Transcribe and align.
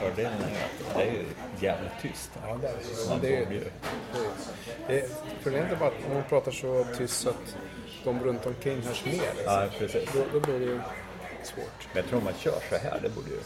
Fördelen 0.00 0.32
är 0.32 0.64
att 0.64 0.96
det 0.96 1.02
är 1.02 1.12
ju 1.12 1.24
jävligt 1.60 1.92
tyst. 2.02 2.30
Ja, 2.42 2.58
det 3.20 3.36
är 3.36 3.46
det. 3.46 3.54
Ju... 3.54 3.60
det, 3.60 4.94
det 4.94 5.10
Problemet 5.42 5.72
är 5.72 5.76
bara 5.76 5.88
att 5.88 6.12
man 6.14 6.22
pratar 6.28 6.52
så 6.52 6.86
tyst 6.98 7.20
så 7.20 7.28
att 7.28 7.56
de 8.04 8.20
runt 8.20 8.46
omkring 8.46 8.82
hörs 8.82 9.04
mer. 9.04 9.12
Liksom. 9.12 9.44
Ja, 9.44 9.66
precis. 9.78 10.08
Då, 10.12 10.24
då 10.32 10.40
blir 10.40 10.58
det 10.58 10.64
ju 10.64 10.80
svårt. 11.46 11.88
Men 11.92 12.02
jag 12.02 12.06
tror 12.06 12.20
man 12.20 12.32
kör 12.38 12.58
så 12.70 12.76
här, 12.76 12.98
det 13.02 13.08
borde 13.14 13.30
ju... 13.30 13.36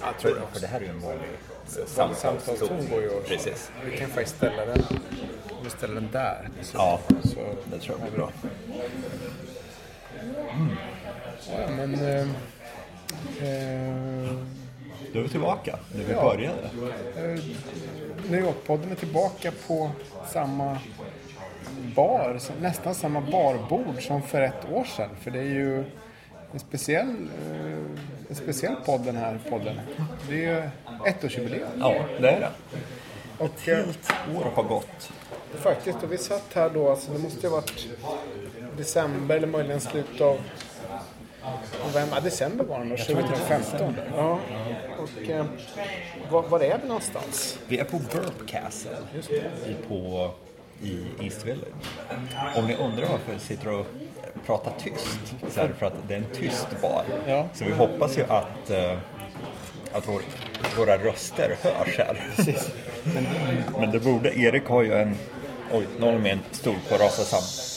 Ja, 0.00 0.06
jag 0.06 0.18
tror 0.18 0.30
för, 0.32 0.38
det 0.40 0.44
också. 0.44 0.54
för 0.54 0.60
det 0.60 0.66
här 0.66 0.80
är 0.80 0.84
ju 0.84 0.90
en 0.90 1.00
vanlig 1.00 1.28
Samtalston 1.86 2.38
samtalston. 2.40 2.86
går 2.90 3.02
ju 3.02 3.18
att 3.18 3.26
Precis. 3.26 3.70
Vi 3.90 3.96
kan 3.96 4.10
faktiskt 4.10 4.36
ställa 4.36 4.66
den, 4.66 4.82
vi 5.64 5.70
ställer 5.70 5.94
den 5.94 6.08
där. 6.12 6.48
Så, 6.62 6.76
Ja, 6.78 7.00
så 7.24 7.38
det 7.70 7.78
tror 7.78 7.98
jag 7.98 8.08
blir 8.08 8.18
bra. 8.18 8.30
Ja, 11.58 11.68
men... 11.76 11.94
Eh, 11.94 12.20
eh, 13.48 14.32
Då 15.12 15.18
är 15.18 15.22
vi 15.22 15.28
tillbaka, 15.28 15.78
där 15.92 16.04
vi 16.04 16.12
Ja. 16.12 16.22
började. 16.22 16.62
eh, 17.16 17.40
New 18.30 18.40
York-podden 18.44 18.90
är 18.90 18.94
tillbaka 18.94 19.52
på 19.66 19.90
samma 20.32 20.78
bar, 21.94 22.38
nästan 22.60 22.94
samma 22.94 23.20
barbord 23.20 24.02
som 24.06 24.22
för 24.22 24.40
ett 24.40 24.70
år 24.72 24.84
sedan. 24.84 25.08
För 25.20 25.30
det 25.30 25.38
är 25.38 25.42
ju 25.44 25.84
en 26.54 26.60
speciell, 26.60 27.28
eh, 27.50 28.28
en 28.28 28.34
speciell 28.34 28.74
podd 28.86 29.00
den 29.00 29.16
här 29.16 29.40
podden. 29.50 29.80
Det 30.28 30.44
är 30.44 30.62
ju 30.62 30.70
ettårsjubileum. 31.06 31.68
Ja, 31.80 31.94
det 32.20 32.28
är 32.28 32.40
det. 32.40 32.50
Och, 33.38 33.68
eh, 33.68 33.76
Helt 33.76 34.12
år 34.36 34.50
har 34.54 34.62
gått. 34.62 35.12
Faktiskt, 35.54 36.02
och 36.02 36.12
vi 36.12 36.18
satt 36.18 36.54
här 36.54 36.70
då, 36.70 36.90
alltså 36.90 37.12
det 37.12 37.18
måste 37.18 37.40
ju 37.40 37.48
ha 37.48 37.56
varit 37.56 37.88
december 38.76 39.36
eller 39.36 39.46
möjligen 39.46 39.80
slutet 39.80 40.20
av 40.20 40.38
november, 41.86 42.20
december 42.20 42.64
var 42.64 42.78
det 42.78 42.84
nog, 42.84 42.98
2015. 42.98 43.96
Ja. 44.16 44.38
Och 44.98 45.30
eh, 45.30 45.46
var, 46.30 46.42
var 46.42 46.60
är 46.60 46.78
vi 46.82 46.88
någonstans? 46.88 47.58
Vi 47.68 47.78
är 47.78 47.84
på 47.84 47.98
Burp 47.98 48.46
Castle 48.46 48.96
i, 49.66 49.88
på, 49.88 50.30
i 50.82 51.04
East 51.20 51.46
Village. 51.46 51.68
Om 52.56 52.66
ni 52.66 52.74
undrar 52.76 53.06
varför 53.06 53.32
vi 53.32 53.38
sitter 53.38 53.68
och 53.68 53.86
pratar 54.46 54.72
tyst 54.78 55.34
så 55.48 55.60
är 55.60 55.68
det 55.68 55.74
för 55.74 55.86
att 55.86 56.08
det 56.08 56.14
är 56.14 56.18
en 56.18 56.26
tyst 56.32 56.68
bar. 56.82 57.04
Ja. 57.26 57.48
Så 57.54 57.64
vi 57.64 57.72
hoppas 57.72 58.18
ju 58.18 58.22
att, 58.22 58.70
eh, 58.70 58.98
att 59.92 60.08
vår, 60.08 60.22
våra 60.78 60.98
röster 60.98 61.56
hörs 61.62 61.98
här. 61.98 62.22
Men, 63.04 63.26
Men 63.80 63.90
det 63.90 64.00
borde, 64.00 64.38
Erik 64.38 64.66
har 64.66 64.82
ju 64.82 64.94
en, 64.94 65.16
oj, 65.72 65.86
någon 65.98 66.22
med 66.22 66.32
en 66.32 66.40
stol 66.50 66.76
på 66.88 66.94
rasa 66.94 67.22
samman. 67.22 67.74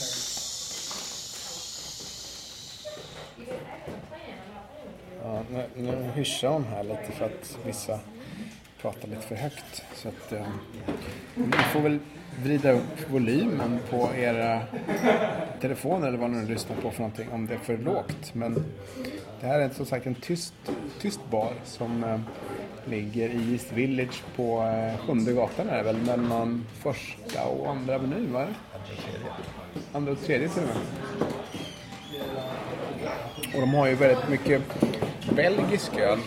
ja, 5.22 5.42
nu, 5.50 5.66
nu 5.76 6.10
hyschar 6.14 6.48
hon 6.48 6.64
här 6.64 6.84
lite 6.84 7.12
för 7.12 7.24
att 7.24 7.58
vissa 7.66 7.98
pratar 8.80 9.08
lite 9.08 9.22
för 9.22 9.34
högt. 9.34 9.82
Så 9.94 10.08
att, 10.08 10.32
eh, 10.32 10.46
ni 11.34 11.52
får 11.72 11.80
väl 11.80 11.98
vrida 12.42 12.72
upp 12.72 13.10
volymen 13.10 13.78
på 13.90 14.10
era 14.16 14.62
telefoner 15.60 16.08
eller 16.08 16.18
vad 16.18 16.30
ni 16.30 16.36
nu 16.36 16.46
lyssnar 16.46 16.76
på 16.76 16.90
för 16.90 17.00
någonting 17.00 17.28
om 17.32 17.46
det 17.46 17.54
är 17.54 17.58
för 17.58 17.78
lågt. 17.78 18.34
Men 18.34 18.64
det 19.40 19.46
här 19.46 19.60
är 19.60 19.68
som 19.68 19.86
sagt 19.86 20.06
en 20.06 20.14
tyst, 20.14 20.54
tyst 21.00 21.20
bar 21.30 21.52
som 21.64 22.04
eh, 22.04 22.20
ligger 22.84 23.28
i 23.28 23.52
East 23.52 23.72
Village 23.72 24.22
på 24.36 24.62
eh, 24.62 25.06
Sjunde 25.06 25.32
gatan 25.32 25.68
är 25.68 25.76
det 25.76 25.82
väl 25.82 25.96
mellan 25.96 26.66
första 26.82 27.44
och 27.44 27.70
andra 27.70 27.94
avenyn 27.94 28.32
va? 28.32 28.46
Andra 29.92 30.12
och 30.12 30.20
tredje 30.20 30.48
till 30.48 30.62
och 30.62 30.68
med. 30.68 30.76
Och 33.54 33.60
de 33.60 33.74
har 33.74 33.86
ju 33.86 33.94
väldigt 33.94 34.28
mycket 34.28 34.62
belgisk 35.36 35.96
öl. 35.96 36.18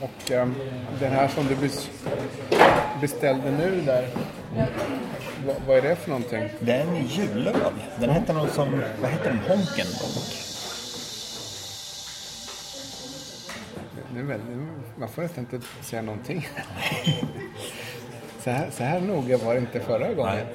Och 0.00 0.30
eh, 0.30 0.48
den 1.00 1.12
här 1.12 1.28
som 1.28 1.46
du 1.46 1.56
beställde 3.00 3.50
nu 3.50 3.80
där. 3.86 4.08
Vad, 5.46 5.56
vad 5.66 5.76
är 5.78 5.82
det 5.82 5.96
för 5.96 6.10
någonting? 6.10 6.48
Det 6.60 6.72
är 6.72 6.86
en 6.86 7.06
julöl. 7.06 7.54
Den 8.00 8.10
heter 8.10 8.34
någon 8.34 8.48
som, 8.50 8.82
vad 9.00 9.10
heter 9.10 9.24
den? 9.24 9.38
Honkenbonk. 9.38 10.44
Nu, 14.14 14.22
nu, 14.22 14.66
man 14.96 15.08
får 15.08 15.22
nästan 15.22 15.46
inte 15.52 15.66
säga 15.82 16.02
någonting. 16.02 16.48
Så 18.40 18.50
här, 18.50 18.70
så 18.70 18.84
här 18.84 19.00
noga 19.00 19.38
var 19.38 19.54
det 19.54 19.60
inte 19.60 19.80
förra 19.80 20.12
gången. 20.12 20.34
Nej. 20.34 20.46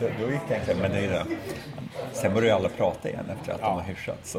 Då, 0.00 0.06
då 0.20 0.32
gick 0.32 0.40
det 0.48 0.54
egentligen, 0.54 0.80
men 0.80 0.90
det 0.90 0.98
är 0.98 1.10
det. 1.10 1.24
Sen 2.12 2.34
börjar 2.34 2.48
ju 2.48 2.54
alla 2.54 2.68
prata 2.68 3.08
igen 3.08 3.24
efter 3.38 3.52
att 3.52 3.60
de 3.60 3.74
har 3.74 3.82
hyschat. 3.82 4.18
Så 4.24 4.38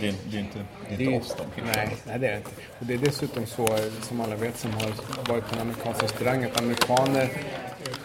det, 0.00 0.08
är, 0.08 0.14
det 0.30 0.36
är 0.36 0.40
inte, 0.40 0.58
det 0.88 0.94
är 0.94 0.98
Det 0.98 1.04
inte 1.04 1.16
är, 1.16 1.20
oss 1.20 1.36
de 1.54 1.60
hyschar. 1.60 1.76
nej, 1.76 1.96
nej, 2.06 2.18
det 2.18 2.26
är 2.26 2.30
det 2.30 2.36
inte. 2.36 2.50
Och 2.78 2.86
det 2.86 2.94
är 2.94 2.98
dessutom 2.98 3.46
så, 3.46 3.66
som 4.02 4.20
alla 4.20 4.36
vet 4.36 4.56
som 4.58 4.70
har 4.72 4.92
varit 5.32 5.48
på 5.48 5.54
en 5.54 5.60
amerikansk 5.60 6.02
restaurang, 6.02 6.44
att 6.44 6.60
amerikaner 6.62 7.28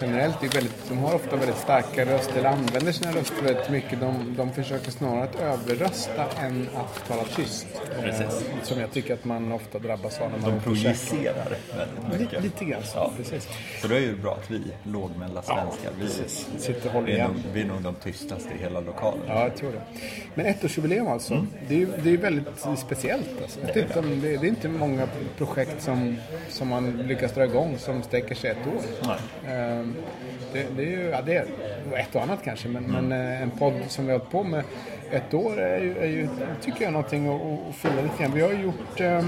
generellt 0.02 0.44
är 0.44 0.48
väldigt, 0.48 0.90
de 0.90 0.98
har 0.98 1.16
ofta 1.16 1.36
väldigt 1.36 1.58
starka 1.58 2.06
röster, 2.06 2.38
eller 2.40 2.50
använder 2.50 2.92
sina 2.92 3.12
röster 3.12 3.44
väldigt 3.44 3.70
mycket. 3.70 4.00
De, 4.00 4.36
de 4.38 4.52
försöker 4.54 4.92
snarare 4.92 5.24
att 5.24 5.36
överrösta 5.36 6.26
än 6.42 6.70
att 6.76 7.08
tala 7.08 7.24
tyst. 7.24 7.68
Precis. 8.02 8.22
Eh, 8.22 8.64
som 8.64 8.80
jag 8.80 8.92
tycker 8.92 9.14
att 9.14 9.26
man 9.26 9.52
ofta 9.52 9.80
drabbas 9.80 10.20
av 10.22 10.32
när 10.32 10.38
man 10.40 10.52
De 10.52 10.60
projicerar 10.62 11.58
väldigt 11.78 12.12
Lite, 12.12 12.24
mycket. 12.24 12.44
lite 12.44 12.66
grann 12.66 12.84
så, 12.84 12.98
Ja. 12.98 13.12
precis. 13.18 13.48
Så 13.82 13.88
det 13.88 13.96
är 13.96 14.00
ju 14.00 14.16
bra 14.18 14.34
att 14.34 14.52
vi 14.52 14.62
lågmälda 14.84 15.42
svenskar, 15.42 15.92
vi, 16.00 16.08
Sitter 16.60 16.88
och 16.88 16.94
håller 16.94 17.08
vi, 17.08 17.18
är 17.20 17.28
nog, 17.28 17.36
vi 17.54 17.62
är 17.62 17.66
nog 17.66 17.82
de 17.82 17.96
tystaste 17.96 18.50
i 18.54 18.58
hela 18.58 18.80
lokalen. 18.80 18.95
Ja, 19.28 19.42
jag 19.44 19.56
tror 19.56 19.72
det. 19.72 19.82
Men 20.34 20.46
ettårsjubileum 20.46 21.08
alltså. 21.08 21.46
Det, 21.68 21.82
är, 21.82 21.88
det 22.04 22.10
är 22.14 22.18
väldigt 22.18 22.48
speciellt. 22.78 23.42
Alltså. 23.42 23.60
Jag 23.60 23.68
vet 23.68 23.78
inte 23.78 24.00
om 24.00 24.22
det, 24.22 24.28
det 24.38 24.46
är 24.48 24.50
inte 24.50 24.68
många 24.70 25.08
projekt 25.38 25.82
som, 25.82 26.16
som 26.50 26.68
man 26.68 26.92
lyckas 26.92 27.32
dra 27.34 27.44
igång 27.44 27.78
som 27.78 28.04
sträcker 28.04 28.36
sig 28.36 28.50
ett 28.50 28.68
år. 28.68 29.08
Nej. 29.08 29.56
Ehm, 29.56 29.96
Det, 30.54 30.66
det 30.78 30.84
är 30.84 30.88
ju 30.92 31.04
ja, 31.10 31.22
det 31.22 31.36
är 31.36 31.46
ett 31.96 32.16
och 32.16 32.22
annat 32.22 32.40
kanske, 32.44 32.68
men, 32.68 32.84
men 32.84 33.12
eh, 33.12 33.42
en 33.42 33.52
podd 33.52 33.74
som 33.88 34.06
vi 34.06 34.12
har 34.12 34.20
hållit 34.20 34.32
på 34.32 34.44
med 34.44 34.64
ett 35.12 35.34
år 35.34 35.60
är 35.60 35.80
ju, 35.82 35.98
är 35.98 36.08
ju 36.08 36.28
tycker 36.62 36.84
jag, 36.84 36.94
någonting 36.94 37.28
att, 37.36 37.42
att- 37.70 37.76
fira 37.76 37.92
lite 38.02 38.24
grann. 38.24 38.32
Vi 38.34 38.42
har 38.42 38.54
gjort, 38.54 39.00
eh, 39.00 39.26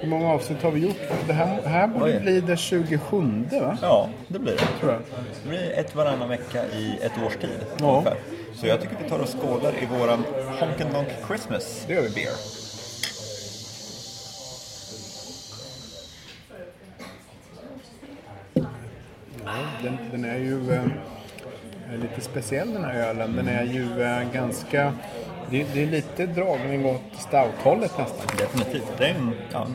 hur 0.00 0.08
många 0.08 0.32
avsnitt 0.32 0.62
har 0.62 0.70
vi 0.70 0.80
gjort? 0.80 0.96
Det 1.26 1.32
här, 1.32 1.62
det 1.62 1.68
här 1.68 1.86
borde 1.86 2.20
bli 2.20 2.40
det 2.40 2.56
27 2.56 3.44
va? 3.52 3.78
Ja, 3.82 4.08
det 4.28 4.38
blir 4.38 4.52
det. 4.52 4.80
Tror 4.80 4.92
jag. 4.92 5.00
Det 5.42 5.48
blir 5.48 5.72
ett 5.78 5.94
varannan 5.94 6.28
vecka 6.28 6.64
i 6.66 6.98
ett 7.02 7.12
års 7.26 7.36
tid. 7.36 7.50
Ja. 7.80 7.86
ungefär. 7.92 8.16
Så 8.60 8.66
jag 8.66 8.80
tycker 8.80 8.96
vi 9.02 9.08
tar 9.08 9.18
och 9.18 9.28
skålar 9.28 9.82
i 9.82 9.86
våran 9.86 10.24
Honken 10.60 10.92
Donk 10.92 11.08
Christmas 11.26 11.84
Det 11.86 11.94
gör 11.94 12.02
vi. 12.02 12.10
beer. 12.10 12.32
Ja, 19.44 19.52
den, 19.82 19.98
den 20.10 20.24
är 20.24 20.38
ju 20.38 20.72
eh, 20.72 20.84
lite 22.02 22.20
speciell 22.20 22.72
den 22.72 22.84
här 22.84 22.94
ölen. 22.94 23.36
Den 23.36 23.48
är 23.48 23.64
ju 23.64 24.02
eh, 24.02 24.32
ganska... 24.32 24.94
Det, 25.50 25.66
det 25.74 25.82
är 25.82 25.86
lite 25.86 26.26
dragning 26.26 26.86
åt 26.86 27.02
stouthållet 27.18 27.98
nästan. 27.98 28.36
Definitivt. 28.38 28.92
Det 28.98 29.04
är 29.04 29.14
en, 29.14 29.34
ja, 29.52 29.66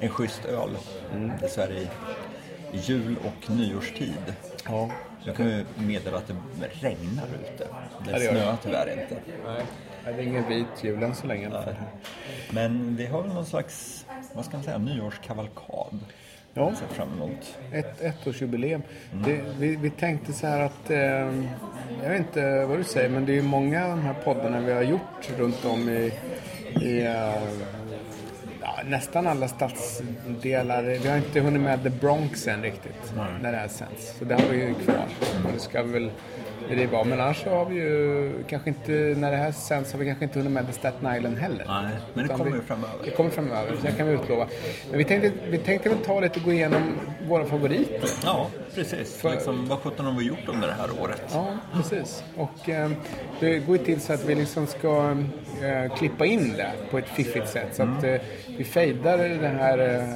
en 0.00 0.08
schysst 0.08 0.44
öl. 0.44 0.70
Mm. 1.14 1.32
Dessvärre 1.40 1.72
i 1.74 1.88
jul 2.72 3.16
och 3.24 3.50
nyårstid. 3.50 4.34
Ja. 4.64 4.90
Jag 5.24 5.36
kan 5.36 5.46
ju 5.48 5.64
meddela 5.76 6.18
att 6.18 6.26
det 6.26 6.34
regnar 6.80 7.26
ute. 7.42 7.66
Det 8.04 8.12
det 8.12 8.20
snöar 8.20 8.56
tyvärr 8.62 8.90
inte. 8.90 9.16
Nej, 9.46 9.62
det 10.04 10.10
är 10.10 10.20
ingen 10.26 10.48
vit 10.48 10.66
jul 10.84 11.02
än 11.02 11.14
så 11.14 11.26
länge. 11.26 11.50
fall. 11.50 11.74
Men 12.50 12.96
vi 12.96 13.06
har 13.06 13.22
väl 13.22 13.32
någon 13.34 13.46
slags, 13.46 14.06
vad 14.32 14.44
ska 14.44 14.56
man 14.56 14.64
säga, 14.64 14.78
nyårskavalkad. 14.78 16.00
Ja. 16.54 16.72
Fram 16.90 17.08
emot. 17.12 17.58
Ett 17.72 18.00
ettårsjubileum. 18.00 18.82
Det, 19.24 19.40
vi, 19.58 19.76
vi 19.76 19.90
tänkte 19.90 20.32
så 20.32 20.46
här 20.46 20.60
att, 20.60 20.90
eh, 20.90 20.98
jag 22.02 22.10
vet 22.10 22.18
inte 22.18 22.64
vad 22.64 22.78
du 22.78 22.84
säger, 22.84 23.08
men 23.08 23.26
det 23.26 23.38
är 23.38 23.42
många 23.42 23.84
av 23.84 23.90
de 23.90 24.00
här 24.00 24.14
poddarna 24.24 24.60
vi 24.60 24.72
har 24.72 24.82
gjort 24.82 25.30
runt 25.38 25.64
om 25.64 25.88
i, 25.88 26.12
i 26.82 27.06
eh, 27.06 27.42
nästan 28.88 29.26
alla 29.26 29.48
stadsdelar. 29.48 30.82
Vi 30.82 31.08
har 31.08 31.16
inte 31.16 31.40
hunnit 31.40 31.62
med 31.62 31.82
The 31.82 31.90
Bronx 31.90 32.48
än 32.48 32.62
riktigt, 32.62 33.12
när 33.42 33.52
det 33.52 33.58
här 33.58 33.68
sänds. 33.68 34.18
Så 34.18 34.24
det 34.24 34.34
har 34.34 34.48
vi 34.50 34.56
ju 34.56 34.74
kvar. 34.74 35.04
Och 35.46 35.52
det 35.54 35.60
ska 35.60 35.82
vi 35.82 35.92
väl 35.92 36.10
driva 36.68 36.98
av. 36.98 37.06
Men 37.06 37.20
annars 37.20 37.42
så 37.44 37.50
har 37.50 37.64
vi 37.64 37.74
ju 37.74 38.32
kanske 38.48 38.68
inte, 38.68 38.92
när 38.92 39.30
det 39.30 39.36
här 39.36 39.52
sänds 39.52 39.92
har 39.92 39.98
vi 39.98 40.06
kanske 40.06 40.24
inte 40.24 40.38
hunnit 40.38 40.52
med 40.52 40.66
The 40.66 40.72
Staten 40.72 41.16
Island 41.16 41.38
heller. 41.38 41.64
Nej, 41.68 41.82
men 41.82 41.92
det 42.14 42.24
Utan 42.24 42.38
kommer 42.38 42.50
vi- 42.50 42.56
ju 42.56 42.62
framöver. 42.62 42.94
Det 43.04 43.10
kommer 43.10 43.30
framöver, 43.30 43.76
så 43.76 43.86
det 43.86 43.92
kan 43.92 44.06
vi 44.06 44.12
utlova. 44.14 44.46
Men 44.90 44.98
vi 44.98 45.04
tänkte, 45.04 45.32
vi 45.50 45.58
tänkte 45.58 45.88
väl 45.88 45.98
ta 45.98 46.20
lite 46.20 46.38
och 46.40 46.44
gå 46.44 46.52
igenom 46.52 46.82
våra 47.28 47.44
favoriter. 47.44 48.10
Ja, 48.24 48.46
precis. 48.74 49.16
För- 49.16 49.30
Liksom, 49.30 49.68
vad 49.68 49.78
sjutton 49.78 50.06
har 50.06 50.12
vi 50.18 50.26
gjort 50.26 50.48
under 50.48 50.68
det 50.68 50.74
här 50.74 50.88
året? 51.02 51.22
Ja, 51.32 51.46
precis. 51.74 52.24
Och 52.36 52.68
eh, 52.68 52.90
det 53.40 53.58
går 53.58 53.76
ju 53.78 53.84
till 53.84 54.00
så 54.00 54.12
att 54.12 54.24
vi 54.24 54.34
liksom 54.34 54.66
ska 54.66 55.16
eh, 55.62 55.94
klippa 55.96 56.26
in 56.26 56.52
det 56.56 56.70
på 56.90 56.98
ett 56.98 57.08
fiffigt 57.08 57.48
sätt. 57.48 57.68
Så 57.72 57.82
att 57.82 58.04
eh, 58.04 58.14
vi 58.58 58.64
fejdar 58.64 59.18
det 59.18 59.48
här 59.48 59.78
eh, 59.78 60.14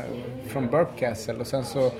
från 0.49 0.67
Burp 0.67 0.89
Castle 0.99 1.35
och 1.35 1.47
sen 1.47 1.65
så 1.65 1.91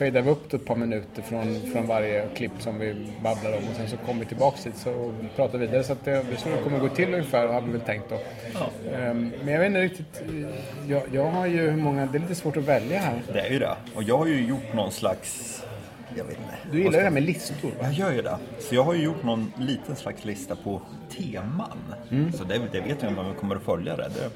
fejdar 0.00 0.22
vi 0.22 0.30
upp 0.30 0.50
det 0.50 0.56
ett 0.56 0.64
par 0.64 0.76
minuter 0.76 1.22
från, 1.22 1.60
från 1.72 1.86
varje 1.86 2.28
klipp 2.34 2.52
som 2.58 2.78
vi 2.78 3.06
babblar 3.22 3.50
om 3.52 3.68
och 3.70 3.76
sen 3.76 3.88
så 3.88 3.96
kommer 3.96 4.20
vi 4.20 4.26
tillbaks 4.26 4.66
hit 4.66 4.86
och 4.86 5.36
pratar 5.36 5.58
vidare. 5.58 5.84
Så 5.84 5.92
att 5.92 6.04
det, 6.04 6.10
det 6.10 6.32
är 6.32 6.36
så 6.36 6.48
det 6.48 6.62
kommer 6.62 6.78
gå 6.78 6.88
till 6.88 7.14
ungefär, 7.14 7.46
har 7.46 7.60
vi 7.60 7.72
väl 7.72 7.80
tänkt 7.80 8.08
då. 8.08 8.18
Ehm, 8.96 9.32
Men 9.44 9.54
jag 9.54 9.60
vet 9.60 9.66
inte 9.66 9.80
riktigt, 9.80 10.22
jag, 10.88 11.02
jag 11.12 11.30
har 11.30 11.46
ju 11.46 11.70
hur 11.70 11.76
många, 11.76 12.06
det 12.06 12.18
är 12.18 12.20
lite 12.20 12.34
svårt 12.34 12.56
att 12.56 12.64
välja 12.64 12.98
här. 12.98 13.22
Det 13.32 13.40
är 13.40 13.50
ju 13.50 13.58
det. 13.58 13.76
Och 13.94 14.02
jag 14.02 14.18
har 14.18 14.26
ju 14.26 14.46
gjort 14.46 14.74
någon 14.74 14.92
slags... 14.92 15.62
Jag 16.16 16.24
vet 16.24 16.38
inte. 16.38 16.54
Du 16.72 16.78
gillar 16.78 16.98
det 16.98 17.04
här 17.04 17.10
med 17.10 17.22
listor 17.22 17.68
va? 17.68 17.84
Jag 17.84 17.92
gör 17.92 18.12
ju 18.12 18.22
det. 18.22 18.38
Så 18.58 18.74
jag 18.74 18.84
har 18.84 18.94
ju 18.94 19.02
gjort 19.02 19.22
någon 19.22 19.52
liten 19.58 19.96
slags 19.96 20.24
lista 20.24 20.56
på 20.56 20.82
teman. 21.10 21.94
Så 22.34 22.44
det, 22.44 22.60
det 22.72 22.80
vet 22.80 23.02
jag 23.02 23.10
inte 23.10 23.20
om 23.20 23.30
vi 23.30 23.38
kommer 23.40 23.56
att 23.56 23.62
följa 23.62 23.96
det. 23.96 24.08
det. 24.08 24.30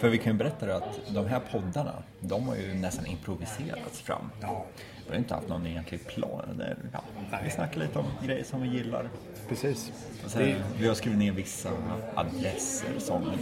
För 0.00 0.08
vi 0.08 0.18
kan 0.18 0.32
ju 0.32 0.38
berätta 0.38 0.66
det 0.66 0.76
att 0.76 1.00
de 1.08 1.26
här 1.26 1.40
poddarna, 1.52 1.92
de 2.20 2.48
har 2.48 2.56
ju 2.56 2.74
nästan 2.74 3.06
improviserats 3.06 4.00
fram. 4.00 4.30
Ja. 4.40 4.66
Vi 5.10 5.16
har 5.16 5.18
inte 5.22 5.34
haft 5.34 5.48
någon 5.48 5.66
egentlig 5.66 6.06
plan. 6.06 6.54
Det, 6.58 6.64
är- 6.64 6.76
ja, 6.92 7.02
vi 7.44 7.50
snackar 7.50 7.80
lite 7.80 7.98
om 7.98 8.04
grejer 8.26 8.44
som 8.44 8.62
vi 8.62 8.68
gillar. 8.68 9.08
Precis. 9.48 9.92
Och 10.24 10.30
sen, 10.30 10.54
vi 10.78 10.88
har 10.88 10.94
skrivit 10.94 11.18
ner 11.18 11.32
vissa 11.32 11.68
adresser 12.14 12.88
som... 12.98 13.32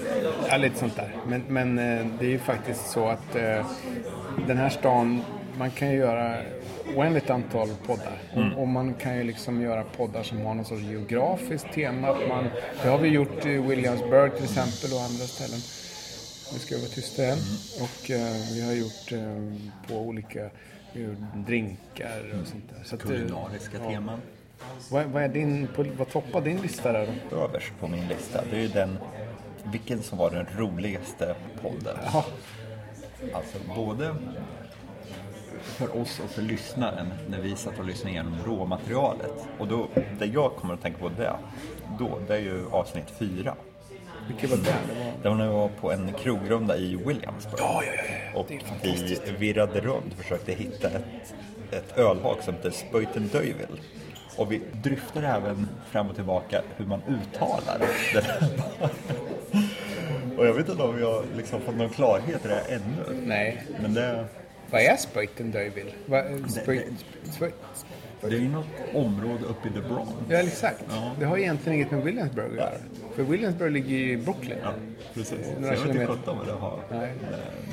Ja, 0.48 0.56
lite 0.56 0.78
sånt 0.78 0.96
där. 0.96 1.14
Men, 1.26 1.42
men 1.48 1.78
eh, 1.78 2.06
det 2.18 2.26
är 2.26 2.30
ju 2.30 2.38
faktiskt 2.38 2.90
så 2.90 3.08
att 3.08 3.36
eh, 3.36 3.66
den 4.46 4.56
här 4.56 4.68
stan, 4.68 5.22
man 5.58 5.70
kan 5.70 5.90
ju 5.90 5.96
göra 5.98 6.36
oändligt 6.96 7.30
antal 7.30 7.68
poddar. 7.86 8.18
Och, 8.34 8.60
och 8.62 8.68
man 8.68 8.94
kan 8.94 9.16
ju 9.16 9.24
liksom 9.24 9.60
göra 9.62 9.84
poddar 9.96 10.22
som 10.22 10.40
har 10.46 10.54
någon 10.54 10.64
sorts 10.64 10.82
geografiskt 10.82 11.72
tema. 11.74 12.16
Man, 12.28 12.44
det 12.82 12.88
har 12.88 12.98
vi 12.98 13.08
gjort 13.08 13.46
i 13.46 13.58
Williamsburg 13.58 14.34
till 14.34 14.44
exempel 14.44 14.92
och 14.92 15.00
andra 15.00 15.24
ställen. 15.26 15.60
Nu 16.52 16.58
ska 16.58 16.74
jag 16.74 16.80
vara 16.80 16.90
tyst 16.90 17.18
igen. 17.18 17.38
Och 17.80 18.10
eh, 18.10 18.34
vi 18.54 18.66
har 18.66 18.72
gjort 18.72 19.12
eh, 19.12 19.58
på 19.88 19.94
olika 20.00 20.50
drinkar 21.34 22.40
och 22.40 22.46
sånt 22.46 22.64
där. 22.68 22.84
Så 22.84 22.94
att, 22.94 23.02
eh, 23.02 23.08
Kulinariska 23.08 23.78
teman. 23.78 24.20
vad, 24.90 25.06
vad, 25.06 25.22
är 25.22 25.28
din, 25.28 25.68
på, 25.74 25.84
vad 25.98 26.10
toppar 26.10 26.40
din 26.40 26.60
lista 26.60 26.92
där 26.92 27.08
då? 27.30 27.36
Överst 27.36 27.72
på 27.80 27.88
min 27.88 28.08
lista, 28.08 28.44
det 28.50 28.56
är 28.56 28.60
ju 28.60 28.68
den... 28.68 28.98
Vilken 29.72 30.02
som 30.02 30.18
var 30.18 30.30
den 30.30 30.46
roligaste 30.56 31.34
podden. 31.62 31.96
Ja, 32.12 32.24
Alltså 33.34 33.58
både 33.76 34.14
för 35.62 36.00
oss 36.00 36.20
och 36.24 36.30
för 36.30 36.42
lyssnaren 36.42 37.06
när 37.28 37.40
vi 37.40 37.56
satt 37.56 37.78
och 37.78 37.84
lyssnade 37.84 38.10
igenom 38.10 38.34
råmaterialet. 38.46 39.48
Och 39.58 39.68
då, 39.68 39.88
det 40.18 40.26
jag 40.26 40.56
kommer 40.56 40.74
att 40.74 40.82
tänka 40.82 40.98
på 40.98 41.08
det, 41.08 41.36
då, 41.98 42.18
det 42.26 42.34
är 42.34 42.40
ju 42.40 42.66
avsnitt 42.70 43.10
fyra. 43.18 43.54
Vilket 44.28 44.50
var 44.50 44.56
det? 44.56 44.62
det 44.64 44.70
var... 44.70 45.12
Det 45.22 45.28
var 45.28 45.36
när 45.36 45.46
vi 45.46 45.52
var 45.52 45.68
på 45.68 45.92
en 45.92 46.12
krogrunda 46.12 46.76
i 46.76 46.96
Williamsburg. 46.96 47.58
Ja, 47.58 47.82
ja, 47.86 47.92
ja. 48.34 48.40
Och 48.40 48.46
Det 48.82 49.20
vi 49.26 49.32
virrade 49.38 49.80
runt 49.80 50.12
och 50.12 50.22
försökte 50.22 50.52
hitta 50.52 50.88
ett, 50.88 51.34
ett 51.70 51.98
ölhak 51.98 52.42
som 52.42 52.54
heter 52.54 52.70
Spöjten 52.70 53.28
Döyvill. 53.32 53.80
Och 54.36 54.52
vi 54.52 54.60
dryftade 54.72 55.26
även 55.26 55.68
fram 55.90 56.08
och 56.08 56.14
tillbaka 56.14 56.62
hur 56.76 56.86
man 56.86 57.02
uttalar 57.08 57.78
den 58.14 58.24
här 58.24 58.48
baren. 58.78 58.90
Och 60.38 60.46
jag 60.46 60.54
vet 60.54 60.68
inte 60.68 60.82
om 60.82 61.02
har 61.02 61.24
liksom 61.36 61.60
fått 61.60 61.76
någon 61.76 61.88
klarhet 61.88 62.44
i 62.44 62.48
det 62.48 62.54
här 62.54 62.64
ännu. 62.68 63.20
Nej, 63.26 63.62
Men 63.82 63.94
det, 63.94 64.24
Vad 64.70 64.80
är 64.80 64.96
Spöjten 64.96 65.50
Döyvill? 65.50 65.94
Det 68.20 68.26
är 68.26 68.40
ju 68.40 68.48
något 68.48 68.66
område 68.94 69.44
uppe 69.44 69.68
i 69.68 69.72
The 69.72 69.80
Bronx. 69.80 70.12
Ja, 70.28 70.36
exakt. 70.38 70.84
Ja. 70.88 71.12
Det 71.18 71.24
har 71.24 71.38
egentligen 71.38 71.78
inget 71.78 71.90
med 71.90 72.02
Williamsburg 72.02 72.50
att 72.50 72.56
göra. 72.56 72.72
För 73.18 73.24
Williamsburg 73.24 73.72
ligger 73.72 73.96
ju 73.96 74.12
i 74.12 74.16
Brooklyn. 74.16 74.58
Ja, 74.62 74.70
precis. 75.14 75.46
Så 75.46 75.60
Några 75.60 75.74
jag 75.74 75.80
vet 75.80 75.94
inte 75.94 76.06
sjutton 76.06 76.38
vad 76.38 76.46
det 76.46 76.52
har 76.52 76.78
Nej. 76.90 77.12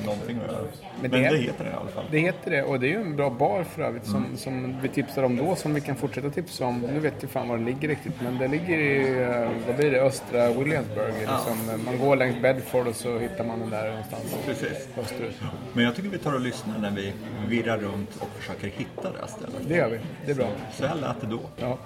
någonting 0.05 0.37
att 0.37 0.51
göra. 0.51 0.61
Men 1.01 1.11
Men, 1.11 1.11
det- 1.11 1.29
det, 1.29 1.37
heter 1.37 1.63
det 1.63 1.69
i 1.69 1.73
alla 1.73 1.89
fall. 1.89 2.05
Det 2.11 2.19
heter 2.19 2.51
det 2.51 2.63
och 2.63 2.79
det 2.79 2.87
är 2.87 2.89
ju 2.89 3.01
en 3.01 3.15
bra 3.15 3.29
bar 3.29 3.63
för 3.63 3.81
övrigt 3.81 4.05
som, 4.05 4.15
Mm. 4.25 4.37
som 4.37 4.81
vi 4.81 4.89
tipsade 4.89 5.27
om 5.27 5.37
då 5.37 5.55
som 5.55 5.73
vi 5.73 5.81
kan 5.81 5.95
fortsätta 5.95 6.29
tipsa 6.29 6.65
om. 6.65 6.79
Nu 6.81 6.99
vet 6.99 7.13
jag 7.21 7.29
fan 7.31 7.47
var 7.47 7.57
det 7.57 7.63
ligger 7.63 7.87
riktigt 7.87 8.21
men 8.21 8.37
det 8.37 8.47
ligger 8.47 8.77
i, 8.77 9.21
eh, 9.23 9.49
vad 9.67 9.75
blir 9.75 9.91
det, 9.91 10.01
östra 10.01 10.49
Williamsburg. 10.51 11.13
Liksom. 11.19 11.81
Man 11.85 11.99
går 11.99 12.15
längs 12.15 12.41
Bedford 12.41 12.87
och 12.87 12.95
så 12.95 13.17
hittar 13.19 13.43
man 13.43 13.59
den 13.59 13.69
där 13.69 13.89
någonstans 13.89 14.35
Precis. 14.45 14.87
österut. 14.97 15.35
Men 15.73 15.83
jag 15.83 15.95
tycker 15.95 16.09
vi 16.09 16.17
tar 16.17 16.33
och 16.33 16.41
lyssnar 16.41 16.79
när 16.79 16.91
vi 16.91 17.13
virrar 17.49 17.77
runt 17.77 18.15
och 18.21 18.27
försöker 18.39 18.67
hitta 18.67 19.11
det 19.11 19.17
här 19.19 19.27
stället. 19.27 19.67
Det 19.67 19.75
gör 19.75 19.89
vi, 19.89 19.99
det 20.25 20.31
är 20.31 20.35
bra. 20.35 20.47
Så 20.73 20.85
här 20.85 20.95
lät 20.95 21.21
det 21.21 21.27
då. 21.27 21.39
Ja. 21.57 21.77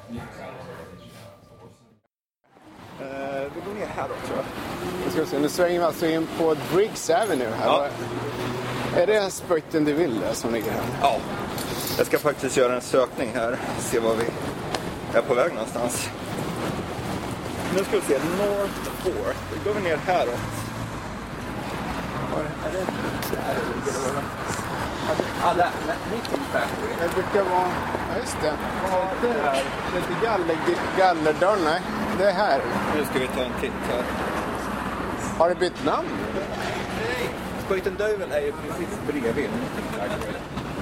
Vi 3.56 3.62
går 3.66 3.80
ner 3.80 3.88
här 3.96 4.08
då 4.10 4.28
tror 4.28 4.38
jag. 4.38 4.46
Nu 5.06 5.12
ska 5.12 5.22
vi 5.22 5.28
se, 5.28 5.40
nu 5.40 5.50
svänger 5.50 5.80
vi 5.80 5.86
alltså 5.86 6.06
in 6.06 6.28
på 6.38 6.56
Briggs 6.74 7.10
Avenue 7.10 7.50
här. 7.60 7.66
Ja. 7.66 7.88
Är 8.96 9.08
det 9.08 9.32
Spöjten 9.32 9.86
de 9.86 9.94
Ville 9.94 10.34
som 10.34 10.54
ligger 10.54 10.72
här? 10.72 10.82
Ja, 11.02 11.18
jag 11.98 12.08
ska 12.08 12.20
faktiskt 12.20 12.58
göra 12.58 12.76
en 12.76 12.82
sökning 12.82 13.32
här. 13.34 13.58
Se 13.80 14.00
var 14.00 14.16
vi 14.16 14.26
är 15.18 15.22
på 15.22 15.34
väg 15.34 15.54
någonstans. 15.54 16.10
Nu 17.76 17.84
ska 17.84 17.96
vi 17.96 18.02
se, 18.02 18.14
North 18.14 18.74
Fourth. 19.04 19.40
Då 19.64 19.70
går 19.70 19.80
vi 19.80 19.90
ner 19.90 19.98
häråt. 19.98 20.40
Var 22.32 22.40
är 22.40 22.74
det? 22.74 22.86
Där 23.32 23.56
ligger 23.76 24.00
det 24.16 24.69
Knitting 25.16 26.44
Factory. 26.52 26.94
Det 27.02 27.14
brukar 27.16 27.50
vara... 27.50 27.68
Ja, 28.10 28.20
just 28.20 28.38
det. 28.42 28.54
Det 29.22 29.28
är 29.28 29.64
lite 29.96 30.26
galler, 30.26 30.58
gallerdörr. 30.98 31.58
Nej, 31.64 31.82
det 32.18 32.26
är 32.30 32.34
här. 32.34 32.62
Nu 32.96 33.06
ska 33.06 33.20
vi 33.20 33.28
ta 33.28 33.42
en 33.42 33.62
titt 33.62 33.72
här. 33.90 34.04
Har 35.38 35.50
det 35.50 35.56
bytt 35.56 35.86
namn? 35.86 36.08
Nej, 36.36 37.30
Spöjten 37.66 37.96
Döyvill 37.96 38.32
är 38.32 38.42
ju 38.42 38.52
precis 38.52 38.98
bredvid. 39.08 39.50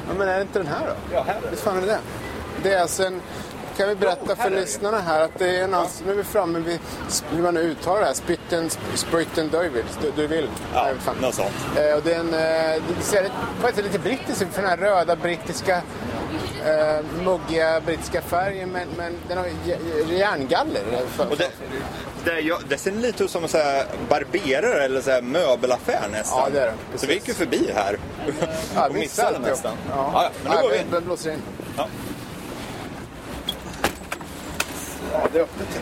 Ja, 0.08 0.14
men 0.18 0.28
är 0.28 0.36
det 0.36 0.42
inte 0.42 0.60
den 0.60 0.68
här 0.68 0.88
då? 0.88 1.16
Ja, 1.16 1.24
här 1.28 1.36
är 1.36 1.42
det. 1.42 1.50
Visst 1.50 1.64
fan 1.64 1.78
är 1.78 1.82
det 1.82 1.88
det? 1.88 2.00
Det 2.64 2.74
är 2.74 2.82
alltså 2.82 3.04
en... 3.04 3.22
Kan 3.78 3.90
vi 3.90 3.96
berätta 3.96 4.36
för 4.36 4.50
lyssnarna 4.50 5.02
här 5.02 5.22
att 5.22 5.40
det 5.40 5.58
är 5.58 5.74
alltså, 5.74 6.04
nu 6.06 6.12
är 6.12 6.16
vi 6.16 6.24
framme 6.24 6.60
vid 6.60 6.80
hur 7.32 7.42
man 7.44 7.54
nu 7.54 7.60
uttalar 7.62 8.00
det 8.00 8.06
här. 8.06 8.70
Spöjten 8.96 9.50
Döyvill. 9.50 9.84
Du, 10.02 10.12
du 10.16 10.28
vill? 10.28 10.48
Ja, 10.74 10.88
något 11.22 11.36
sånt. 11.36 11.52
Eh, 11.78 11.96
och 11.96 12.02
det 12.04 12.14
är 12.14 12.20
en, 12.20 12.34
eh, 12.34 12.84
det 12.98 13.04
ser 13.04 13.24
lite- 13.24 13.36
faktiskt 13.62 13.84
lite 13.86 14.00
brittisk 14.00 14.42
ut 14.42 14.48
för 14.54 14.62
den 14.62 14.70
här 14.70 14.78
röda 14.78 15.16
brittiska 15.16 15.82
eh, 16.66 17.06
muggiga 17.24 17.82
brittiska 17.82 18.22
färgen 18.22 18.70
men, 18.70 18.88
men 18.98 19.14
den 19.28 19.38
har 19.38 19.48
järngaller. 20.14 20.82
Och 21.30 21.38
det, 21.38 21.50
det, 22.26 22.40
jag, 22.40 22.60
det 22.70 22.78
ser 22.78 22.92
lite 22.92 23.24
ut 23.24 23.32
som 23.32 23.44
en 23.44 23.50
barberare 24.10 24.84
eller 24.84 25.02
så 25.02 25.12
här 25.12 25.22
möbelaffär 25.22 26.08
nästan. 26.12 26.40
Ja, 26.44 26.50
det 26.54 26.62
är 26.62 26.66
det. 26.94 26.98
Så 27.00 27.08
vi 27.08 27.14
gick 27.14 27.28
ju 27.28 27.34
förbi 27.34 27.72
här 27.76 27.98
ja, 28.76 28.88
och 28.88 28.94
missade 28.94 29.40
nästan. 29.40 29.74
Ja. 29.90 30.12
Ja, 30.14 30.24
ja, 30.24 30.30
men 30.44 30.52
nu 30.52 30.58
Ja, 30.58 30.62
går 30.62 30.70
vi 30.70 30.84
vi 30.92 31.02
blåser 31.02 31.32
in. 31.32 31.42
Ja. 35.14 35.20
Ja, 35.24 35.28
det 35.34 35.40
är 35.40 35.44
öppet. 35.44 35.82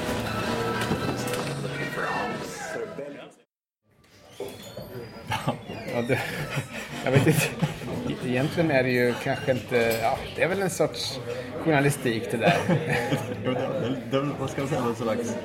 Ja, 5.94 6.02
det, 6.02 6.20
jag 7.06 7.12
vet 7.12 7.28
inte. 7.28 7.42
Egentligen 8.26 8.72
är 8.72 8.84
det 8.84 8.90
ju 8.90 9.14
kanske 9.24 9.52
inte... 9.52 10.00
Ja, 10.02 10.18
det 10.36 10.44
är 10.44 10.48
väl 10.48 10.62
en 10.62 10.70
sorts 10.70 11.20
journalistik 11.64 12.32
det 12.32 12.38
där. 12.38 12.58
Jo, 13.46 13.52
det, 13.52 13.60
det, 13.80 13.96
det, 14.12 14.30
vad 14.40 14.50
ska 14.50 14.62
jag 14.62 14.70
säga, 14.70 14.82
en 14.82 14.96
slags 14.96 15.36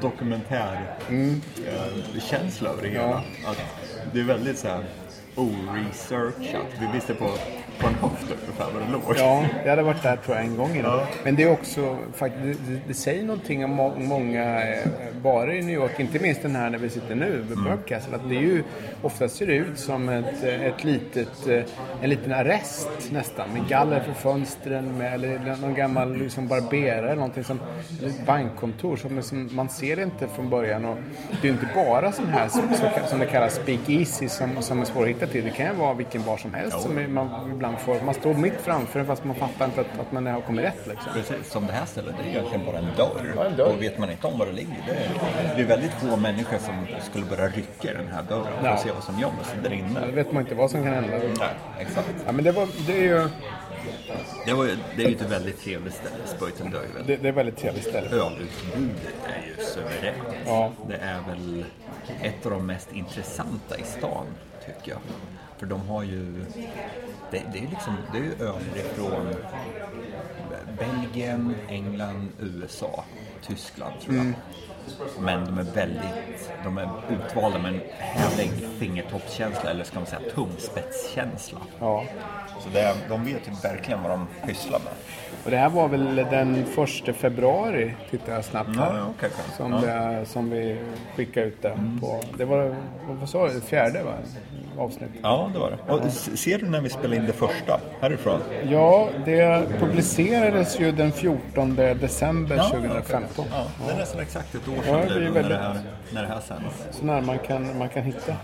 dokumentärkänsla 0.00 2.70
över 2.70 2.82
det 2.82 2.88
hela. 2.88 3.22
Att 3.46 3.58
det 4.12 4.20
är 4.20 4.24
väldigt 4.24 4.58
så 4.58 4.68
här 4.68 4.84
oresearchat. 5.36 6.66
Vi 6.80 6.86
visste 6.94 7.14
på, 7.14 7.30
på 7.82 7.88
en 7.88 7.94
höft 7.94 8.26
ungefär 8.42 8.64
var 8.72 8.80
det 8.86 8.92
låg. 8.92 9.02
Ja, 9.18 9.44
jag 9.62 9.70
hade 9.70 9.82
varit 9.82 10.02
där 10.02 10.16
tror 10.16 10.36
jag 10.36 10.44
en 10.46 10.56
gång 10.56 10.70
innan. 10.76 10.98
Ja. 10.98 11.06
Men 11.24 11.36
det 11.36 11.42
är 11.42 11.52
också 11.52 11.98
faktiskt, 12.14 12.60
det, 12.68 12.80
det 12.88 12.94
säger 12.94 13.24
någonting 13.24 13.64
om 13.64 13.70
må, 13.70 13.92
många 13.98 14.62
eh, 14.74 14.86
barer 15.22 15.52
i 15.54 15.62
New 15.62 15.74
York, 15.74 16.00
inte 16.00 16.18
minst 16.18 16.42
den 16.42 16.56
här 16.56 16.70
där 16.70 16.78
vi 16.78 16.88
sitter 16.90 17.14
nu, 17.14 17.44
vid 17.48 17.58
Mm. 17.58 17.78
Castle, 17.88 18.16
att 18.16 18.28
det 18.28 18.34
är 18.36 18.40
ju, 18.40 18.62
oftast 19.02 19.36
ser 19.36 19.46
det 19.46 19.54
ut 19.54 19.78
som 19.78 20.08
ett, 20.08 20.42
ett 20.42 20.84
litet, 20.84 21.48
eh, 21.48 21.62
en 22.02 22.10
liten 22.10 22.32
arrest 22.32 22.88
nästan, 23.10 23.48
med 23.54 23.68
galler 23.68 24.00
för 24.00 24.12
fönstren, 24.12 24.98
med, 24.98 25.14
eller 25.14 25.56
någon 25.60 25.74
gammal 25.74 26.16
liksom 26.16 26.48
barberare, 26.48 26.98
eller 27.06 27.14
någonting 27.14 27.44
som, 27.44 27.60
ett 28.06 28.26
bankkontor, 28.26 28.96
som, 28.96 29.22
som 29.22 29.48
man 29.52 29.68
ser 29.68 29.96
det 29.96 30.02
inte 30.02 30.28
från 30.28 30.50
början. 30.50 30.84
Och 30.84 30.96
det 31.30 31.48
är 31.48 31.52
ju 31.52 31.58
inte 31.58 31.68
bara 31.74 32.12
sån 32.12 32.26
här, 32.26 32.48
som, 32.48 32.62
som 33.08 33.18
det 33.18 33.26
kallas, 33.26 33.54
speakeasy, 33.54 34.28
som, 34.28 34.62
som 34.62 34.80
är 34.80 34.84
svår 34.84 35.02
att 35.02 35.08
hitta 35.08 35.26
till. 35.26 35.44
Det 35.44 35.50
kan 35.50 35.66
ju 35.66 35.72
vara 35.72 35.94
vilken 35.94 36.22
bar 36.22 36.36
som 36.36 36.54
helst 36.54 36.80
som 36.80 36.98
är- 36.98 37.08
man 37.08 37.50
ibland 37.52 37.71
får, 37.76 38.00
man 38.00 38.14
står 38.14 38.34
mitt 38.34 38.60
framför 38.60 38.98
den 38.98 39.06
fast 39.08 39.24
man 39.24 39.36
fattar 39.36 39.64
inte 39.64 39.80
att, 39.80 39.98
att 40.00 40.12
man 40.12 40.26
har 40.26 40.40
kommit 40.40 40.64
rätt 40.64 40.86
liksom. 40.86 41.12
Precis, 41.14 41.50
som 41.52 41.66
det 41.66 41.72
här 41.72 41.86
stället, 41.86 42.14
det 42.22 42.28
är 42.28 42.32
egentligen 42.32 42.66
bara 42.66 42.78
en 42.78 42.88
dörr. 42.96 43.32
Ja, 43.36 43.44
en 43.44 43.56
dörr. 43.56 43.74
Och 43.74 43.82
vet 43.82 43.98
man 43.98 44.10
inte 44.10 44.26
om 44.26 44.38
var 44.38 44.46
det 44.46 44.52
ligger, 44.52 44.76
det 44.86 44.92
är, 44.94 45.56
det 45.56 45.62
är 45.62 45.66
väldigt 45.66 45.92
få 45.92 46.16
människor 46.16 46.58
som 46.58 46.86
skulle 47.10 47.26
börja 47.26 47.48
rycka 47.48 47.90
i 47.90 47.94
den 47.94 48.08
här 48.08 48.22
dörren 48.22 48.52
för 48.60 48.66
Ja. 48.66 48.72
att 48.72 48.80
se 48.80 48.90
vad 48.92 49.04
som 49.04 49.18
gömmer 49.20 49.42
sig 49.44 49.58
där 49.62 49.70
Då 49.70 49.74
inne. 49.76 50.06
vet 50.14 50.32
man 50.32 50.42
inte 50.42 50.54
vad 50.54 50.70
som 50.70 50.82
kan 50.84 50.92
hända. 50.94 51.16
Nej, 51.18 51.48
exakt. 51.78 52.08
Ja, 52.26 52.32
men 52.32 52.44
det, 52.44 52.52
var, 52.52 52.68
det, 52.86 52.92
är 52.92 53.02
ju, 53.02 53.28
Det, 54.46 54.52
var, 54.52 54.68
det 54.96 55.04
är 55.04 55.08
ju 55.08 55.14
ett 55.16 55.30
väldigt 55.30 55.60
trevligt 55.64 55.94
ställe, 55.94 56.14
Spöjten 56.26 56.70
Döyvill. 56.70 57.02
det, 57.06 57.16
det 57.16 57.28
är 57.28 57.30
ett 57.30 57.36
väldigt 57.36 57.56
trevligt 57.56 57.84
ställe. 57.84 58.08
Ölutbudet 58.08 59.14
är 59.26 59.46
ju 59.46 59.64
suveränt. 59.64 60.36
Ja. 60.46 60.72
Det 60.88 60.96
är 60.96 61.20
väl 61.28 61.64
ett 62.22 62.46
av 62.46 62.52
de 62.52 62.66
mest 62.66 62.92
intressanta 62.92 63.78
i 63.78 63.82
stan, 63.82 64.26
tycker 64.66 64.90
jag. 64.90 65.00
För 65.58 65.66
de 65.66 65.88
har 65.88 66.02
ju 66.02 66.44
det, 67.32 67.42
det 67.52 67.58
är 67.58 67.68
liksom, 67.70 67.96
det 68.12 68.18
är 68.18 68.22
ju 68.22 68.32
öl 68.46 68.62
ifrån 68.76 69.34
Belgien, 70.78 71.54
England, 71.68 72.28
USA, 72.40 73.04
Tyskland 73.46 73.94
tror 74.00 74.16
jag. 74.16 74.32
Men 75.20 75.44
de 75.44 75.58
är 75.58 75.62
väldigt, 75.74 76.50
de 76.64 76.78
är 76.78 76.88
utvalda 77.10 77.58
med 77.58 77.74
en 77.74 77.80
härlig 77.98 78.50
fingertoppskänsla, 78.78 79.70
eller 79.70 79.84
ska 79.84 79.98
man 79.98 80.06
säga 80.06 80.20
tungspetskänsla. 80.34 81.58
Ja. 81.80 82.04
Så 82.60 82.68
det, 82.72 82.94
de 83.08 83.24
vet 83.24 83.48
ju 83.48 83.52
verkligen 83.62 84.02
vad 84.02 84.10
de 84.10 84.26
pysslar 84.46 84.78
med. 84.78 84.92
Och 85.44 85.50
det 85.50 85.56
här 85.56 85.68
var 85.68 85.88
väl 85.88 86.16
den 86.16 86.64
första 86.64 87.12
februari, 87.12 87.94
tittar 88.10 88.32
jag 88.34 88.44
snabbt 88.44 88.76
här. 88.76 88.96
Ja, 88.98 89.06
okej, 89.16 89.30
okej. 89.32 89.54
Som, 89.56 89.72
Ja. 89.72 89.78
det, 89.80 90.26
som 90.26 90.50
vi 90.50 90.78
skickade 91.16 91.46
ut 91.46 91.62
det 91.62 91.78
på. 92.00 92.20
Det 92.38 92.44
var, 92.44 92.76
vad 93.08 93.28
sa 93.28 93.48
du, 93.48 93.60
fjärde 93.60 94.02
va? 94.04 94.12
Avsnitt? 94.78 95.10
Ja, 95.22 95.50
det 95.52 95.58
var 95.58 95.70
det. 95.86 95.92
Och 95.92 96.12
ser 96.12 96.58
du 96.58 96.68
när 96.68 96.80
vi 96.80 96.88
spelade 96.88 97.16
in 97.16 97.26
det 97.26 97.32
första 97.32 97.80
härifrån? 98.00 98.40
Ja, 98.70 99.08
det 99.24 99.66
publicerades 99.80 100.80
ju 100.80 100.92
den 100.92 101.12
14 101.12 101.74
december 101.76 102.56
2015. 102.70 103.44
Ja, 103.50 103.64
det 103.86 103.92
är 103.92 103.98
nästan 103.98 104.20
exakt 104.20 104.54
ett 104.54 104.68
år 104.68 104.74
Ja, 104.76 104.82
sedan 104.82 105.08
det 105.08 105.14
är 105.14 105.18
nu 105.18 105.24
när, 105.24 105.30
väldigt- 105.32 105.50
det 105.50 105.56
här, 105.58 105.80
när 106.12 106.22
det 106.22 106.28
här 106.28 106.40
sänds. 106.40 106.98
Så 106.98 107.04
när 107.06 107.20
man 107.20 107.38
kan, 107.38 107.78
man 107.78 107.88
kan 107.88 108.02
hitta. 108.02 108.36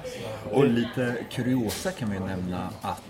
Och 0.52 0.64
lite 0.66 1.14
kuriosa 1.32 1.90
kan 1.90 2.10
vi 2.10 2.18
nämna 2.18 2.68
att 2.82 3.02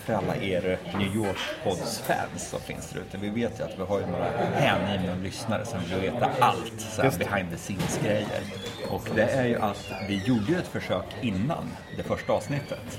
för 0.00 0.12
alla 0.12 0.36
er 0.36 0.78
New 0.98 1.16
York-pods-fans 1.16 2.48
som 2.50 2.60
finns 2.60 2.90
där 2.90 3.00
ute. 3.00 3.18
Vi 3.18 3.28
vet 3.28 3.60
ju 3.60 3.64
att 3.64 3.78
vi 3.78 3.82
har 3.82 4.00
ju 4.00 4.06
några 4.06 4.30
hängivna 4.54 5.14
lyssnare 5.14 5.66
som 5.66 5.80
vill 5.80 6.00
veta 6.00 6.30
allt 6.40 6.80
så 6.80 7.02
här 7.02 7.18
behind 7.18 7.50
the 7.50 7.56
scenes-grejer. 7.56 8.42
Och 8.90 9.08
det 9.14 9.22
är 9.22 9.46
ju 9.46 9.58
att 9.58 9.92
vi 10.08 10.24
gjorde 10.24 10.52
ju 10.52 10.58
ett 10.58 10.66
försök 10.66 11.04
innan 11.22 11.70
det 11.96 12.02
första 12.02 12.32
avsnittet. 12.32 12.98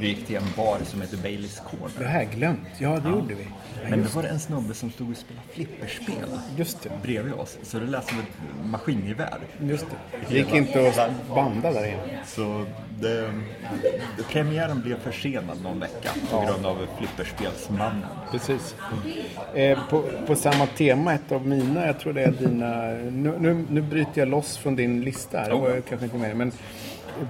Vi 0.00 0.08
gick 0.08 0.26
till 0.26 0.36
en 0.36 0.42
bar 0.56 0.78
som 0.84 1.00
heter 1.00 1.16
Baileys 1.16 1.56
Det 1.70 1.76
Corner. 1.78 2.08
här 2.10 2.20
är 2.20 2.24
glömt. 2.24 2.58
Ja, 2.78 2.98
det 3.04 3.08
gjorde 3.08 3.34
vi. 3.34 3.46
Men 3.90 4.02
då 4.02 4.08
var 4.08 4.22
det 4.22 4.28
en 4.28 4.40
snubbe 4.40 4.74
som 4.74 4.90
stod 4.90 5.10
och 5.10 5.16
spelade 5.16 5.46
flipperspel 5.52 6.14
Just 6.56 6.82
det. 6.82 6.90
bredvid 7.02 7.32
oss. 7.32 7.58
Så 7.62 7.78
det 7.78 7.86
lät 7.86 8.08
som 8.08 8.18
ett 8.18 8.26
maskingevär. 8.70 9.38
Just 9.60 9.86
det. 9.90 10.18
Det 10.28 10.34
gick 10.38 10.54
inte 10.54 10.88
att 10.88 11.28
banda 11.34 11.72
där 11.72 11.86
inne. 11.86 12.18
Så 12.26 12.64
det, 13.00 13.32
det, 14.16 14.22
premiären 14.32 14.80
blev 14.82 15.00
försenad 15.00 15.62
någon 15.62 15.80
vecka 15.80 16.10
på 16.30 16.36
Ja. 16.36 16.44
grund 16.46 16.66
av 16.66 16.86
flipperspelsmannen. 16.98 18.06
Precis. 18.30 18.74
Eh, 19.54 19.78
på, 19.90 20.04
på 20.26 20.36
samma 20.36 20.66
tema, 20.66 21.14
ett 21.14 21.32
av 21.32 21.46
mina, 21.46 21.86
jag 21.86 22.00
tror 22.00 22.12
det 22.12 22.22
är 22.22 22.32
dina... 22.32 22.82
Nu, 23.10 23.34
nu, 23.38 23.64
nu 23.70 23.80
bryter 23.82 24.12
jag 24.20 24.28
loss 24.28 24.56
från 24.56 24.76
din 24.76 25.00
lista 25.00 25.38
här, 25.38 25.48
det 25.50 25.54
var 25.56 25.70
jag 25.70 25.84
kanske 25.84 26.04
inte 26.04 26.16
med 26.18 26.36
men 26.36 26.52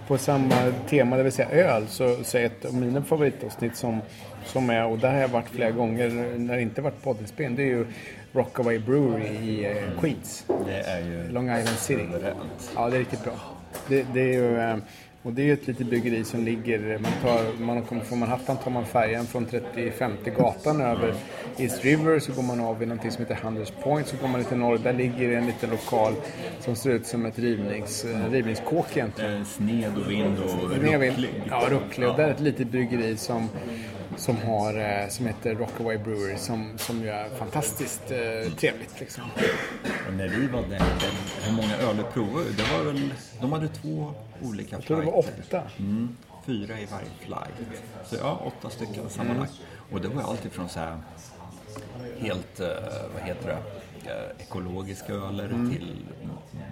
på 0.06 0.18
samma 0.18 0.72
tema, 0.88 1.16
det 1.16 1.22
vill 1.22 1.32
säga 1.32 1.50
öl, 1.50 1.86
så, 1.88 2.16
så 2.24 2.38
är 2.38 2.44
ett 2.44 2.64
av 2.64 2.74
mina 2.74 3.02
favoritavsnitt 3.02 3.76
som, 3.76 4.00
som 4.44 4.70
är, 4.70 4.86
och 4.86 4.98
där 4.98 5.12
har 5.12 5.20
jag 5.20 5.28
varit 5.28 5.48
flera 5.48 5.70
gånger 5.70 6.10
när 6.38 6.56
det 6.56 6.62
inte 6.62 6.82
varit 6.82 7.02
poddinspelning, 7.02 7.56
det 7.56 7.62
är 7.62 7.66
ju 7.66 7.86
Rockaway 8.32 8.78
Brewery 8.78 9.26
i 9.26 9.66
eh, 9.66 10.00
Queens. 10.00 10.44
Det 10.66 10.80
är 10.80 11.00
ju 11.00 11.28
Long 11.28 11.44
Island 11.44 11.78
City. 11.78 12.00
suveränt. 12.00 12.72
Ja, 12.74 12.90
det 12.90 12.96
är 12.96 12.98
riktigt 12.98 13.24
bra. 13.24 13.32
Det, 13.88 14.06
det 14.14 14.20
är 14.20 14.32
ju, 14.32 14.58
eh, 14.58 14.76
och 15.24 15.32
det 15.32 15.42
är 15.42 15.46
ju 15.46 15.52
ett 15.52 15.66
litet 15.66 15.86
bryggeri 15.86 16.24
som 16.24 16.44
ligger, 16.44 16.98
man 16.98 17.12
tar, 17.22 17.64
man 17.64 17.82
kommer 17.82 18.04
från 18.04 18.18
Manhattan 18.18 18.56
tar 18.56 18.70
man 18.70 18.86
färjan 18.86 19.26
från 19.26 19.46
35 19.46 20.12
gatan 20.36 20.80
över 20.80 21.14
East 21.58 21.84
River 21.84 22.18
så 22.18 22.32
går 22.32 22.42
man 22.42 22.60
av 22.60 22.78
vid 22.78 22.88
någonting 22.88 23.10
som 23.10 23.24
heter 23.24 23.38
Hunters 23.42 23.70
Point 23.70 24.06
så 24.06 24.16
går 24.16 24.28
man 24.28 24.40
lite 24.40 24.56
norr. 24.56 24.78
Där 24.78 24.92
ligger 24.92 25.36
en 25.36 25.46
liten 25.46 25.70
lokal 25.70 26.14
som 26.60 26.76
ser 26.76 26.90
ut 26.90 27.06
som 27.06 27.26
ett 27.26 27.38
rivnings, 27.38 28.04
eh, 28.04 28.30
rivningskåk 28.30 28.96
egentligen. 28.96 29.36
Eh, 29.36 29.44
Sned 29.44 29.98
och 29.98 30.10
vind 30.10 30.38
och 30.38 30.70
rucklig. 30.70 31.42
Ja, 31.50 31.66
rucklig. 31.70 32.08
Och 32.08 32.16
där 32.16 32.24
är 32.24 32.30
ett 32.30 32.40
litet 32.40 32.68
bryggeri 32.68 33.16
som, 33.16 33.48
som, 34.16 34.36
har, 34.36 34.74
eh, 34.74 35.08
som 35.08 35.26
heter 35.26 35.54
Rockaway 35.54 35.98
Brewery 35.98 36.38
som, 36.38 36.78
som 36.78 37.02
ju 37.02 37.08
är 37.08 37.28
fantastiskt 37.28 38.10
eh, 38.10 38.52
trevligt. 38.52 39.00
Liksom. 39.00 39.24
Och 40.08 40.14
när 40.14 40.28
vi 40.28 40.46
var 40.46 40.62
där, 40.62 40.82
hur 41.42 41.52
många 41.52 41.76
öl 41.76 42.04
provade, 42.12 42.50
det 42.52 42.62
var 42.72 42.84
väl, 42.84 43.14
de 43.40 43.52
hade 43.52 43.68
två 43.68 44.14
olika 44.42 44.76
Jag 44.76 44.84
tror 44.84 44.96
det 45.00 45.06
var 45.06 45.18
åtta. 45.18 45.62
Mm, 45.78 46.16
fyra 46.46 46.80
i 46.80 46.86
varje 46.90 47.10
flight. 47.20 47.80
Så 48.06 48.16
ja, 48.16 48.42
åtta 48.44 48.70
stycken 48.70 49.10
sammanlagt. 49.10 49.52
Och 49.90 50.00
det 50.00 50.08
var 50.08 50.22
allt 50.22 50.44
ifrån 50.44 50.68
så 50.68 50.80
här 50.80 50.98
helt, 52.18 52.60
eh, 52.60 52.68
vad 53.14 53.22
heter 53.22 53.48
det, 53.48 53.58
eh, 54.06 54.44
ekologiska 54.46 55.12
öler 55.12 55.44
Mm. 55.44 55.70
till 55.70 55.96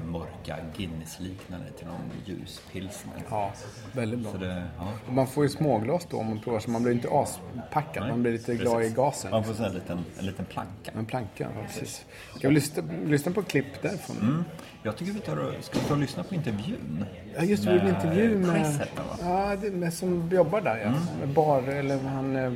mörka 0.06 0.56
Guinness-liknande 0.76 1.70
till 1.78 1.86
någon 1.86 2.10
ljus 2.24 2.62
pilsner. 2.72 3.14
Ja, 3.30 3.52
väldigt 3.92 4.20
bra. 4.20 4.32
Det, 4.40 4.64
ja. 4.78 4.92
Man 5.12 5.26
får 5.26 5.42
ju 5.44 5.48
småglas 5.48 6.06
då 6.10 6.16
om 6.16 6.26
man 6.26 6.40
provar 6.40 6.60
så 6.60 6.70
man 6.70 6.82
blir 6.82 6.92
inte 6.92 7.08
aspackad. 7.12 8.08
Man 8.08 8.22
blir 8.22 8.32
lite 8.32 8.54
glad 8.54 8.74
i 8.74 8.76
Precis. 8.78 8.96
gasen. 8.96 9.30
Man 9.30 9.44
får 9.44 9.54
så 9.54 9.64
en 9.64 9.72
liten, 9.74 9.98
en 10.18 10.26
liten 10.26 10.44
planka. 10.44 10.92
En 10.94 11.06
planka, 11.06 11.48
ja, 11.56 11.62
precis. 11.66 12.04
Ska 12.36 12.48
vi 12.48 12.54
lyssna, 12.54 12.82
lyssna 13.06 13.32
på 13.32 13.42
klipp 13.42 13.82
därifrån? 13.82 14.16
Mm. 14.22 14.44
Jag 14.82 14.96
tycker 14.96 15.12
vi 15.12 15.20
tar 15.20 15.36
och, 15.36 15.64
ska 15.64 15.78
vi 15.78 15.84
ta 15.84 15.94
och 15.94 16.00
lyssna 16.00 16.22
på 16.22 16.34
intervjun? 16.34 17.04
Ja, 17.36 17.42
just 17.42 17.64
det. 17.64 17.70
En 17.80 17.88
intervju 17.88 18.38
med... 18.38 18.88
Va? 18.96 19.16
Ja, 19.20 19.56
det 19.62 19.70
med 19.70 19.94
som 19.94 20.28
jobbar 20.32 20.60
där 20.60 20.78
ja. 20.84 20.92
Med 21.20 21.28
bar, 21.34 21.62
eller 21.62 21.98
han 21.98 22.36
eh, 22.36 22.52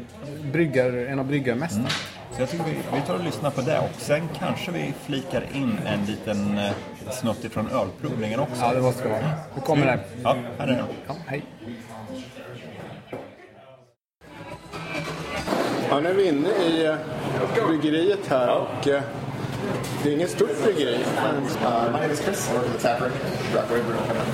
bryggar, 0.52 0.92
en 0.92 1.18
av 1.18 1.26
bryggarmästarna. 1.26 1.88
Så 2.37 2.43
jag 2.43 2.50
tycker 2.50 2.64
vi, 2.64 2.76
vi 2.95 3.00
tar 3.07 3.14
och 3.14 3.25
lyssnar 3.25 3.50
på 3.50 3.61
det 3.61 3.78
och 3.78 3.90
sen 3.99 4.28
kanske 4.38 4.71
vi 4.71 4.95
flikar 5.07 5.45
in 5.52 5.78
en 5.87 6.05
liten 6.05 6.59
eh, 6.59 6.73
snutt 7.11 7.45
ifrån 7.45 7.69
ölprovningen 7.69 8.40
också. 8.40 8.61
Ja, 8.61 8.73
det 8.73 8.81
måste 8.81 9.02
det 9.02 9.09
vara. 9.09 9.31
Nu 9.55 9.61
kommer 9.61 9.87
det. 9.87 10.00
Ja, 10.23 10.37
här 10.59 10.66
är 10.66 10.73
den. 10.73 10.87
Ja, 11.07 11.14
hej. 11.26 11.43
Ja, 15.90 16.00
nu 16.00 16.09
är 16.09 16.14
vi 16.14 16.28
inne 16.28 16.49
i 16.49 16.87
eh, 16.87 16.95
bryggeriet 17.66 18.26
här 18.28 18.49
och 18.49 18.88
eh, 18.88 19.02
det 20.02 20.09
är 20.09 20.14
inget 20.14 20.31
stort 20.31 20.62
bryggeri. 20.64 20.99
My 20.99 21.62
name 21.93 22.12
is 22.12 22.21
Chris. 22.21 22.50
I 22.50 22.55
work 22.55 22.66
at 22.66 22.73
the 22.73 22.88
tap 22.88 23.00
room, 23.00 23.11
Brockway 23.52 23.83
Brewing 23.83 24.07
Company. 24.07 24.31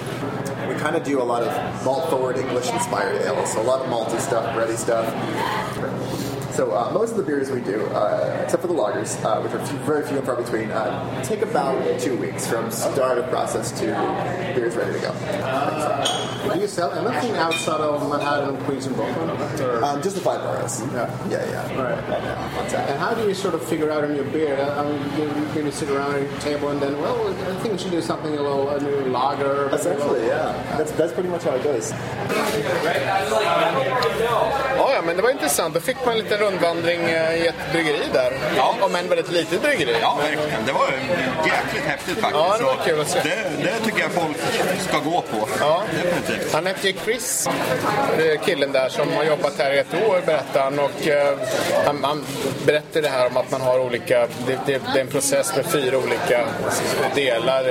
We 0.69 0.75
kind 0.75 0.97
of 0.97 1.05
do 1.05 1.21
a 1.23 1.25
lot 1.25 1.43
of 1.43 1.85
malt 1.85 2.11
forward 2.11 2.37
English 2.37 2.73
inspired 2.75 3.23
ales, 3.27 3.53
so 3.53 3.61
a 3.61 3.67
lot 3.67 3.81
of 3.81 3.87
malty 3.87 4.21
stuff, 4.21 4.45
bready 4.57 4.77
stuff. 4.77 5.07
So 6.55 6.71
uh, 6.73 6.91
most 6.93 7.13
of 7.13 7.17
the 7.17 7.23
beers 7.23 7.51
we 7.51 7.61
do, 7.61 7.87
uh, 7.87 8.43
except 8.45 8.61
for 8.61 8.69
the 8.69 8.75
lagers, 8.75 9.17
uh, 9.25 9.41
which 9.41 9.53
are 9.53 9.67
few, 9.67 9.79
very 9.79 10.07
few 10.07 10.19
and 10.19 10.27
far 10.27 10.37
between, 10.37 10.71
uh, 10.71 11.25
take 11.25 11.41
about 11.41 11.99
two 11.99 12.17
weeks 12.17 12.47
from 12.47 12.71
start 12.71 13.17
of 13.19 13.29
process 13.31 13.73
to 13.81 13.87
beers 14.55 14.77
ready 14.77 14.93
to 14.93 15.01
go. 15.01 15.13
Do 16.53 16.61
you 16.61 16.67
sell 16.67 16.93
anything 16.93 17.37
outside 17.37 17.81
of 17.81 18.07
Manhattan, 18.09 18.59
Queens, 18.65 18.87
and 18.87 18.97
Brooklyn? 18.97 19.31
Um, 19.83 20.03
just 20.03 20.17
the 20.17 20.21
five 20.21 20.43
boroughs. 20.43 20.83
Yeah. 20.93 21.09
yeah, 21.31 21.51
yeah. 21.51 21.83
Right. 21.83 22.09
Right 22.09 22.23
now. 22.23 22.87
And 22.91 22.99
how 22.99 23.15
do 23.15 23.27
you 23.27 23.35
sort 23.35 23.55
of 23.55 23.65
figure 23.65 23.91
out 23.91 24.05
a 24.05 24.09
new 24.09 24.25
beer? 24.25 24.61
I 24.61 24.83
mean, 24.85 25.01
you, 25.17 25.25
you 25.25 25.49
maybe 25.55 25.71
sit 25.71 25.89
around 25.89 26.15
at 26.17 26.23
your 26.23 26.41
table 26.41 26.69
and 26.69 26.81
then, 26.81 27.01
well, 27.01 27.29
I 27.29 27.55
think 27.61 27.73
we 27.73 27.79
should 27.79 27.93
do 27.93 28.03
something 28.03 28.37
a 28.37 28.43
little 28.43 28.69
a 28.69 28.81
new 28.81 29.11
lager. 29.11 29.71
Essentially, 29.73 30.27
yeah. 30.27 30.53
That's 30.77 30.93
that's 30.93 31.13
pretty 31.13 31.29
much 31.31 31.45
how 31.45 31.55
it 31.55 31.63
goes. 31.63 31.93
Ja, 34.77 34.93
ja, 34.95 35.03
men 35.03 35.17
det 35.17 35.23
var 35.23 35.31
intressant. 35.31 35.75
Då 35.75 35.81
fick 35.81 35.97
man 36.05 36.15
en 36.15 36.25
liten 36.25 36.42
rundvandring 36.43 37.01
eh, 37.01 37.35
i 37.43 37.47
ett 37.47 37.73
bryggeri 37.73 38.03
där. 38.13 38.33
Ja. 38.57 38.77
Om 38.81 38.95
än 38.95 39.09
väldigt 39.09 39.31
litet 39.31 39.63
bryggeri. 39.63 39.97
Ja, 40.01 40.19
verkligen. 40.21 40.67
Det 40.67 40.73
var 40.73 40.89
jäkligt 41.47 41.85
häftigt 41.85 42.19
faktiskt. 42.19 42.45
Ja, 42.45 42.57
det 42.59 42.65
var 42.65 42.77
kul 42.85 43.01
att 43.01 43.09
se. 43.09 43.19
Det, 43.23 43.49
det 43.63 43.85
tycker 43.85 44.01
jag 44.01 44.11
folk 44.11 44.37
ska 44.89 44.99
gå 44.99 45.21
på. 45.21 45.49
Ja. 45.61 45.83
Definitivt. 46.03 46.53
Han 46.53 46.67
hette 46.67 46.89
ju 46.89 46.95
Chris, 47.05 47.49
eh, 48.19 48.41
killen 48.45 48.73
där 48.73 48.89
som 48.89 49.13
har 49.13 49.25
jobbat 49.25 49.59
här 49.59 49.73
i 49.73 49.79
ett 49.79 49.95
år 49.95 50.23
berättade 50.27 50.65
han. 50.65 50.79
Och, 50.79 51.09
eh, 51.09 51.39
han, 51.87 52.05
han 52.05 52.25
berättade 52.67 53.01
det 53.01 53.09
här 53.09 53.27
om 53.27 53.37
att 53.37 53.51
man 53.51 53.61
har 53.61 53.79
olika, 53.79 54.27
det, 54.47 54.59
det, 54.67 54.83
det 54.93 54.99
är 54.99 55.01
en 55.01 55.07
process 55.07 55.57
med 55.57 55.67
fyra 55.67 55.99
olika 55.99 56.47
delar. 57.15 57.63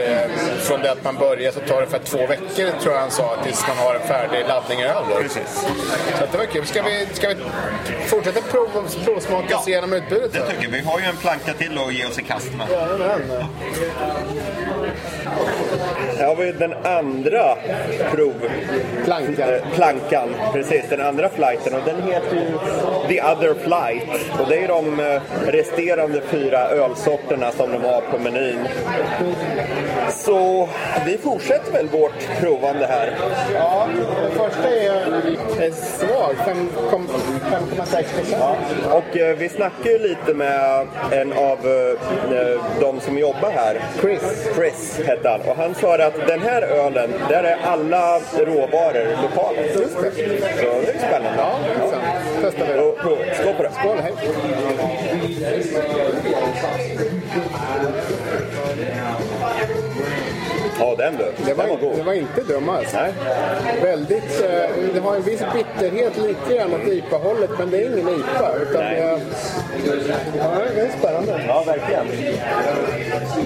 Från 0.60 0.82
det 0.82 0.92
att 0.92 1.04
man 1.04 1.16
börjar 1.16 1.52
så 1.52 1.60
tar 1.60 1.68
det 1.68 1.74
ungefär 1.76 2.00
två 2.00 2.28
veckor 2.28 2.80
tror 2.82 2.94
jag 2.94 3.02
han 3.02 3.12
sa 3.12 3.36
tills 3.44 3.68
man 3.68 3.78
har 3.78 3.96
en 3.96 4.08
färdig 4.08 4.46
laddning 4.48 4.82
över. 4.82 5.22
Precis. 5.22 5.66
Så 6.20 6.26
det 6.32 6.38
var 6.38 6.46
kul. 6.46 6.66
Ska 6.66 6.84
vi, 6.84 7.08
ska 7.14 7.30
vi 7.30 7.36
fortsätta 8.06 8.42
prov, 8.42 8.61
provsmaka 9.06 9.46
Ja. 9.50 9.58
oss 9.60 9.68
igenom 9.68 9.94
utbudet? 9.94 10.34
Det 10.34 10.40
tycker 10.40 10.64
jag. 10.64 10.70
Vi 10.72 10.80
har 10.82 11.00
ju 11.00 11.06
en 11.06 11.16
planka 11.16 11.54
till 11.54 11.78
att 11.78 11.94
ge 11.94 12.06
oss 12.06 12.20
i 12.20 12.24
kast 12.24 12.52
med. 12.58 12.68
Jajamän. 12.72 13.46
Här 16.18 16.28
har 16.28 16.36
vi 16.36 16.52
den 16.52 16.74
andra 16.84 17.56
prov... 18.12 18.34
Plankan. 19.06 19.50
eh, 19.50 19.62
plankan. 19.76 20.30
Precis, 20.54 20.86
den 20.90 21.02
andra 21.02 21.30
flighten. 21.30 21.74
Och 21.74 21.82
den 21.86 22.02
heter 22.04 22.36
ju 22.36 22.46
The 23.08 23.22
Other 23.22 23.54
Flight. 23.54 24.32
Och 24.40 24.50
det 24.50 24.64
är 24.64 24.68
de 24.68 25.00
eh, 25.00 25.22
resterande 25.52 26.22
fyra 26.30 26.60
ölsorterna 26.70 27.52
som 27.52 27.72
de 27.72 27.78
har 27.84 28.02
på 28.02 28.18
menyn. 28.20 28.68
Så 30.26 30.70
vi 31.06 31.18
fortsätter 31.18 31.72
väl 31.72 31.88
vårt 31.88 32.40
provande 32.40 32.86
här. 32.86 33.18
Ja, 33.54 33.88
den 34.22 34.32
första 34.32 34.70
är, 34.70 34.96
är 35.62 35.72
svag. 35.72 36.36
5,6 36.36 37.92
procent. 37.92 38.58
Och 38.92 39.18
eh, 39.18 39.38
vi 39.38 39.50
snackade 39.50 39.90
ju 39.90 40.00
lite 40.00 40.34
med 40.34 40.88
en 41.12 41.34
av 41.34 41.58
eh, 41.68 42.62
de 42.80 43.00
som 43.00 43.18
jobbar 43.18 43.52
här. 43.52 43.82
Chris. 44.02 44.48
Chris 44.56 45.02
hette 45.06 45.30
han. 45.30 45.42
Och 45.42 45.56
han 45.56 45.76
sa 45.76 45.96
att 45.96 46.28
den 46.28 46.42
här 46.42 46.62
ölen, 46.62 47.10
där 47.30 47.44
är 47.44 47.58
alla 47.64 48.20
råvaror 48.20 49.22
lokala. 49.22 49.62
Just 49.62 49.78
det. 49.78 50.12
Så 50.62 50.82
det 50.86 50.92
är 50.92 51.08
spännande. 51.08 51.38
Ja, 51.38 51.60
intressant. 51.74 52.04
Testar 52.42 52.66
vi. 52.68 52.74
Skål 53.36 53.54
på 53.54 53.64
det. 53.64 53.72
Skål, 53.72 53.98
hej. 54.02 54.14
Ja, 60.82 60.96
den 60.98 61.18
du. 61.18 61.26
Det 61.46 61.54
var, 61.54 61.64
den 61.68 61.74
var 61.76 61.82
god. 61.82 61.98
det 61.98 62.04
var 62.04 62.14
inte 62.14 62.42
dum 62.44 62.70
alls. 62.70 62.94
Nej. 62.94 63.12
Väldigt, 63.84 64.44
eh, 64.44 64.70
det 64.94 65.00
har 65.00 65.16
en 65.16 65.22
viss 65.22 65.44
bitterhet 65.54 66.18
lite 66.18 66.56
grann 66.56 66.74
åt 66.74 66.88
IPA-hållet 66.88 67.50
men 67.60 67.70
det 67.72 67.78
är 67.78 67.86
ingen 67.86 68.10
IPA. 68.10 68.52
Utan 68.62 68.84
Nej. 68.84 68.96
det, 68.96 69.02
är- 69.02 69.20
ja, 70.38 70.52
det 70.76 70.82
är 70.82 70.90
spännande. 71.00 71.42
Ja, 71.48 71.64
verkligen. 71.68 72.06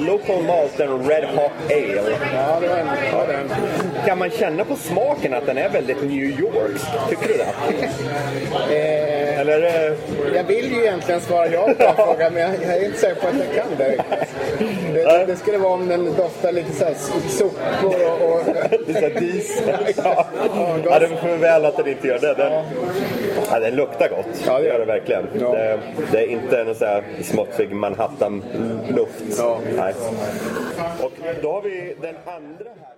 Local 0.08 0.44
Malt 0.44 0.80
and 0.82 1.08
Red 1.10 1.24
Hot 1.24 1.52
Ale. 1.72 2.18
Ja, 2.36 2.58
det 2.62 2.68
var 2.68 2.78
en, 2.78 2.88
det 3.12 3.18
var 3.18 3.28
den. 3.28 3.50
Kan 4.06 4.18
man 4.18 4.30
känna 4.30 4.66
på 4.66 4.76
smaken 4.76 5.34
att 5.34 5.46
den 5.46 5.58
är 5.58 5.70
väldigt 5.70 6.02
New 6.02 6.40
York? 6.40 6.82
Tycker 7.10 7.28
du 7.28 7.34
det? 7.38 7.46
Eh, 8.76 9.40
Eller 9.40 9.62
det... 9.62 9.96
jag 10.36 10.44
vill 10.44 10.72
ju 10.74 10.82
egentligen 10.82 11.22
svara 11.22 11.48
ja 11.48 11.64
på 11.68 11.74
den 11.84 11.96
frågan 12.06 12.34
men 12.34 12.42
jag, 12.42 12.52
jag 12.64 12.78
är 12.78 12.86
inte 12.86 13.00
säker 13.00 13.22
på 13.22 13.28
att 13.28 13.34
jag 13.36 13.56
kan 13.64 13.78
det. 13.78 14.04
Det, 14.94 15.26
det 15.28 15.36
skulle 15.36 15.58
vara 15.58 15.74
om 15.74 15.88
den 15.88 16.06
doftar 16.06 16.52
lite 16.52 16.72
så 16.74 16.86
här 16.86 16.94
sopor 17.30 17.96
och... 18.06 18.32
och 18.32 18.46
Det 18.86 18.92
är 18.92 18.94
så 18.94 19.00
här 19.00 19.20
diesel. 19.20 19.94
Ja. 20.04 20.26
ja, 20.86 21.00
det 21.00 21.06
är 21.06 21.16
för 21.16 21.38
väl 21.38 21.66
att 21.66 21.78
den 21.78 21.88
inte 21.88 22.08
gör 22.08 22.20
det. 22.20 22.34
Den, 22.34 22.66
ja, 23.52 23.60
den 23.60 23.76
luktar 23.76 24.10
gott. 24.10 24.44
Ja, 24.46 24.58
det 24.58 24.64
det 24.64 24.68
gör 24.68 24.80
det 24.80 24.86
verkligen. 24.86 25.28
Ja. 25.40 25.52
Det, 25.52 25.80
det 26.12 26.18
är 26.18 26.28
inte 26.28 26.64
någon 26.64 26.76
så 26.76 26.86
här 26.86 27.04
smutsig 27.22 27.72
Manhattan-luft. 27.72 29.38
Ja. 29.38 29.60
Nej. 29.78 29.94
Och 31.02 31.12
då 31.42 31.52
har 31.52 31.62
vi 31.62 31.96
den 32.02 32.16
andra 32.26 32.70
här. 32.82 32.96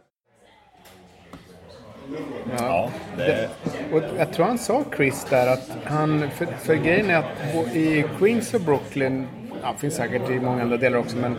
Ja, 2.58 2.90
det, 3.18 3.50
Och 3.94 4.02
jag 4.18 4.34
tror 4.34 4.46
han 4.46 4.58
sa 4.58 4.84
Chris 4.96 5.26
där 5.30 5.48
att 5.48 5.70
han, 5.84 6.30
för, 6.32 6.46
för 6.46 6.76
grejen 6.76 7.10
är 7.10 7.18
att 7.18 7.76
i 7.76 8.06
Queens 8.20 8.54
och 8.54 8.62
Brooklyn, 8.62 9.28
ja, 9.62 9.74
finns 9.78 9.96
säkert 9.96 10.30
i 10.30 10.40
många 10.40 10.62
andra 10.64 10.78
delar 10.78 10.98
också, 10.98 11.18
men 11.18 11.38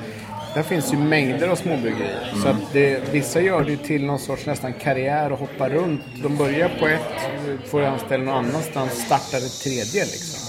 där 0.54 0.62
finns 0.62 0.92
ju 0.92 0.96
mängder 0.98 1.48
av 1.48 1.56
småbryggerier. 1.56 2.32
Så 2.42 2.48
att 2.48 2.72
det, 2.72 3.12
vissa 3.12 3.40
gör 3.40 3.64
det 3.64 3.76
till 3.76 4.04
någon 4.04 4.18
sorts 4.18 4.46
nästan 4.46 4.72
karriär 4.72 5.32
och 5.32 5.38
hoppar 5.38 5.70
runt. 5.70 6.00
De 6.22 6.36
börjar 6.36 6.68
på 6.80 6.86
ett, 6.88 7.70
får 7.70 7.82
anställa 7.82 8.24
någon 8.24 8.34
annanstans, 8.46 8.92
startar 9.06 9.38
ett 9.38 9.60
tredje 9.64 10.04
liksom. 10.04 10.40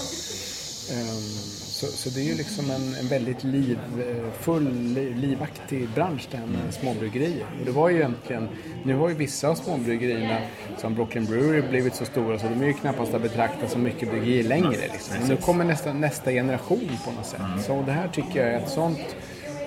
Ehm, 0.96 1.50
Så, 1.80 1.86
så 1.86 2.10
det 2.10 2.20
är 2.20 2.24
ju 2.24 2.34
liksom 2.34 2.70
en, 2.70 2.94
en 3.00 3.08
väldigt 3.08 3.44
livfull, 3.44 4.72
li- 4.94 5.14
livaktig 5.14 5.88
bransch 5.94 6.28
det 6.30 6.36
här 6.36 6.46
med 6.46 6.74
småbryggerier. 6.74 7.46
Och 7.60 7.64
det 7.66 7.70
var 7.72 7.88
ju 7.88 7.96
egentligen, 7.96 8.48
nu 8.84 8.94
har 8.96 9.08
ju 9.08 9.14
vissa 9.14 9.48
av 9.48 9.54
småbryggerierna 9.54 10.36
som 10.78 10.94
Brooklyn 10.94 11.24
Brewery 11.24 11.62
blivit 11.70 11.94
så 11.94 12.04
stora 12.04 12.38
så 12.38 12.46
de 12.48 12.62
är 12.62 12.66
ju 12.66 12.72
knappast 12.72 13.14
att 13.14 13.22
betrakta 13.22 13.68
som 13.68 13.82
mycket 13.82 14.10
bryggerier 14.10 14.44
längre. 14.44 14.70
Liksom. 14.92 15.16
Men 15.20 15.28
nu 15.28 15.36
kommer 15.36 15.64
nästa, 15.64 15.92
nästa 15.92 16.30
generation 16.32 16.90
på 17.04 17.10
något 17.12 17.26
sätt. 17.26 17.40
Så 17.66 17.82
det 17.86 17.92
här 17.92 18.08
tycker 18.08 18.40
jag 18.46 18.54
är 18.54 18.58
ett 18.58 18.68
sånt 18.70 18.98
eh, 18.98 19.04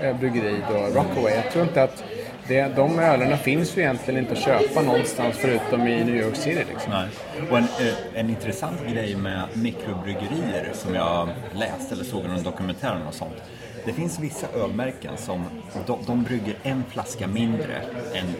Eh, 0.03 0.17
bryggeri 0.17 0.63
då, 0.69 0.77
Rockaway. 0.77 1.33
Jag 1.35 1.51
tror 1.51 1.63
inte 1.63 1.83
att 1.83 2.03
det, 2.47 2.75
de 2.75 2.99
ölerna 2.99 3.37
finns 3.37 3.77
ju 3.77 3.81
egentligen 3.81 4.19
inte 4.19 4.33
att 4.33 4.39
köpa 4.39 4.81
någonstans 4.81 5.35
förutom 5.37 5.87
i 5.87 6.03
New 6.03 6.15
York 6.15 6.35
City. 6.35 6.65
Liksom. 6.69 6.91
Nej. 6.91 7.07
Och 7.49 7.57
en, 7.57 7.63
eh, 7.63 8.19
en 8.19 8.29
intressant 8.29 8.87
grej 8.87 9.15
med 9.15 9.43
mikrobryggerier 9.53 10.69
som 10.73 10.95
jag 10.95 11.29
läste 11.53 11.95
eller 11.95 12.03
såg 12.03 12.25
i 12.25 12.27
någon 12.27 12.43
dokumentär 12.43 13.01
och 13.07 13.13
sånt. 13.13 13.43
Det 13.85 13.93
finns 13.93 14.19
vissa 14.19 14.47
ölmärken 14.47 15.17
som 15.17 15.45
de, 15.87 15.99
de 16.07 16.23
brygger 16.23 16.55
en 16.63 16.83
flaska 16.89 17.27
mindre 17.27 17.75
än 18.13 18.35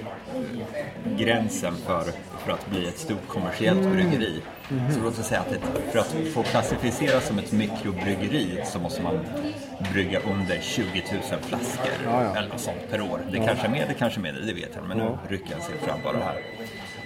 gränsen 1.17 1.73
för, 1.85 2.03
för 2.45 2.51
att 2.51 2.69
bli 2.69 2.87
ett 2.87 2.97
stort 2.97 3.27
kommersiellt 3.27 3.81
bryggeri. 3.91 4.41
Så 4.93 4.99
låt 5.03 5.19
oss 5.19 5.25
säga 5.27 5.41
att 5.41 5.51
ett, 5.51 5.91
för 5.91 5.99
att 5.99 6.15
få 6.33 6.43
klassificeras 6.43 7.27
som 7.27 7.39
ett 7.39 7.51
mikrobryggeri 7.51 8.61
så 8.65 8.79
måste 8.79 9.01
man 9.01 9.19
brygga 9.93 10.19
under 10.19 10.59
20 10.61 10.83
000 11.31 11.41
flaskor 11.41 11.91
Ja, 12.05 12.23
ja. 12.23 12.35
eller 12.37 12.49
något 12.49 12.61
sånt 12.61 12.89
per 12.91 13.01
år. 13.01 13.19
Det 13.31 13.37
kanske 13.37 13.67
är 13.67 13.71
mer, 13.71 13.85
det 13.87 13.93
kanske 13.93 14.19
är 14.19 14.21
mindre, 14.21 14.45
det 14.45 14.53
vet 14.53 14.71
jag 14.75 14.87
men 14.87 14.97
nu 14.97 15.17
rycker 15.29 15.51
jag 15.51 15.63
sig 15.63 15.75
fram 15.77 15.99
bara 16.03 16.17
här. 16.17 16.41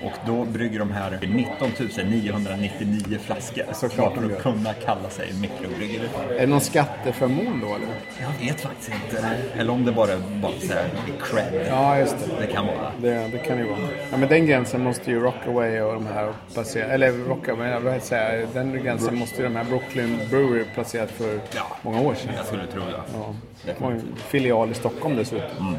Och 0.03 0.12
då 0.25 0.45
brygger 0.45 0.79
de 0.79 0.91
här 0.91 1.19
19 1.21 1.71
999 2.10 3.17
flaskor. 3.25 3.63
Såklart 3.73 4.13
för 4.15 4.25
att 4.25 4.41
kunna 4.41 4.73
kalla 4.73 5.10
sig 5.10 5.33
mikrobryggeri. 5.41 6.10
Är 6.29 6.39
det 6.39 6.47
någon 6.47 6.62
skatteförmån 6.62 7.62
då 7.62 7.67
eller? 7.75 7.88
Jag 8.21 8.45
vet 8.47 8.62
faktiskt 8.62 8.91
inte. 8.91 9.29
Eller 9.57 9.73
om 9.73 9.86
det 9.86 9.91
bara 9.91 10.12
är 10.12 10.19
bara 10.41 10.51
så 10.60 10.73
här 10.73 10.89
cred. 11.21 11.67
Ja, 11.69 11.99
just 11.99 12.15
det. 12.19 12.45
Det 12.47 12.53
kan 12.53 12.65
vara. 12.65 12.91
Det, 13.01 13.27
det 13.31 13.38
kan 13.38 13.57
ju 13.57 13.63
vara. 13.63 13.79
Ja, 14.12 14.17
men 14.17 14.29
den 14.29 14.45
gränsen 14.45 14.83
måste 14.83 15.12
ju 15.12 15.19
Rockaway 15.19 15.79
och 15.81 15.93
de 15.93 16.07
här 16.07 16.33
placera, 16.53 16.86
eller 16.86 17.12
Rockaway, 17.12 17.69
jag 17.69 17.79
vill 17.79 18.01
säga, 18.01 18.47
den 18.53 18.83
gränsen 18.83 19.15
måste 19.15 19.38
ju 19.41 19.43
de 19.43 19.55
här 19.55 19.63
Brooklyn 19.63 20.19
Brewery 20.29 20.63
placerat 20.73 21.12
för 21.12 21.39
Ja. 21.55 21.77
många 21.81 22.01
år 22.01 22.13
sedan. 22.15 22.33
Jag 22.38 22.45
skulle 22.45 22.67
tro 22.67 22.81
det. 22.81 23.01
Ja. 23.13 23.36
De 23.77 23.83
har 23.83 23.91
ju 23.91 23.97
en 23.97 24.15
filial 24.27 24.71
i 24.71 24.73
Stockholm 24.73 25.15
dessutom. 25.15 25.75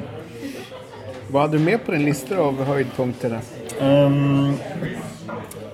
Vad 1.31 1.43
hade 1.43 1.59
du 1.59 1.65
med 1.65 1.85
på 1.85 1.93
din 1.93 2.05
lista 2.05 2.39
av 2.39 2.65
höjdpunkter? 2.65 3.41
Um, 3.81 3.87
ehm, 3.87 4.55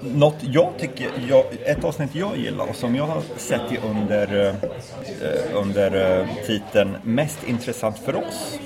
något 0.01 0.37
jag 0.41 0.73
tycker, 0.79 1.11
jag, 1.29 1.45
ett 1.65 1.85
avsnitt 1.85 2.15
jag 2.15 2.37
gillar 2.37 2.69
och 2.69 2.77
som 2.77 2.95
jag 2.95 3.07
har 3.07 3.23
sett 3.37 3.85
under, 3.85 4.41
eh, 4.41 4.55
eh, 5.29 5.63
under 5.63 6.21
eh, 6.21 6.27
titeln 6.47 6.97
Mest 7.03 7.45
intressant 7.49 7.99
för 7.99 8.17
oss. 8.17 8.59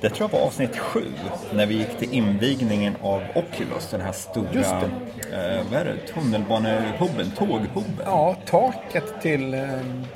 Det 0.00 0.08
tror 0.10 0.30
jag 0.32 0.38
var 0.38 0.46
avsnitt 0.46 0.76
sju 0.78 1.04
när 1.52 1.66
vi 1.66 1.74
gick 1.74 1.98
till 1.98 2.12
invigningen 2.12 2.96
av 3.02 3.22
Oculus, 3.34 3.90
den 3.90 4.00
här 4.00 4.12
stora 4.12 4.50
eh, 4.50 5.62
vad 5.70 5.80
är 5.80 5.84
det, 5.84 6.12
tunnelbanehubben, 6.14 7.30
tåghubben. 7.36 7.84
Ja, 8.04 8.36
taket 8.46 9.04
till 9.22 9.54
eh, 9.54 9.60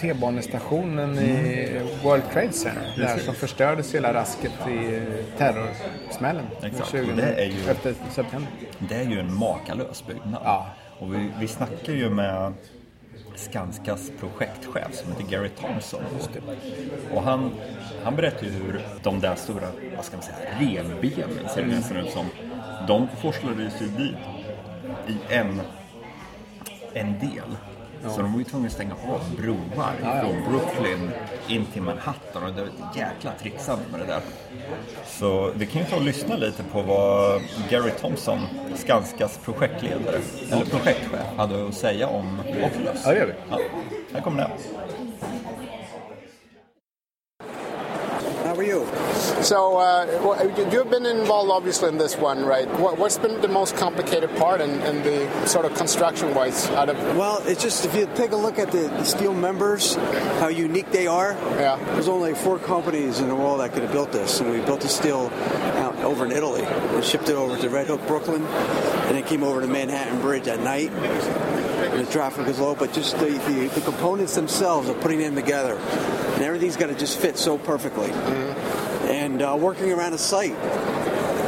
T-banestationen 0.01 1.19
i 1.19 1.69
World 2.05 2.23
Trade 2.33 2.53
Center. 2.53 2.93
Där 2.97 3.19
som 3.19 3.35
förstördes 3.35 3.95
hela 3.95 4.15
rasket 4.15 4.53
i 4.69 4.95
eh, 4.95 5.03
terrorsmällen. 5.39 6.45
Exakt, 6.63 6.91
20, 6.91 7.11
och 7.11 7.17
det 7.17 7.23
är 7.35 7.45
ju- 7.47 7.53
11 7.87 7.99
september. 8.11 8.51
Det 8.79 8.95
är 8.95 9.05
ju 9.11 9.21
en 9.21 9.35
makalös 9.35 10.05
byggnad. 10.07 10.41
Ja. 10.45 10.67
Och 10.99 11.15
vi, 11.15 11.29
vi 11.41 11.49
snackar 11.49 11.93
ju 11.93 12.11
med 12.11 12.53
Skanskas 13.35 14.11
projektchef 14.21 14.95
som 14.95 15.13
heter 15.13 15.25
Gary 15.31 15.49
Thompson. 15.49 16.03
Och 17.15 17.23
han, 17.23 17.51
han 18.05 18.17
berättar 18.17 18.47
ju 18.47 18.51
hur 18.51 18.81
de 19.03 19.21
där 19.21 19.35
stora, 19.35 19.69
vad 19.97 20.05
ska 20.05 20.17
man 20.17 20.25
säga, 20.25 20.39
revbenen 20.61 21.49
ser 21.55 21.63
det 21.63 21.69
nästan 21.69 21.97
ut 21.97 22.11
som. 22.11 22.27
De 22.89 23.09
forslades 23.23 23.83
ju 23.83 23.87
dit 23.87 24.17
i 25.09 25.35
en, 25.35 25.61
en 26.93 27.19
del. 27.19 27.57
Så 28.11 28.23
de 28.23 28.33
var 28.33 28.39
ju 28.39 28.45
tvungna 28.45 28.67
att 28.67 28.73
stänga 28.73 28.95
av 28.95 29.21
broar 29.37 30.21
från 30.23 30.53
Brooklyn 30.53 31.11
in 31.49 31.67
till 31.67 31.83
Manhattan 31.83 32.43
och 32.43 32.53
det 32.53 32.61
var 32.61 32.69
ett 32.69 32.97
jäkla 32.97 33.33
trixande 33.41 33.85
med 33.91 34.01
det 34.01 34.07
där. 34.07 34.21
Så 35.07 35.51
vi 35.57 35.67
kan 35.67 35.81
ju 35.83 35.87
ta 35.89 35.97
och 35.97 36.03
lyssna 36.03 36.37
lite 36.37 36.63
på 36.63 36.83
vad 36.83 37.41
Gary 37.71 37.91
Thompson, 37.91 38.39
Skanskas 38.75 39.39
projektledare, 39.45 40.19
eller 40.51 40.65
projektchef, 40.65 41.21
hade 41.37 41.69
att 41.69 41.75
säga 41.75 42.09
om 42.09 42.41
Oculus. 42.41 43.03
Ja, 43.05 43.11
det 43.13 43.19
gör 43.19 43.27
vi. 43.27 43.33
Ja, 43.51 43.59
här 44.13 44.21
kommer 44.21 44.39
det. 44.39 44.51
Are 48.63 48.65
you? 48.65 48.87
So 49.43 49.77
uh, 49.79 50.45
you- 50.57 50.71
you've 50.71 50.89
been 50.89 51.05
involved 51.05 51.51
obviously 51.51 51.89
in 51.89 51.99
this 51.99 52.17
one, 52.17 52.45
right? 52.45 52.69
What, 52.79 52.97
what's 52.97 53.19
been 53.19 53.41
the 53.41 53.49
most 53.49 53.77
complicated 53.77 54.31
part 54.37 54.61
in, 54.61 54.71
in 54.83 55.03
the 55.03 55.47
sort 55.49 55.65
of 55.65 55.75
construction-wise 55.75 56.71
out 56.71 56.89
of 56.89 56.97
Well, 57.17 57.43
it's 57.45 57.61
just 57.61 57.85
if 57.85 57.93
you 57.97 58.09
take 58.15 58.31
a 58.31 58.37
look 58.37 58.61
at 58.61 58.71
the, 58.71 58.83
the 58.83 59.05
steel 59.05 59.35
members, 59.35 59.97
how 60.39 60.47
unique 60.47 60.93
they 60.93 61.09
are. 61.09 61.33
Yeah. 61.59 61.75
There's 61.95 62.07
only 62.07 62.35
four 62.35 62.61
companies 62.61 63.19
in 63.19 63.27
the 63.27 63.35
world 63.35 63.59
that 63.59 63.73
could 63.73 63.83
have 63.83 63.91
built 63.91 64.13
this, 64.13 64.39
and 64.39 64.49
we 64.49 64.61
built 64.61 64.83
the 64.83 64.89
steel 64.89 65.33
out 65.83 65.97
over 66.05 66.25
in 66.25 66.31
Italy 66.31 66.63
and 66.63 67.03
shipped 67.05 67.29
it 67.31 67.35
over 67.35 67.57
to 67.61 67.69
Red 67.69 67.89
Hook, 67.89 68.07
Brooklyn, 68.07 68.45
and 68.47 69.19
it 69.19 69.27
came 69.27 69.43
over 69.43 69.61
to 69.61 69.67
Manhattan 69.67 70.21
Bridge 70.21 70.47
at 70.47 70.61
night. 70.61 70.93
And 71.83 72.07
the 72.07 72.11
traffic 72.11 72.47
is 72.47 72.59
low, 72.61 72.75
but 72.75 72.93
just 72.93 73.19
the, 73.19 73.27
the, 73.27 73.71
the 73.75 73.81
components 73.81 74.35
themselves 74.35 74.89
are 74.89 74.95
putting 74.95 75.19
them 75.19 75.35
together, 75.35 75.77
and 75.77 76.43
everything's 76.43 76.77
got 76.77 76.87
to 76.87 76.95
just 76.95 77.19
fit 77.19 77.37
so 77.37 77.59
perfectly. 77.59 78.11
And 79.11 79.43
uh, 79.43 79.57
working 79.59 79.93
around 79.93 80.15
a 80.15 80.19
site. 80.19 80.57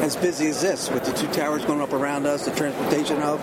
As 0.04 0.16
busy 0.16 0.48
as 0.48 0.60
this 0.60 0.90
with 0.90 1.02
the 1.04 1.12
two 1.12 1.26
towers 1.32 1.64
going 1.64 1.80
up 1.80 1.92
around 1.94 2.26
us, 2.26 2.44
the 2.44 2.50
transportation 2.54 3.16
hub, 3.22 3.40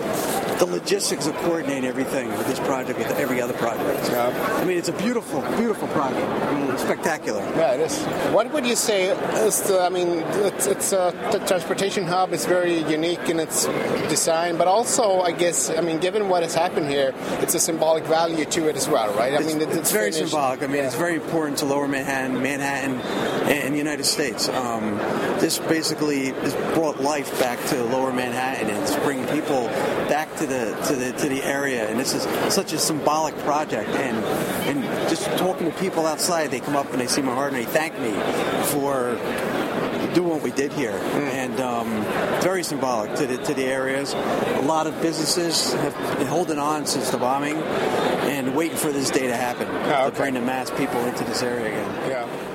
the 0.60 0.66
logistics 0.66 1.26
of 1.26 1.34
coordinating 1.38 1.84
everything 1.84 2.28
with 2.28 2.46
this 2.46 2.60
project 2.60 2.96
with 3.00 3.10
every 3.18 3.40
other 3.42 3.52
project. 3.54 4.08
Yeah. 4.10 4.28
I 4.60 4.64
mean, 4.64 4.78
it's 4.78 4.88
a 4.88 4.92
beautiful, 4.92 5.40
beautiful 5.56 5.88
project. 5.88 6.24
I 6.24 6.54
mean, 6.54 6.70
it's 6.70 6.82
spectacular. 6.82 7.40
Yeah, 7.56 7.72
it 7.74 7.80
is. 7.80 7.98
What 8.32 8.52
would 8.52 8.64
you 8.64 8.76
say 8.76 9.08
is 9.44 9.60
the, 9.62 9.80
I 9.80 9.88
mean, 9.88 10.22
it's, 10.46 10.66
it's 10.68 10.92
a, 10.92 11.12
the 11.32 11.40
transportation 11.46 12.04
hub 12.04 12.32
is 12.32 12.46
very 12.46 12.78
unique 12.88 13.28
in 13.28 13.40
its 13.40 13.66
design, 14.08 14.56
but 14.56 14.68
also, 14.68 15.20
I 15.20 15.32
guess, 15.32 15.68
I 15.68 15.80
mean, 15.80 15.98
given 15.98 16.28
what 16.28 16.44
has 16.44 16.54
happened 16.54 16.86
here, 16.88 17.12
it's 17.40 17.54
a 17.56 17.60
symbolic 17.60 18.04
value 18.04 18.44
to 18.44 18.68
it 18.68 18.76
as 18.76 18.88
well, 18.88 19.12
right? 19.14 19.32
I 19.32 19.38
It's, 19.38 19.46
mean, 19.52 19.62
it- 19.62 19.70
it's 19.70 19.90
very 19.90 20.12
finished- 20.12 20.30
symbolic. 20.30 20.62
I 20.62 20.68
mean, 20.68 20.76
Yeah. 20.76 20.86
it's 20.86 20.94
very 20.94 21.16
important 21.16 21.58
to 21.58 21.64
Lower 21.66 21.88
Manhattan, 21.88 22.40
Manhattan, 22.40 23.00
and 23.50 23.74
the 23.74 23.78
United 23.78 24.04
States. 24.04 24.48
Um, 24.48 24.96
this 25.40 25.58
basically 25.58 26.30
brought 26.74 27.00
life 27.00 27.38
back 27.38 27.58
to 27.68 27.82
Lower 27.84 28.12
Manhattan 28.12 28.70
and 28.70 28.82
it's 28.82 28.96
bringing 28.96 29.26
people 29.28 29.66
back 30.08 30.34
to 30.36 30.46
the 30.46 30.76
to 30.86 30.96
the 30.96 31.12
to 31.12 31.28
the 31.28 31.42
area. 31.42 31.88
And 31.88 31.98
this 31.98 32.14
is 32.14 32.22
such 32.52 32.72
a 32.72 32.78
symbolic 32.78 33.36
project. 33.38 33.90
And 33.90 34.16
and 34.68 35.08
just 35.08 35.24
talking 35.38 35.70
to 35.70 35.78
people 35.78 36.06
outside, 36.06 36.50
they 36.50 36.60
come 36.60 36.76
up 36.76 36.90
and 36.92 37.00
they 37.00 37.06
see 37.06 37.22
my 37.22 37.34
heart 37.34 37.52
and 37.52 37.62
they 37.62 37.66
thank 37.66 37.98
me 37.98 38.12
for 38.72 39.18
doing 40.14 40.28
what 40.28 40.42
we 40.42 40.50
did 40.50 40.72
here, 40.72 40.98
and 41.32 41.58
um, 41.60 41.88
very 42.42 42.62
symbolic 42.62 43.14
to 43.16 43.26
the 43.26 43.38
to 43.38 43.54
the 43.54 43.64
areas. 43.64 44.12
A 44.12 44.62
lot 44.62 44.86
of 44.86 45.00
businesses 45.00 45.72
have 45.74 46.18
been 46.18 46.26
holding 46.26 46.58
on 46.58 46.86
since 46.86 47.10
the 47.10 47.18
bombing 47.18 47.56
and 47.56 48.54
waiting 48.54 48.76
for 48.76 48.92
this 48.92 49.10
day 49.10 49.26
to 49.26 49.36
happen 49.36 49.66
to 49.66 50.06
okay. 50.06 50.16
bring 50.16 50.34
the 50.34 50.40
mass 50.40 50.70
people 50.70 51.00
into 51.04 51.24
this 51.24 51.42
area 51.42 51.66
again. 51.66 52.10
Yeah. 52.10 52.51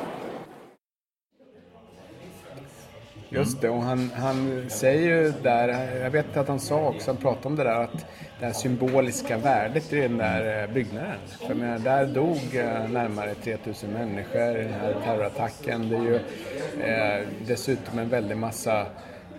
Just 3.30 3.62
det, 3.62 3.70
och 3.70 3.84
han, 3.84 4.12
han 4.16 4.66
säger 4.70 5.02
ju 5.02 5.34
där, 5.44 5.98
jag 6.04 6.10
vet 6.10 6.38
att 6.38 6.48
han 6.48 6.60
sa 6.60 6.88
också, 6.88 7.12
han 7.12 7.18
pratade 7.18 7.48
om 7.48 7.56
det 7.56 7.64
där 7.64 7.84
att 7.84 8.06
det 8.40 8.46
här 8.46 8.54
symboliska 8.54 9.38
värdet 9.38 9.94
i 9.94 10.00
den 10.00 10.18
där 10.18 10.64
eh, 10.64 10.74
byggnaden. 10.74 11.18
För 11.40 11.48
jag 11.48 11.58
menar, 11.58 11.80
där 11.80 12.06
dog 12.06 12.38
eh, 12.54 12.90
närmare 12.90 13.34
3000 13.36 13.92
människor 13.92 14.58
i 14.60 14.64
den 14.64 14.74
här 14.74 14.96
terrorattacken. 15.06 15.90
Det 15.90 15.96
är 15.96 16.02
ju 16.02 16.16
eh, 16.84 17.28
dessutom 17.48 18.00
en 18.00 18.10
väldig 18.10 18.38
massa 18.38 18.80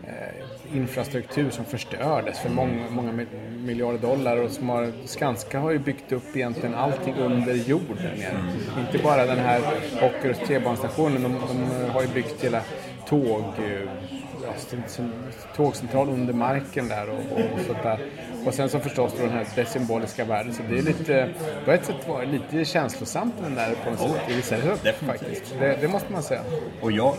eh, 0.06 0.76
infrastruktur 0.76 1.50
som 1.50 1.64
förstördes 1.64 2.38
för 2.38 2.50
många, 2.50 2.90
många 2.90 3.26
miljarder 3.56 3.98
dollar 3.98 4.36
och 4.36 4.50
som 4.50 4.68
har, 4.68 4.92
Skanska 5.04 5.58
har 5.58 5.70
ju 5.70 5.78
byggt 5.78 6.12
upp 6.12 6.36
egentligen 6.36 6.74
allting 6.74 7.14
under 7.14 7.54
jorden. 7.54 8.18
nere. 8.18 8.44
Inte 8.80 8.98
bara 9.04 9.26
den 9.26 9.38
här 9.38 9.60
Ockerös 10.02 10.38
T-banestationen, 10.46 11.22
de, 11.22 11.32
de 11.32 11.90
har 11.90 12.02
ju 12.02 12.08
byggt 12.08 12.44
hela 12.44 12.62
tåg, 13.08 13.44
eh, 13.58 13.88
st- 14.56 15.02
tågcentral 15.56 16.08
under 16.08 16.32
marken 16.34 16.88
där 16.88 17.10
och, 17.10 17.18
och 17.32 17.60
sånt 17.66 17.82
där. 17.82 17.98
Och 18.46 18.54
sen 18.54 18.68
så 18.68 18.78
förstås 18.80 19.12
då 19.16 19.22
den 19.22 19.30
här 19.32 19.46
det 19.54 19.64
symboliska 19.64 20.24
värdet. 20.24 20.54
Så 20.54 20.62
det 20.70 20.78
är 20.78 20.82
lite, 20.82 21.28
på 21.64 21.72
ett 21.72 21.84
sätt 21.84 22.08
var 22.08 22.20
det 22.20 22.26
lite 22.26 22.64
känslosamt 22.64 23.34
den 23.42 23.54
där 23.54 23.74
på 23.84 23.90
något 23.90 24.00
sätt 24.00 24.10
i 24.28 24.34
vissa 24.34 24.56
definitivt. 24.56 24.96
faktiskt. 25.06 25.54
Det, 25.60 25.78
det 25.80 25.88
måste 25.88 26.12
man 26.12 26.22
säga. 26.22 26.40
Och 26.82 26.92
jag, 26.92 27.14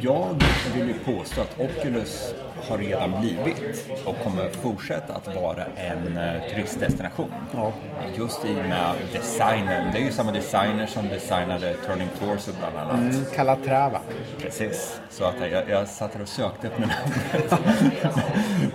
jag 0.00 0.26
vill 0.74 0.88
ju 0.88 0.94
påstå 1.16 1.40
att 1.40 1.60
Oculus 1.60 2.34
har 2.68 2.78
redan 2.78 3.20
blivit 3.20 3.86
och 4.04 4.14
kommer 4.24 4.48
fortsätta 4.48 5.14
att 5.14 5.34
vara 5.34 5.64
en 5.76 6.16
eh, 6.16 6.42
turistdestination. 6.50 7.30
Ja. 7.54 7.72
Just 8.18 8.44
i 8.44 8.50
och 8.50 8.54
med 8.68 8.94
designen. 9.12 9.92
Det 9.92 9.98
är 9.98 10.02
ju 10.02 10.12
samma 10.12 10.32
designer 10.32 10.86
som 10.86 11.08
designade 11.08 11.74
Turning 11.86 12.08
Torso 12.20 12.50
bland 12.58 12.76
annat. 12.76 13.00
Mm, 13.14 13.24
Calatrava. 13.34 14.00
Precis. 14.42 15.00
Så 15.10 15.24
att 15.24 15.34
jag, 15.52 15.70
jag 15.70 15.88
satt 15.88 16.20
och 16.22 16.28
sökte 16.28 16.55
efter 16.64 16.80
namnet. 16.80 17.54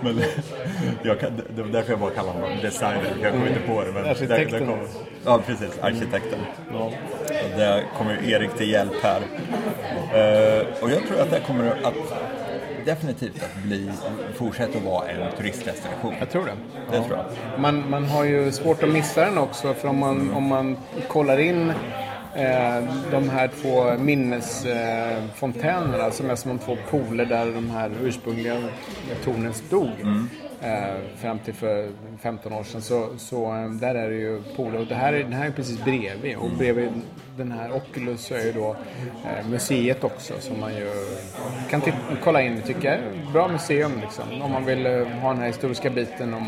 men 0.00 0.22
jag 1.02 1.20
kan, 1.20 1.30
det 1.56 1.62
var 1.62 1.68
därför 1.68 1.90
jag 1.92 2.00
bara 2.00 2.10
kallade 2.10 2.38
honom 2.38 2.58
designer. 2.62 3.14
Jag 3.22 3.32
kom 3.32 3.46
inte 3.46 3.60
på 3.60 3.84
det. 3.84 3.92
Men 3.92 4.04
Arkitekten. 4.04 4.52
Det, 4.52 4.58
det 4.58 4.66
kom, 4.66 4.78
ja, 5.24 5.40
precis. 5.46 5.78
Arkitekten. 5.80 6.38
Och 6.74 6.92
där 7.56 7.84
kommer 7.98 8.30
Erik 8.30 8.54
till 8.54 8.70
hjälp 8.70 8.94
här. 9.02 9.20
Eh, 10.12 10.82
och 10.82 10.90
jag 10.90 11.06
tror 11.06 11.20
att 11.20 11.30
det 11.30 11.40
kommer 11.40 11.70
att 11.70 11.94
definitivt 12.84 13.42
att 13.42 13.62
bli, 13.62 13.90
fortsätta 14.34 14.78
att 14.78 14.84
vara 14.84 15.08
en 15.08 15.36
turistdestination. 15.36 16.14
Jag 16.18 16.30
tror 16.30 16.44
det. 16.46 16.56
Det 16.90 17.04
tror 17.04 17.16
jag. 17.16 17.60
Man, 17.60 17.90
man 17.90 18.04
har 18.04 18.24
ju 18.24 18.52
svårt 18.52 18.82
att 18.82 18.88
missa 18.88 19.24
den 19.24 19.38
också 19.38 19.74
för 19.74 19.88
om 19.88 19.98
man, 19.98 20.34
om 20.34 20.44
man 20.44 20.76
kollar 21.08 21.40
in 21.40 21.72
de 23.10 23.28
här 23.28 23.50
två 23.62 23.98
minnesfontänerna 23.98 26.10
som 26.10 26.30
är 26.30 26.36
som 26.36 26.58
två 26.58 26.76
pooler 26.90 27.24
där 27.24 27.46
de 27.46 27.70
här 27.70 27.90
ursprungliga 28.02 28.56
tornen 29.24 29.54
stod. 29.54 29.90
Eh, 30.64 30.94
fram 31.16 31.38
till 31.38 31.54
för 31.54 31.88
15 32.20 32.52
år 32.52 32.62
sedan 32.62 32.82
så, 32.82 33.08
så 33.18 33.54
eh, 33.54 33.70
där 33.70 33.94
är 33.94 34.10
det 34.10 34.16
ju 34.16 34.42
pooler 34.56 34.80
och 34.80 34.86
det 34.86 34.94
här 34.94 35.12
är, 35.12 35.22
den 35.22 35.32
här 35.32 35.46
är 35.46 35.50
precis 35.50 35.84
bredvid 35.84 36.36
och 36.36 36.50
bredvid 36.58 36.90
den 37.36 37.52
här 37.52 37.76
Oculus 37.76 38.26
så 38.26 38.34
är 38.34 38.44
ju 38.44 38.52
då 38.52 38.76
eh, 39.24 39.48
museet 39.48 40.04
också 40.04 40.34
som 40.40 40.60
man 40.60 40.74
ju 40.74 40.90
kan 41.70 41.82
kolla 42.24 42.42
in 42.42 42.62
tycker 42.66 42.88
jag. 42.88 43.00
Bra 43.32 43.48
museum 43.48 43.92
liksom 44.00 44.42
om 44.42 44.52
man 44.52 44.64
vill 44.64 44.86
eh, 44.86 45.06
ha 45.06 45.28
den 45.28 45.38
här 45.38 45.46
historiska 45.46 45.90
biten 45.90 46.34
om 46.34 46.46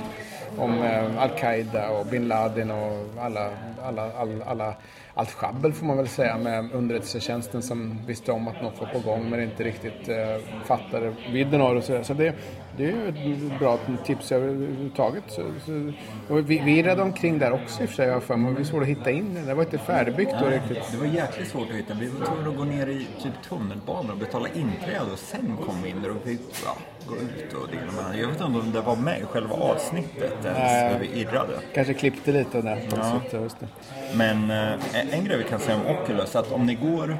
om 0.59 0.83
eh, 0.83 1.23
Al-Qaida 1.23 1.91
och 1.91 2.07
bin 2.07 2.29
Laden 2.29 2.71
och 2.71 3.07
alla, 3.21 3.51
alla, 3.83 4.13
alla, 4.13 4.45
alla, 4.45 4.75
allt 5.15 5.31
sjabbel 5.31 5.73
får 5.73 5.87
man 5.87 5.97
väl 5.97 6.09
säga 6.09 6.39
med 6.39 6.73
underrättelsetjänsten 6.73 7.63
som 7.63 7.99
visste 8.07 8.33
om 8.33 8.49
att 8.49 8.63
något 8.63 8.81
var 8.81 8.87
på 8.87 8.99
gång 8.99 9.31
men 9.31 9.43
inte 9.43 9.65
riktigt 9.65 10.09
eh, 10.09 10.65
fattade 10.65 11.15
vidden 11.33 11.61
av 11.61 11.75
det. 11.75 11.79
och 11.79 11.85
Så, 11.85 12.05
så 12.05 12.15
det, 12.15 12.35
det 12.77 12.85
är 12.85 12.89
ju 12.89 13.09
ett 13.09 13.59
bra 13.59 13.79
tips 14.05 14.33
överhuvudtaget. 14.33 15.25
Så, 15.29 15.43
så, 15.67 15.93
och 16.29 16.51
vi, 16.51 16.63
vi 16.65 16.83
räddade 16.83 17.03
omkring 17.03 17.39
där 17.39 17.53
också 17.53 17.83
i 17.83 17.87
och 17.87 17.89
för 17.89 17.97
sig, 17.97 18.21
för 18.21 18.37
mig. 18.37 18.55
Vi 18.59 18.65
svårt 18.65 18.83
att 18.83 18.89
hitta 18.89 19.11
in 19.11 19.35
det. 19.35 19.41
Det 19.41 19.55
var 19.55 19.63
inte 19.63 19.79
färdigbyggt 19.79 20.35
då 20.41 20.47
riktigt. 20.47 20.93
Det 20.93 20.97
var 20.97 21.07
jäkligt 21.07 21.49
svårt 21.49 21.71
att 21.71 21.77
hitta. 21.77 21.95
Vi 21.95 22.07
var 22.07 22.27
tvungna 22.27 22.51
att 22.51 22.57
gå 22.57 22.65
ner 22.65 22.87
i 22.87 23.07
typ 23.23 23.43
tunnelbanan 23.49 24.11
och 24.11 24.17
betala 24.17 24.49
inträde 24.49 25.13
och 25.13 25.19
sen 25.19 25.57
kom 25.67 25.83
vi 25.83 25.91
in 25.91 26.03
där 26.03 26.11
och 26.11 26.23
fick 26.23 26.41
ja, 26.65 26.77
gå 27.09 27.17
ut 27.17 27.53
och 27.55 27.69
det 27.71 27.77
ena 27.77 27.93
med 28.03 28.13
det. 28.13 28.19
Jag 28.21 28.29
vet 28.29 28.41
inte 28.41 28.59
om 28.59 28.73
det 28.73 28.81
var 28.81 28.97
med 28.97 29.21
i 29.21 29.25
själva 29.25 29.55
avsnittet 29.57 30.45
ens, 30.45 30.95
hur 30.95 30.99
vi 31.09 31.21
irrade. 31.21 31.53
Kanske 31.75 31.95
klippte 31.95 32.33
lite 32.33 32.63
där. 32.63 32.77
på 32.91 32.97
Ja. 32.97 33.21
det. 33.31 33.69
Men 34.17 34.51
eh, 34.51 35.15
en 35.19 35.25
grej 35.25 35.39
vi 35.39 35.45
kan 35.45 35.61
säga 35.61 35.77
om 35.77 35.97
Oculus, 35.97 36.37
att 36.37 36.53
om 36.53 36.67
ni 36.67 36.75
går, 36.75 37.17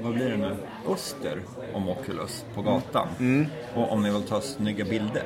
vad 0.00 0.14
blir 0.14 0.30
det 0.30 0.36
nu, 0.36 0.56
öster 0.88 1.38
om 1.74 1.88
Oculus 1.88 2.44
på 2.54 2.62
gatan 2.62 3.08
och 3.74 3.92
om 3.92 4.02
ni 4.02 4.10
vill 4.10 4.22
ta 4.22 4.40
snygga 4.40 4.84
bilder. 4.84 5.22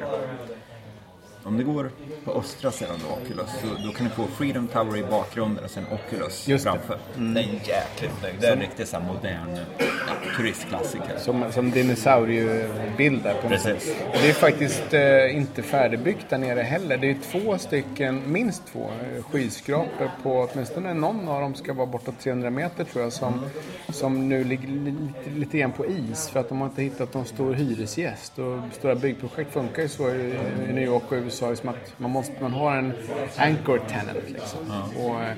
Om 1.46 1.56
ni 1.56 1.62
går 1.64 1.90
på 2.24 2.32
östra 2.32 2.70
sidan 2.70 2.96
av 3.10 3.18
Oculus, 3.22 3.50
så, 3.60 3.86
då 3.86 3.92
kan 3.92 4.06
ni 4.06 4.12
få 4.12 4.26
Freedom 4.26 4.66
Tower 4.68 4.98
i 4.98 5.02
bakgrunden 5.02 5.64
och 5.64 5.70
sen 5.70 5.84
Oculus 5.92 6.48
Just 6.48 6.64
det. 6.64 6.70
framför. 6.70 6.98
Det 7.16 7.40
är 7.40 7.44
jäkligt 7.44 8.18
snyggt. 8.20 8.40
Det 8.40 8.46
är 8.46 8.52
en 8.52 8.60
riktigt 8.60 8.88
så 8.88 9.00
modern 9.00 9.58
ja, 9.78 9.86
turistklassiker. 10.36 11.18
Som, 11.18 11.44
som 11.52 11.70
dinosauriebild 11.70 13.22
där 13.22 13.34
på 13.34 13.48
något 13.48 13.62
Precis. 13.64 13.88
sätt. 13.88 14.06
Det 14.22 14.28
är 14.28 14.32
faktiskt 14.32 14.94
eh, 14.94 15.36
inte 15.36 15.62
färdigbyggt 15.62 16.30
där 16.30 16.38
nere 16.38 16.60
heller. 16.60 16.96
Det 16.96 17.10
är 17.10 17.16
två 17.32 17.58
stycken, 17.58 18.22
minst 18.32 18.62
två 18.66 18.84
eh, 19.16 19.22
skyskrapor 19.24 20.10
på 20.22 20.48
åtminstone 20.52 20.94
någon 20.94 21.28
av 21.28 21.40
dem 21.40 21.54
ska 21.54 21.72
vara 21.72 21.86
bortåt 21.86 22.20
300 22.20 22.50
meter 22.50 22.84
tror 22.84 23.04
jag 23.04 23.12
som, 23.12 23.40
som 23.88 24.28
nu 24.28 24.44
ligger 24.44 24.68
lite, 24.68 25.30
lite 25.36 25.58
grann 25.58 25.72
på 25.72 25.86
is 25.86 26.28
för 26.28 26.40
att 26.40 26.48
de 26.48 26.60
har 26.60 26.68
inte 26.68 26.82
hittat 26.82 27.14
någon 27.14 27.24
stor 27.26 27.54
hyresgäst. 27.54 28.38
Och 28.38 28.58
stora 28.72 28.94
byggprojekt 28.94 29.52
funkar 29.52 29.82
ju 29.82 29.88
så 29.88 30.10
i, 30.10 30.34
i 30.68 30.72
New 30.72 30.84
York 30.84 31.02
och 31.08 31.12
USA 31.12 31.33
som 31.34 31.68
att 31.68 31.94
man, 31.96 32.10
måste, 32.10 32.32
man 32.40 32.52
har 32.52 32.76
en 32.76 32.92
anchor 33.36 33.78
tenant 33.88 34.18
liksom. 34.30 34.58
Och, 35.04 35.20
eh, 35.22 35.32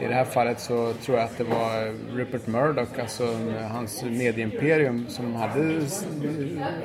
i 0.00 0.06
det 0.08 0.14
här 0.14 0.24
fallet 0.24 0.60
så 0.60 0.92
tror 0.92 1.16
jag 1.18 1.24
att 1.24 1.38
det 1.38 1.44
var 1.44 1.94
Rupert 2.16 2.46
Murdoch, 2.46 2.98
alltså 3.00 3.26
hans 3.70 4.04
medieimperium, 4.04 5.06
som 5.08 5.34
hade 5.34 5.80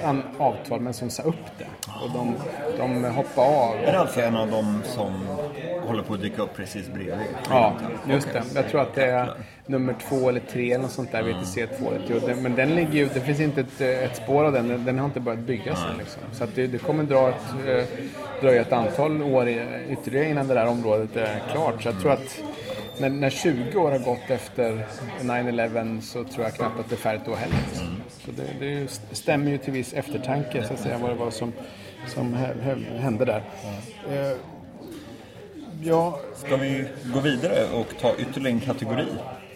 an- 0.03 0.23
avtal 0.37 0.79
men 0.79 0.93
som 0.93 1.09
sa 1.09 1.23
upp 1.23 1.35
det. 1.57 1.67
Och 2.03 2.11
de, 2.13 2.35
de 2.77 3.03
hoppade 3.05 3.47
av. 3.57 3.75
Är 3.75 3.91
det 3.91 3.99
alltså 3.99 4.21
en 4.21 4.35
av 4.35 4.51
dem 4.51 4.81
som 4.85 5.27
håller 5.87 6.03
på 6.03 6.13
att 6.13 6.21
dyka 6.21 6.41
upp 6.41 6.55
precis 6.55 6.87
bredvid? 6.89 7.27
Ja, 7.49 7.73
just 8.09 8.33
det. 8.33 8.43
Jag 8.55 8.69
tror 8.69 8.81
att 8.81 8.95
det 8.95 9.05
är 9.05 9.29
nummer 9.67 9.95
två 10.09 10.29
eller 10.29 10.39
tre 10.39 10.71
eller 10.71 10.81
något 10.81 10.91
sånt 10.91 11.11
där, 11.11 11.23
VTC 11.23 11.67
2 11.67 11.91
eller 11.91 12.07
tre. 12.07 12.15
Och 12.15 12.21
den- 12.29 12.41
Men 12.43 12.55
den 12.55 12.75
ligger 12.75 12.93
ju, 12.93 13.09
det 13.13 13.19
finns 13.21 13.39
inte 13.39 13.61
ett, 13.61 13.81
ett 13.81 14.15
spår 14.15 14.43
av 14.43 14.53
den, 14.53 14.85
den- 14.85 14.99
har 14.99 15.05
inte 15.05 15.19
börjat 15.19 15.39
byggas 15.41 15.79
än 15.91 15.97
liksom. 15.97 16.21
Så 16.33 16.45
det, 16.55 16.67
det 16.67 16.77
kommer 16.77 17.03
dra 17.03 17.29
ett, 17.29 17.67
eh, 17.67 17.83
dröja 18.41 18.61
ett 18.61 18.71
antal 18.73 19.21
år 19.21 19.49
ytterligare 19.89 20.29
innan 20.29 20.47
det 20.47 20.53
där 20.53 20.67
området 20.67 21.15
är 21.15 21.41
klart. 21.51 21.81
Så 21.83 21.87
jag 21.89 21.99
tror 22.01 22.11
att 22.11 22.41
när, 22.99 23.09
när 23.09 23.29
20 23.29 23.77
år 23.79 23.91
har 23.91 23.99
gått 23.99 24.29
efter 24.29 24.85
9-11 25.21 26.01
så 26.01 26.23
tror 26.23 26.43
jag 26.45 26.53
knappt 26.53 26.79
att 26.79 26.89
det 26.89 26.95
är 26.95 26.97
färdigt 26.97 27.21
då 27.25 27.35
heller. 27.35 27.55
liksom. 27.69 27.87
Så 28.25 28.31
det, 28.31 28.43
det 28.59 28.65
ju- 28.65 28.87
stämmer 29.11 29.51
ju 29.51 29.57
till 29.57 29.73
viss 29.73 29.93
eftertanke 29.93 30.63
så 30.67 30.73
att 30.73 30.79
säga 30.79 30.97
vad 30.97 31.09
det 31.11 31.15
var 31.15 31.31
som, 31.31 31.53
som 32.07 32.33
hä- 32.35 32.55
hä- 32.63 32.99
hände 32.99 33.25
där. 33.25 33.43
Eh, 34.11 34.37
Ja, 35.83 36.19
Ska 36.35 36.55
vi 36.55 36.85
gå 37.13 37.19
vidare 37.19 37.65
och 37.73 37.87
ta 38.01 38.15
ytterligare 38.17 38.49
en 38.55 38.59
kategori? 38.59 39.05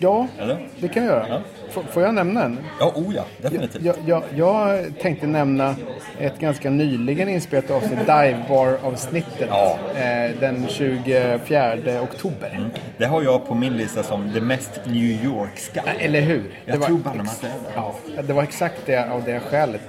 Ja, 0.02 0.28
Eller? 0.40 0.68
det 0.80 0.88
kan 0.88 1.04
jag 1.06 1.12
göra. 1.16 1.42
F- 1.70 1.84
får 1.92 2.04
jag 2.04 2.14
nämna 2.14 2.44
en? 2.44 2.58
Ja, 2.80 2.92
oh 2.96 3.16
ja, 3.16 3.26
definitivt. 3.42 3.82
Jag, 3.84 3.96
jag, 4.06 4.24
jag 4.36 4.86
tänkte 5.02 5.28
nämna 5.28 5.76
ett 6.20 6.40
ganska 6.40 6.70
nyligen 6.70 7.30
inspelat 7.30 7.72
avsnitt, 7.72 8.00
Dive 8.00 8.44
Bar-avsnittet. 8.50 9.48
Ja. 9.50 9.78
Eh, 9.96 10.32
den 10.40 10.66
24 10.68 11.40
oktober. 12.02 12.70
Det 12.98 13.06
har 13.06 13.22
jag 13.24 13.48
på 13.48 13.56
min 13.56 13.78
lista 13.78 14.04
som 14.04 14.32
det 14.34 14.42
mest 14.42 14.80
New 14.86 15.24
Yorkska. 15.26 15.84
Ja, 15.86 15.92
Eller 16.00 16.22
hur? 16.22 16.44
Jag 16.66 16.82
tror 16.82 16.98
bara 16.98 17.22
att 17.22 17.42
det 17.42 17.48
är 17.48 17.52
det. 17.52 17.72
Ja, 18.16 18.22
det 18.28 18.34
var 18.34 18.44
exakt 18.44 18.82
det 18.86 19.12
av 19.12 19.24
det 19.24 19.40
skälet. 19.40 19.82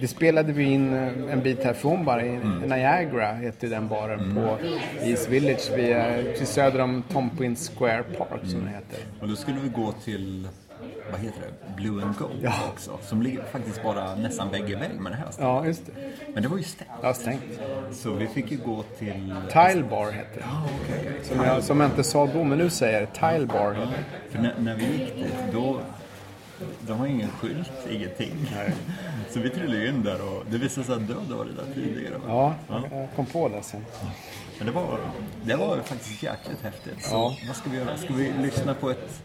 Det 0.00 0.08
spelade 0.08 0.52
vi 0.52 0.64
in 0.64 0.94
eh, 0.94 1.32
en 1.32 1.40
bit 1.42 1.64
härifrån 1.64 2.04
bara. 2.04 2.22
I 2.24 2.28
Mm. 2.28 2.58
Niagara 2.60 3.32
heter 3.34 3.68
den 3.68 3.88
baren 3.88 4.34
på 4.34 4.56
East 5.06 5.28
Village. 5.28 5.70
Vi 5.76 5.92
är 5.92 6.22
till 6.36 6.46
söder 6.46 6.80
om 6.80 7.02
Tom 7.12 7.30
Prince 7.38 7.72
Square 7.78 8.02
Park 8.18 8.40
som 8.42 8.60
det 8.64 8.70
heter. 8.70 8.98
Skulle 9.48 9.60
vi 9.60 9.68
gå 9.68 9.92
till, 9.92 10.48
vad 11.10 11.20
heter 11.20 11.40
det, 11.40 11.74
Blue 11.76 12.02
and 12.04 12.16
Gold 12.16 12.38
Ja. 12.42 12.52
också. 12.72 12.98
Som 13.02 13.22
ligger 13.22 13.42
faktiskt 13.52 13.82
bara 13.82 14.14
nästan 14.14 14.50
vägg 14.50 14.70
i 14.70 14.74
vägg 14.74 15.00
med 15.00 15.12
det 15.12 15.16
här 15.16 15.30
stället. 15.30 15.48
Ja, 15.50 15.66
just 15.66 15.86
det. 15.86 15.92
Men 16.34 16.42
det 16.42 16.48
var 16.48 16.56
ju 16.58 16.62
stängt. 16.62 16.90
Ja, 17.02 17.14
stängt. 17.14 17.42
Så 17.92 18.12
vi 18.14 18.26
fick 18.26 18.50
ju 18.50 18.56
gå 18.56 18.82
till... 18.98 19.34
Tile 19.52 19.82
Bar 19.90 20.10
heter 20.12 20.44
det. 21.18 21.24
Som 21.24 21.44
jag, 21.44 21.62
som 21.64 21.80
jag 21.80 21.90
inte 21.90 22.04
sa 22.04 22.26
då, 22.26 22.44
men 22.44 22.58
nu 22.58 22.70
säger 22.70 23.00
jag 23.00 23.12
Tile 23.32 23.46
Bar 23.46 23.70
det. 23.72 23.88
För 24.30 24.38
när, 24.38 24.54
när 24.58 24.74
vi 24.76 24.84
gick 24.86 25.14
dit, 25.14 25.34
då... 25.52 25.80
De 26.80 26.92
har 26.98 27.06
ingen 27.06 27.28
skylt, 27.30 27.72
ingenting. 27.90 28.32
Så 29.30 29.40
vi 29.40 29.50
trillade 29.50 29.88
in 29.88 30.02
där 30.02 30.20
och 30.36 30.44
det 30.50 30.58
visade 30.58 30.86
sig 30.86 30.94
att 30.94 31.08
du 31.08 31.14
hade 31.14 31.34
varit 31.34 31.56
där 31.56 31.74
tidigare. 31.74 32.14
Ja, 32.28 32.54
Ja. 32.68 32.82
jag 32.90 33.08
kom 33.16 33.26
på 33.26 33.48
det 33.48 33.62
sen. 33.62 33.84
Men 34.58 34.66
det 34.66 34.72
var, 34.72 34.98
det 35.44 35.56
var 35.56 35.76
faktiskt 35.82 36.22
jäkligt 36.22 36.62
häftigt. 36.62 37.04
Så 37.04 37.14
Ja. 37.14 37.36
vad 37.46 37.56
ska 37.56 37.70
vi 37.70 37.76
göra? 37.76 37.96
Ska 37.96 38.14
vi 38.14 38.32
lyssna 38.42 38.74
på 38.74 38.90
ett... 38.90 39.22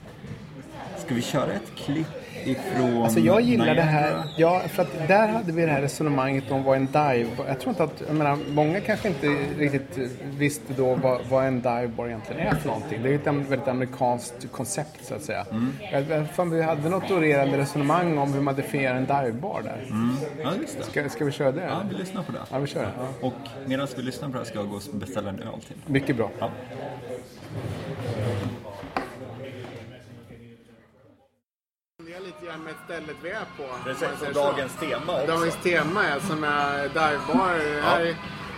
Ska 1.05 1.15
vi 1.15 1.21
köra 1.21 1.51
ett 1.53 1.75
klipp 1.75 2.07
ifrån 2.47 3.03
Alltså 3.03 3.19
jag 3.19 3.41
gillar 3.41 3.65
det 3.65 3.71
Niagara? 3.73 3.89
här, 3.91 4.23
ja, 4.37 4.61
för 4.67 4.81
att 4.83 5.07
där 5.07 5.27
hade 5.27 5.51
vi 5.51 5.65
det 5.65 5.71
här 5.71 5.81
resonemanget 5.81 6.51
om 6.51 6.63
vad 6.63 6.75
en 6.77 6.85
dive 6.85 7.27
Jag 7.47 7.59
tror 7.59 7.69
inte 7.69 7.83
att, 7.83 8.03
jag 8.07 8.15
menar, 8.15 8.37
många 8.49 8.79
kanske 8.79 9.07
inte 9.07 9.27
riktigt 9.57 9.97
visste 10.37 10.73
då 10.73 10.95
vad, 10.95 11.19
vad 11.29 11.45
en 11.45 11.61
divebar 11.61 12.07
egentligen 12.07 12.47
är 12.47 12.55
för 12.55 12.67
någonting. 12.67 12.99
Det 13.03 13.07
är 13.09 13.11
ju 13.11 13.15
ett 13.15 13.27
väldigt 13.49 13.67
amerikanskt 13.67 14.51
koncept 14.51 15.05
så 15.05 15.15
att 15.15 15.21
säga. 15.23 15.45
Jag- 15.91 16.27
Fan, 16.35 16.49
vi 16.49 16.61
hade 16.61 16.89
något 16.89 17.11
orerande 17.11 17.57
resonemang 17.57 18.17
om 18.17 18.33
hur 18.33 18.41
man 18.41 18.55
definierar 18.55 18.95
en 18.95 19.05
divebar 19.05 19.61
där. 19.63 19.85
Ja, 20.43 20.49
just 20.61 20.77
det. 20.77 20.83
Ska, 20.83 21.09
ska 21.09 21.25
vi 21.25 21.31
köra 21.31 21.51
det? 21.51 21.61
Ja, 21.63 21.81
vi 21.89 21.95
lyssnar 21.95 22.23
på 22.23 22.31
det. 22.31 22.37
Ja, 22.51 22.59
vi 22.59 22.67
kör 22.67 22.81
det. 22.81 22.89
Ja. 23.21 23.27
Och 23.27 23.33
medan 23.65 23.87
vi 23.95 24.01
lyssnar 24.03 24.27
på 24.27 24.31
det 24.33 24.37
här 24.39 24.45
ska 24.45 24.59
jag 24.59 24.69
gå 24.69 24.75
och 24.75 24.81
beställa 24.91 25.29
en 25.29 25.39
öl 25.39 25.61
till. 25.67 25.75
Mycket 25.93 26.15
bra. 26.15 26.29
Ja. 26.39 26.49
Det 32.53 32.57
är 32.57 32.61
lite 32.61 32.63
grann 32.63 32.63
med 32.63 32.75
stället 32.85 33.17
vi 33.21 33.29
är 33.29 33.45
på. 33.57 33.63
Precis, 33.83 34.27
och 34.27 34.33
dagens 34.33 34.75
tema 34.75 35.13
också. 35.13 35.27
Dagens 35.27 35.55
tema 35.63 36.05
är 36.05 36.19
som 36.19 36.43
är 36.43 36.83
divebar. 36.83 37.81
Här 37.81 38.15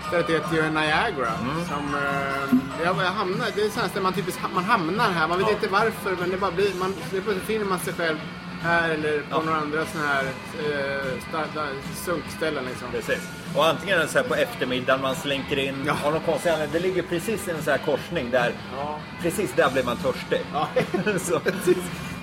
stället 0.08 0.30
heter 0.30 0.56
ju 0.56 0.62
Niagara. 0.62 1.34
Mm. 1.42 1.66
Som, 1.66 1.96
eh, 1.96 2.86
jag, 2.86 2.94
hamnar, 2.94 3.46
det 3.56 3.62
är 3.62 3.70
sånt 3.70 3.94
där 3.94 4.02
man 4.02 4.14
typiskt 4.14 4.42
man 4.54 4.64
hamnar 4.64 5.10
här. 5.10 5.28
Man 5.28 5.40
vet 5.40 5.50
inte 5.50 5.68
varför 5.68 6.16
men 6.20 6.30
det 6.30 6.38
bara 6.38 6.52
blir, 6.52 6.76
man, 6.80 6.94
det 7.12 7.22
plötsligt 7.22 7.44
finner 7.44 7.66
man 7.66 7.80
sig 7.80 7.94
själv 7.94 8.18
här 8.62 8.90
eller 8.90 9.22
på 9.22 9.42
några 9.42 9.58
andra 9.58 9.86
sådana 9.86 10.08
här 10.08 10.26
eh, 10.26 11.68
sunkställen 12.06 12.66
liksom. 12.66 12.88
Precis. 12.92 13.30
Och 13.56 13.66
antingen 13.66 13.98
är 13.98 14.02
det 14.02 14.08
så 14.08 14.18
här 14.18 14.28
på 14.28 14.36
eftermiddagen 14.36 15.02
man 15.02 15.16
slinker 15.16 15.60
in. 15.60 15.84
Ja. 15.86 15.96
Av 16.06 16.14
någon 16.14 16.22
konstig 16.22 16.50
anledning. 16.50 16.82
Det 16.82 16.88
ligger 16.88 17.04
precis 17.04 17.48
i 17.48 17.52
en 17.52 17.64
sån 17.64 17.72
här 17.72 17.82
korsning 17.86 18.32
där. 18.32 18.54
Ja. 18.78 19.00
Precis 19.22 19.54
där 19.56 19.72
blir 19.72 19.84
man 19.84 19.98
törstig. 19.98 20.42
Ja. 20.54 20.68
så, 21.20 21.40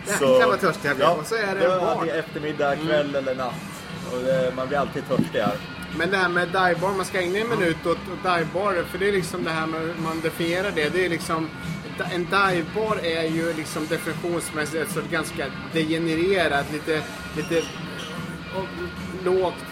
Jäklar 0.06 0.46
vad 0.46 0.60
törstig 0.60 0.88
jag 0.88 0.96
blir. 0.96 1.06
Ja, 1.06 1.12
Och 1.12 1.26
så 1.26 1.34
är 1.34 1.54
det 1.54 2.06
det 2.06 2.18
eftermiddag, 2.18 2.76
kväll 2.76 3.14
eller 3.14 3.34
natt. 3.34 3.54
Och 4.12 4.18
det, 4.24 4.52
man 4.56 4.68
blir 4.68 4.78
alltid 4.78 5.08
törstig 5.08 5.38
här. 5.38 5.56
Men 5.98 6.10
det 6.10 6.16
här 6.16 6.28
med 6.28 6.48
divebar, 6.48 6.92
man 6.96 7.04
ska 7.04 7.20
ägna 7.20 7.38
en 7.38 7.48
minut 7.48 7.86
åt, 7.86 7.98
åt 8.12 8.22
divebar. 8.22 8.84
För 8.90 8.98
det 8.98 9.08
är 9.08 9.12
liksom 9.12 9.44
det 9.44 9.50
här 9.50 9.66
med 9.66 9.80
hur 9.80 9.94
man 10.04 10.20
definierar 10.20 10.70
det. 10.74 10.88
Det 10.88 11.04
är 11.04 11.08
liksom, 11.08 11.48
en 12.12 12.24
divebar 12.24 12.98
är 13.02 13.22
ju 13.22 13.52
liksom 13.52 13.86
definitionsmässigt 13.86 14.96
ett 14.96 15.10
ganska 15.10 15.46
degenererat, 15.72 16.72
lite, 16.72 17.02
lite 17.36 17.62
och 18.56 18.66
lågt, 19.24 19.64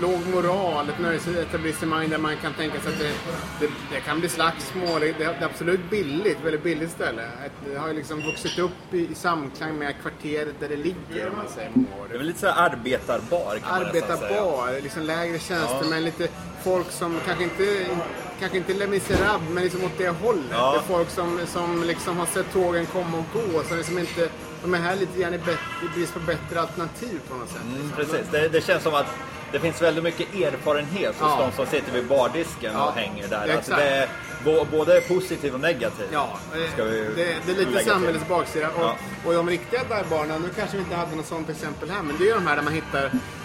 låg 0.00 0.20
moral, 0.34 0.88
ett 0.88 0.98
nöjesetablissemang 0.98 2.08
där 2.08 2.18
man 2.18 2.36
kan 2.36 2.54
tänka 2.54 2.80
sig 2.80 2.92
att 2.92 2.98
det, 2.98 3.12
det, 3.60 3.72
det 3.92 4.00
kan 4.00 4.20
bli 4.20 4.28
slagsmål. 4.28 5.00
Det, 5.00 5.12
det 5.18 5.24
är 5.24 5.44
absolut 5.44 5.90
billigt, 5.90 6.38
väldigt 6.44 6.62
billigt 6.62 6.90
ställe. 6.90 7.22
Det 7.66 7.76
har 7.76 7.88
ju 7.88 7.94
liksom 7.94 8.20
vuxit 8.20 8.58
upp 8.58 8.94
i, 8.94 9.08
i 9.12 9.14
samklang 9.14 9.78
med 9.78 9.94
kvarteret 10.02 10.54
där 10.60 10.68
det 10.68 10.76
ligger, 10.76 11.30
om 11.30 11.36
man 11.36 11.48
säger. 11.48 11.70
Det 12.08 12.14
är 12.14 12.18
väl 12.18 12.26
lite 12.26 12.38
så 12.38 12.46
här 12.46 12.70
arbetarbar 12.70 13.58
kan 13.58 13.82
man 13.82 13.92
nästan 13.94 14.18
säga. 14.18 14.42
Arbetarbar, 14.42 14.80
liksom 14.82 15.02
lägre 15.02 15.38
tjänstemän, 15.38 16.04
lite 16.04 16.28
folk 16.64 16.90
som 16.90 17.20
kanske 17.26 17.44
inte, 17.44 17.86
kanske 18.40 18.58
inte 18.58 18.74
Les 18.74 18.88
Misérables, 18.88 19.50
men 19.50 19.64
liksom 19.64 19.84
åt 19.84 19.98
det 19.98 20.08
hållet. 20.08 20.44
Ja. 20.50 20.72
Det 20.72 20.78
är 20.78 20.96
folk 20.96 21.10
som, 21.10 21.40
som 21.46 21.84
liksom 21.84 22.16
har 22.16 22.26
sett 22.26 22.52
tågen 22.52 22.86
komma 22.86 23.18
och 23.18 23.24
gå, 23.32 23.62
som 23.62 23.76
liksom 23.76 23.98
inte, 23.98 24.28
de 24.62 24.74
är 24.74 24.78
här 24.78 24.96
lite 24.96 25.20
grann 25.20 25.34
i, 25.34 25.40
brist 25.94 26.14
på 26.14 26.20
bättre 26.20 26.60
alternativ 26.60 27.20
på 27.28 27.34
något 27.34 27.48
sätt. 27.48 27.62
Mm, 27.62 27.90
precis. 27.96 28.28
Det, 28.30 28.48
det 28.48 28.60
känns 28.60 28.82
som 28.82 28.94
att 28.94 29.06
det 29.54 29.60
finns 29.60 29.82
väldigt 29.82 30.04
mycket 30.04 30.34
erfarenhet 30.34 31.14
hos 31.20 31.30
Ja. 31.38 31.46
de 31.50 31.56
som 31.56 31.66
sitter 31.66 31.92
vid 31.92 32.06
bardisken 32.06 32.72
Ja. 32.74 32.86
och 32.88 32.92
hänger 32.94 33.28
där. 33.28 33.36
Alltså 33.38 33.54
exakt. 33.58 33.76
det 33.78 33.88
är 33.88 34.08
både 34.70 35.00
positivt 35.00 35.54
och 35.54 35.60
negativt. 35.60 36.08
Ja, 36.12 36.28
eh, 36.54 36.72
Ska 36.72 36.84
vi 36.84 36.90
det, 37.00 37.14
det 37.46 37.52
är 37.52 37.56
lite 37.56 37.76
till. 37.78 37.86
samhällets 37.90 38.28
baksida. 38.28 38.68
Och, 38.68 38.82
Ja. 38.82 38.96
och 39.24 39.32
de 39.32 39.48
riktiga 39.50 39.80
divebarerna, 39.82 40.38
nu 40.38 40.48
kanske 40.56 40.76
vi 40.76 40.82
inte 40.82 40.94
hade 40.96 41.16
något 41.16 41.26
sånt 41.26 41.50
exempel 41.50 41.90
här, 41.90 42.02
men 42.02 42.16
det 42.18 42.28
är 42.30 42.34
de 42.34 42.46
här 42.46 42.56
där 42.56 42.62
man 42.62 42.72
hittar 42.72 43.04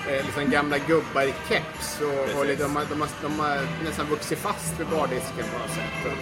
eh, 0.09 0.25
liksom 0.25 0.49
gamla 0.51 0.77
gubbar 0.77 1.21
i 1.23 1.33
keps 1.49 2.01
och, 2.01 2.39
och 2.39 2.45
lite, 2.45 2.63
de, 2.63 2.73
de, 2.89 3.01
har, 3.01 3.09
de 3.21 3.39
har 3.39 3.59
nästan 3.83 4.05
vuxit 4.05 4.39
fast 4.39 4.79
vid 4.79 4.87
bardisken 4.87 5.45
på 5.53 5.57
något 5.59 5.75
sätt. 5.75 6.13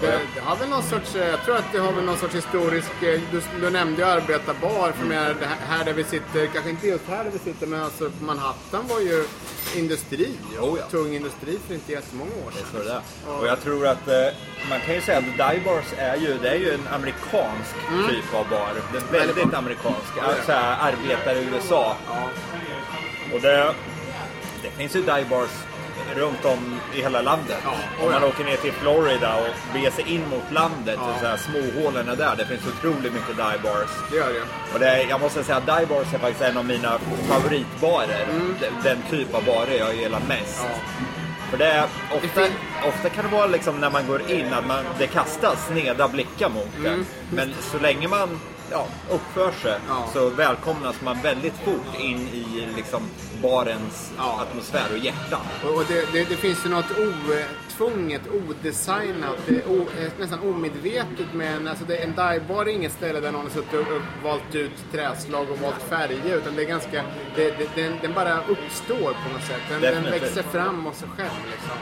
Det, 0.00 0.20
det 0.34 0.40
har 0.40 0.56
väl 0.56 0.68
någon 0.68 0.82
sorts, 0.82 1.14
eh, 1.16 1.28
jag 1.28 1.44
tror 1.44 1.56
att 1.56 1.72
det 1.72 1.78
har 1.78 1.92
väl 1.92 2.04
någon 2.04 2.16
sorts 2.18 2.34
historisk, 2.34 3.02
eh, 3.02 3.20
du, 3.32 3.42
du 3.60 3.70
nämnde 3.70 4.02
ju 4.02 4.08
arbetarbar, 4.08 4.92
för 4.92 5.06
menar, 5.06 5.34
det 5.40 5.46
här, 5.68 5.84
där 5.84 5.92
vi 5.92 6.04
sitter, 6.04 6.46
kanske 6.46 6.70
inte 6.70 6.86
just 6.86 7.04
här 7.08 7.24
där 7.24 7.30
vi 7.30 7.38
sitter, 7.38 7.66
men 7.66 7.82
alltså 7.82 8.10
Manhattan 8.20 8.86
var 8.88 9.00
ju 9.00 9.24
industri, 9.76 10.34
Jo, 10.56 10.76
ja. 10.80 10.86
tung 10.86 11.14
industri 11.14 11.58
för 11.66 11.74
inte 11.74 11.92
jättemånga 11.92 12.30
år 12.46 12.50
sedan. 12.50 12.80
Är 12.80 12.84
det. 12.84 13.00
Och 13.38 13.46
jag 13.46 13.60
tror 13.62 13.86
att 13.86 14.08
eh, 14.08 14.14
man 14.70 14.80
kan 14.80 14.94
ju 14.94 15.00
säga 15.00 15.18
att 15.18 15.24
dive 15.24 15.60
bars 15.64 15.84
är 15.96 16.16
ju, 16.16 16.38
det 16.42 16.48
är 16.50 16.54
ju 16.58 16.74
en 16.74 16.86
amerikansk 16.94 17.74
Mm. 17.92 18.08
typ 18.08 18.34
av 18.34 18.48
bar. 18.48 18.72
Det 18.92 18.98
är 19.18 19.26
väldigt 19.26 19.54
amerikansk. 19.54 20.18
Alltså 20.22 20.52
här, 20.52 20.92
arbetare 20.92 21.38
i 21.38 21.44
USA. 21.54 21.96
Och 23.34 23.40
det, 23.40 23.74
det 24.62 24.70
finns 24.70 24.96
ju 24.96 25.00
dive 25.00 25.24
bars 25.30 25.50
runt 26.14 26.44
om 26.44 26.80
i 26.94 27.02
hela 27.02 27.22
landet. 27.22 27.58
Ja, 27.64 27.70
Om 28.04 28.12
man 28.12 28.22
ja. 28.22 28.28
åker 28.28 28.44
ner 28.44 28.56
till 28.56 28.72
Florida 28.72 29.36
och 29.36 29.54
beger 29.74 29.90
sig 29.90 30.04
in 30.14 30.28
mot 30.28 30.52
landet, 30.52 30.96
och 30.98 31.20
så 31.20 31.26
här, 31.26 31.36
småhålorna 31.36 32.14
där, 32.14 32.36
det 32.36 32.46
finns 32.46 32.60
otroligt 32.66 33.12
mycket 33.12 33.36
dive 33.36 33.58
bars. 33.62 33.90
Det 34.10 34.16
gör 34.16 34.32
det. 34.32 34.42
Och 34.74 34.80
det, 34.80 34.86
är- 34.88 35.08
jag 35.08 35.20
måste 35.20 35.44
säga 35.44 35.56
att 35.58 35.66
dive 35.66 35.86
bars 35.86 36.14
är 36.14 36.18
faktiskt 36.18 36.42
en 36.42 36.56
av 36.56 36.64
mina 36.64 36.98
favoritbarer. 37.28 38.26
Den, 38.60 38.72
den 38.84 38.98
typ 39.10 39.34
av 39.34 39.44
barer 39.44 39.78
jag 39.78 39.94
gillar 39.96 40.20
mest. 40.28 40.60
Mm. 40.60 40.72
Ja. 40.72 41.06
För 41.50 41.58
det 41.58 41.66
är 41.66 41.84
ofta, 42.10 42.40
Det 42.40 42.88
ofta 42.88 43.08
kan 43.08 43.24
det 43.24 43.30
vara 43.36 43.46
liksom 43.46 43.80
när 43.80 43.90
man 43.90 44.06
går 44.06 44.30
in 44.30 44.52
att 44.52 44.66
man, 44.66 44.84
det 44.98 45.06
kastas 45.06 45.66
sneda 45.66 46.08
blickar 46.08 46.48
mot 46.48 46.86
en. 46.86 47.06
Men 47.32 47.54
så 47.60 47.78
länge 47.78 48.08
man 48.08 48.40
ja, 48.70 48.86
uppför 49.10 49.52
sig. 49.52 49.78
Ja. 49.88 50.08
så 50.12 50.28
välkomnas 50.30 51.00
man 51.02 51.22
väldigt 51.22 51.54
fort 51.64 52.00
in 52.00 52.18
i 52.28 52.68
liksom 52.76 53.02
barens 53.42 54.12
Ja. 54.18 54.40
atmosfär 54.42 54.92
och 54.92 54.98
hjärta. 54.98 55.38
Och 55.64 55.76
och 55.76 55.84
det, 55.88 56.12
det, 56.12 56.28
det 56.28 56.36
finns 56.36 56.66
ju 56.66 56.68
något 56.70 56.90
otvunget, 56.98 58.22
odesignat, 58.32 59.36
det 59.46 59.54
är 59.54 59.68
o, 59.70 59.86
nästan 60.18 60.40
omedvetet 60.40 61.34
med 61.34 61.56
en, 61.56 61.68
alltså 61.68 61.84
det, 61.84 61.96
en 61.96 62.10
divebar 62.10 62.62
är 62.66 62.68
inget 62.68 62.92
ställe 62.92 63.20
där 63.20 63.32
någon 63.32 63.42
har 63.42 63.50
suttit 63.50 63.74
och, 63.74 63.80
och 63.80 64.02
valt 64.24 64.54
ut 64.54 64.92
träslag 64.92 65.50
och 65.50 65.58
valt 65.58 65.82
färger 65.88 66.36
utan 66.36 66.56
det 66.56 66.62
är 66.62 66.66
ganska, 66.68 67.02
det, 67.36 67.54
den, 67.74 67.92
den 68.02 68.12
bara 68.12 68.38
uppstår 68.38 69.12
på 69.22 69.32
något 69.32 69.44
sätt. 69.46 69.60
Den, 69.68 69.80
den 69.80 70.04
växer 70.04 70.42
fram 70.42 70.86
av 70.86 70.92
sig 70.92 71.08
själv 71.16 71.40
liksom. 71.50 71.76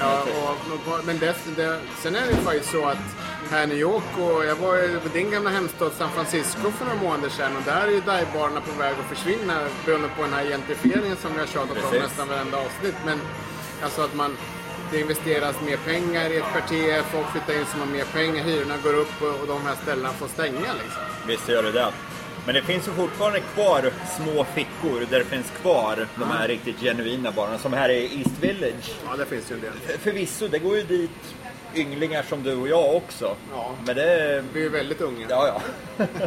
Ja, 0.00 0.22
och, 0.22 1.04
men 1.04 1.18
det, 1.18 1.36
det, 1.56 1.78
sen 2.02 2.14
är 2.16 2.20
det 2.20 2.30
ju 2.30 2.36
faktiskt 2.36 2.70
så 2.70 2.84
att 2.86 2.98
här 3.50 3.64
i 3.64 3.66
New 3.66 3.78
York 3.78 4.18
och 4.18 4.44
jag 4.44 4.56
var 4.56 4.76
ju 4.76 5.00
på 5.00 5.08
din 5.08 5.30
gamla 5.30 5.50
hemstad 5.50 5.92
San 5.92 6.10
Francisco 6.10 6.70
för 6.70 6.84
några 6.84 7.02
månader 7.02 7.28
sedan 7.28 7.56
och 7.56 7.62
där 7.62 7.86
är 7.86 7.90
ju 7.90 8.00
divebarerna 8.00 8.60
på 8.60 8.78
väg 8.78 8.94
att 9.00 9.16
försvinna 9.16 9.54
beroende 9.86 10.08
på 10.16 10.22
den 10.22 10.32
här 10.32 10.44
gentrifieringen 10.44 11.16
som 11.16 11.32
vi 11.32 11.38
har 11.38 11.46
tjatat 11.46 11.92
om 11.92 11.98
nästan 11.98 12.28
varenda 12.28 12.58
avsnitt. 12.58 12.94
Men 13.04 13.18
alltså 13.82 14.02
att 14.02 14.14
man, 14.14 14.36
det 14.90 15.00
investeras 15.00 15.56
mer 15.66 15.76
pengar 15.76 16.30
i 16.30 16.36
ett 16.36 16.50
kvarter, 16.52 17.02
folk 17.02 17.26
flyttar 17.32 17.60
in 17.60 17.66
som 17.66 17.80
har 17.80 17.86
mer 17.86 18.04
pengar, 18.04 18.44
hyrorna 18.44 18.74
går 18.82 18.94
upp 18.94 19.22
och, 19.22 19.40
och 19.40 19.46
de 19.46 19.62
här 19.66 19.74
ställena 19.82 20.12
får 20.12 20.28
stänga 20.28 20.72
liksom. 20.82 21.02
Visst 21.26 21.48
gör 21.48 21.62
det 21.62 21.72
det. 21.72 21.92
Men 22.46 22.54
det 22.54 22.62
finns 22.62 22.88
ju 22.88 22.92
fortfarande 22.92 23.40
kvar 23.40 23.90
små 24.16 24.44
fickor 24.44 25.06
där 25.10 25.18
det 25.18 25.24
finns 25.24 25.50
kvar 25.50 26.06
de 26.18 26.24
här 26.30 26.48
riktigt 26.48 26.80
genuina 26.80 27.30
barnen. 27.32 27.58
Som 27.58 27.72
här 27.72 27.88
i 27.88 28.18
East 28.18 28.38
Village. 28.40 28.94
Ja, 29.06 29.16
det 29.16 29.26
finns 29.26 29.50
ju 29.50 29.54
en 29.54 29.60
del. 29.60 29.72
För- 29.72 29.98
Förvisso, 29.98 30.48
det 30.48 30.58
går 30.58 30.76
ju 30.76 30.82
dit 30.82 31.10
ynglingar 31.74 32.22
som 32.22 32.42
du 32.42 32.56
och 32.56 32.68
jag 32.68 32.94
också. 32.94 33.36
Ja. 33.52 33.74
Men 33.86 33.96
det, 33.96 34.44
Vi 34.52 34.60
är 34.60 34.64
ju 34.64 34.68
väldigt 34.70 35.00
unga. 35.00 35.26
Ja, 35.30 35.60
ja. 35.98 36.06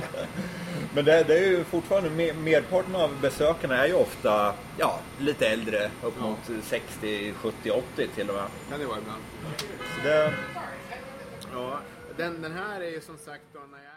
Men 0.94 1.06
det, 1.06 1.24
det 1.24 1.38
är 1.40 1.48
ju 1.48 1.64
fortfarande, 1.64 2.10
mer- 2.10 2.34
merparten 2.34 2.96
av 2.96 3.22
besökarna 3.22 3.78
är 3.78 3.88
ju 3.88 3.94
ofta 3.94 4.54
ja, 4.78 5.00
lite 5.20 5.48
äldre, 5.48 5.90
upp 6.04 6.20
mot 6.20 6.38
60, 6.64 7.34
70, 7.42 7.72
80 7.72 8.08
till 8.16 8.30
och 8.30 8.36
med. 8.36 8.46
Kan 8.70 8.80
det 8.80 8.86
vara 8.86 8.98
ibland. 8.98 9.22
Så 9.96 10.08
det, 10.08 10.34
Ja, 11.54 11.80
den, 12.18 12.42
den 12.42 12.52
här 12.52 12.82
är 12.82 12.90
ju 12.90 13.02
som 13.02 13.18
sagt 13.18 13.44
då 13.54 13.60
när 13.72 13.78
jag... 13.84 13.89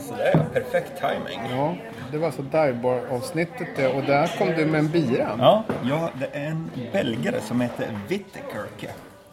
så 0.00 0.14
det 0.14 0.22
är 0.28 0.44
perfekt 0.52 0.92
timing. 1.00 1.40
Ja, 1.50 1.76
det 2.12 2.18
var 2.18 2.26
alltså 2.26 2.42
Divebar-avsnittet 2.42 3.68
det. 3.76 3.88
Och 3.88 4.02
där 4.02 4.30
kom 4.38 4.48
du 4.56 4.66
med 4.66 4.78
en 4.78 4.88
bira. 4.88 5.30
Ja, 5.38 5.64
ja, 5.88 6.10
det 6.20 6.38
är 6.38 6.46
en 6.46 6.70
belgare 6.92 7.40
som 7.40 7.60
heter 7.60 7.98
Wittekirke. 8.08 8.90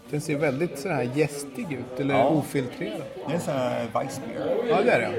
Den 0.10 0.21
ser 0.21 0.36
väldigt 0.38 0.80
så 0.80 0.89
här 0.89 1.04
gästig 1.13 1.71
ut, 1.74 2.00
eller 2.00 2.13
Ja. 2.15 2.26
ofiltrerad. 2.26 3.02
Det 3.28 3.32
är 3.32 3.36
en 3.36 3.41
sån 3.41 3.54
här 3.54 3.86
Weissbier. 3.93 4.56
Ja, 4.69 4.78
det 4.86 4.91
är 4.91 5.00
det. 5.00 5.12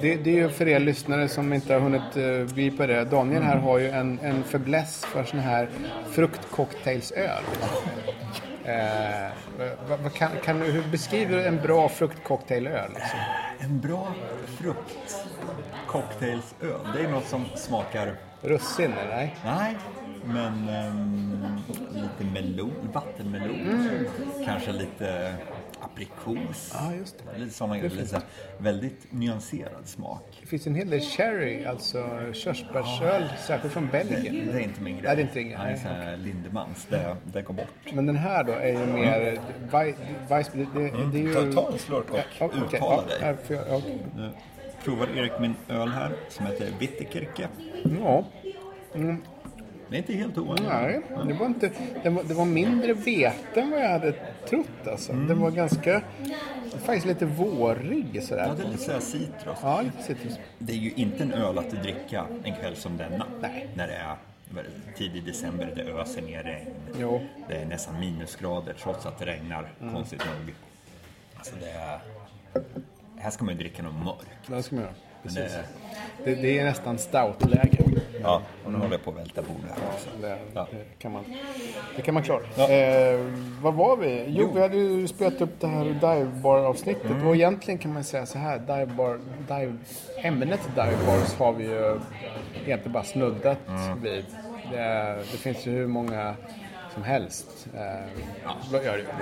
Det, 0.00 0.14
det 0.16 0.30
är 0.30 0.34
ju 0.34 0.48
för 0.48 0.68
er 0.68 0.78
lyssnare 0.80 1.28
som 1.28 1.52
inte 1.52 1.72
har 1.72 1.80
hunnit 1.80 2.14
begripa 2.54 2.86
det. 2.86 3.04
Daniel 3.04 3.42
här 3.42 3.56
har 3.56 3.78
ju 3.78 3.90
en, 3.90 4.18
en 4.22 4.42
fäbless 4.44 5.04
för 5.04 5.24
sån 5.24 5.38
här 5.40 5.68
fruktcocktailsöl. 6.10 7.42
Eh, 8.64 9.30
vad, 9.88 9.98
vad 9.98 10.12
kan, 10.12 10.30
kan 10.44 10.60
du, 10.60 10.66
hur 10.66 10.82
beskriver 10.90 11.36
du 11.36 11.44
en 11.44 11.56
bra 11.56 11.88
fruktcocktailöl? 11.88 12.90
Liksom? 12.94 13.18
En 13.58 13.80
bra 13.80 14.14
fruktcocktailsöl. 14.46 16.78
Det 16.94 17.00
är 17.04 17.08
något 17.08 17.26
som 17.26 17.44
smakar, 17.54 18.16
Russin, 18.42 18.92
eller? 18.92 19.16
Nej? 19.16 19.36
nej, 19.44 19.76
men 20.24 20.68
ehm, 20.68 21.58
lite 21.90 22.24
melon, 22.32 22.88
vattenmelon. 22.92 24.06
Kanske 24.44 24.72
lite 24.72 25.34
aprikos. 25.92 26.70
Ja, 26.74 26.92
just 26.94 27.16
det. 27.18 27.38
Lite 27.38 27.54
sådana 27.54 27.78
grejer. 27.78 27.90
Lite 27.90 28.06
så 28.06 28.14
här 28.16 28.24
väldigt 28.58 29.06
nyanserad 29.12 29.86
smak. 29.88 30.38
Det 30.40 30.46
finns 30.46 30.66
en 30.66 30.74
hel 30.74 30.90
del 30.90 31.00
sherry, 31.00 31.64
alltså 31.64 32.08
körsbärsöl, 32.32 33.22
särskilt 33.46 33.72
från 33.72 33.88
Belgien. 33.88 34.46
det 34.52 34.58
är 34.58 34.62
inte 34.62 34.80
min 34.80 34.94
grej. 34.94 35.04
Nej, 35.06 35.16
det 35.16 35.22
är 35.22 35.24
inte 35.24 35.38
din 35.38 35.48
grej. 35.48 35.80
Nej, 35.84 36.18
Lindemans. 36.18 36.86
Det, 36.90 37.16
det 37.24 37.42
går 37.42 37.54
bort. 37.54 37.92
Men 37.92 38.06
den 38.06 38.16
här 38.16 38.44
då 38.44 38.52
är 38.52 38.68
ju 38.68 38.86
mer... 38.86 39.38
Wei- 39.70 39.94
Weiss, 40.28 40.50
det, 40.52 40.58
det, 40.74 40.90
det 41.12 41.18
är 41.18 41.22
ju... 41.44 41.52
Ta, 41.52 41.62
ta 41.62 41.72
en 41.72 41.78
slurk 41.78 42.10
och 42.10 42.18
Ja, 42.38 42.46
okej. 42.46 42.60
uttala 42.76 43.02
Ja, 43.20 43.26
dig. 43.26 43.36
jag- 43.48 43.58
ja, 43.68 43.76
okej. 43.76 43.98
Nu 44.16 44.30
provar 44.84 45.08
Erik 45.16 45.32
min 45.40 45.54
öl 45.68 45.88
här 45.88 46.12
som 46.28 46.46
heter 46.46 46.68
Wittekirke. 46.78 47.48
Ja, 48.02 48.24
Det 49.92 49.96
är 49.96 49.98
inte 49.98 50.12
helt 50.12 50.38
ovanligt. 50.38 50.68
nej. 50.68 51.00
Det 51.26 51.32
var, 51.34 51.46
inte, 51.46 51.70
det, 52.02 52.10
var, 52.10 52.22
det 52.24 52.34
var 52.34 52.44
mindre 52.44 52.92
vete 52.92 53.60
än 53.60 53.70
vad 53.70 53.80
jag 53.80 53.88
hade 53.88 54.12
trott 54.48 54.86
alltså. 54.86 55.12
Den 55.12 55.40
var 55.40 55.50
ganska... 55.50 56.02
Faktiskt 56.78 57.06
lite 57.06 57.26
vårig 57.26 58.06
Ja, 58.12 58.22
sådär. 58.22 58.54
det 58.56 58.62
är 58.62 58.68
lite 58.68 59.00
citrus. 59.00 59.58
Ja, 59.62 59.82
lite 59.82 60.02
citrus. 60.02 60.38
Det 60.58 60.72
är 60.72 60.76
ju 60.76 60.92
inte 60.92 61.22
en 61.22 61.32
öl 61.32 61.58
att 61.58 61.70
dricka 61.70 62.26
en 62.44 62.54
kväll 62.54 62.76
som 62.76 62.96
denna. 62.96 63.26
Nej. 63.40 63.68
När 63.74 63.86
det 63.86 63.94
är 63.94 64.16
tidig 64.96 65.24
december, 65.24 65.72
det 65.76 65.82
öser 65.82 66.22
ner 66.22 66.42
regn. 66.42 66.70
Jo. 67.00 67.20
Det 67.48 67.54
är 67.54 67.66
nästan 67.66 68.00
minusgrader 68.00 68.74
trots 68.82 69.06
att 69.06 69.18
det 69.18 69.26
regnar, 69.26 69.68
konstigt 69.92 70.22
nog. 70.26 70.54
Alltså 71.36 71.54
det 71.60 71.70
är... 71.70 71.98
Här 73.18 73.30
ska 73.30 73.44
man 73.44 73.54
ju 73.54 73.60
dricka 73.60 73.82
något 73.82 74.04
mörkt. 74.04 74.28
Det 74.46 74.62
ska 74.62 74.74
man 74.74 74.84
göra. 74.84 74.94
Precis. 75.22 75.52
det, 75.52 75.64
Det, 76.24 76.34
det 76.34 76.58
är 76.58 76.64
nästan 76.64 76.98
stout-läge. 76.98 77.78
ja, 78.22 78.42
och 78.64 78.72
nu 78.72 78.78
håller 78.78 78.92
jag 78.92 79.04
på 79.04 79.10
att 79.10 79.16
välta 79.16 79.42
bordet 79.42 79.70
här 79.70 79.78
också. 79.94 80.08
Det, 80.20 80.38
Ja. 80.54 80.66
det, 80.70 80.84
kan 80.98 81.12
man, 81.12 81.24
det 81.96 82.02
kan 82.02 82.14
man 82.14 82.22
klara. 82.22 82.40
Ja. 82.56 82.68
Eh, 82.70 83.20
vad 83.62 83.74
var 83.74 83.96
vi? 83.96 84.24
Jo, 84.28 84.50
vi 84.54 84.60
hade 84.60 84.76
ju 84.76 85.08
spelat 85.08 85.40
upp 85.40 85.60
det 85.60 85.66
här 85.66 85.84
divebar-avsnittet. 85.84 87.10
Mm. 87.10 87.26
Och 87.26 87.34
egentligen 87.36 87.78
kan 87.78 87.92
man 87.92 88.04
säga 88.04 88.26
så 88.26 88.38
här. 88.38 88.58
Divebar, 88.58 89.20
dive, 89.48 89.76
ämnet 90.22 90.60
divebars 90.74 91.34
har 91.38 91.52
vi 91.52 91.64
ju 91.64 91.98
egentligen 92.66 92.92
bara 92.92 93.04
snuddat 93.04 93.58
Mm. 93.68 94.02
vid. 94.02 94.24
Det, 94.72 95.14
det 95.32 95.38
finns 95.38 95.66
ju 95.66 95.70
hur 95.70 95.86
många 95.86 96.34
som 96.94 97.02
helst. 97.02 97.66
Eh, 97.74 98.80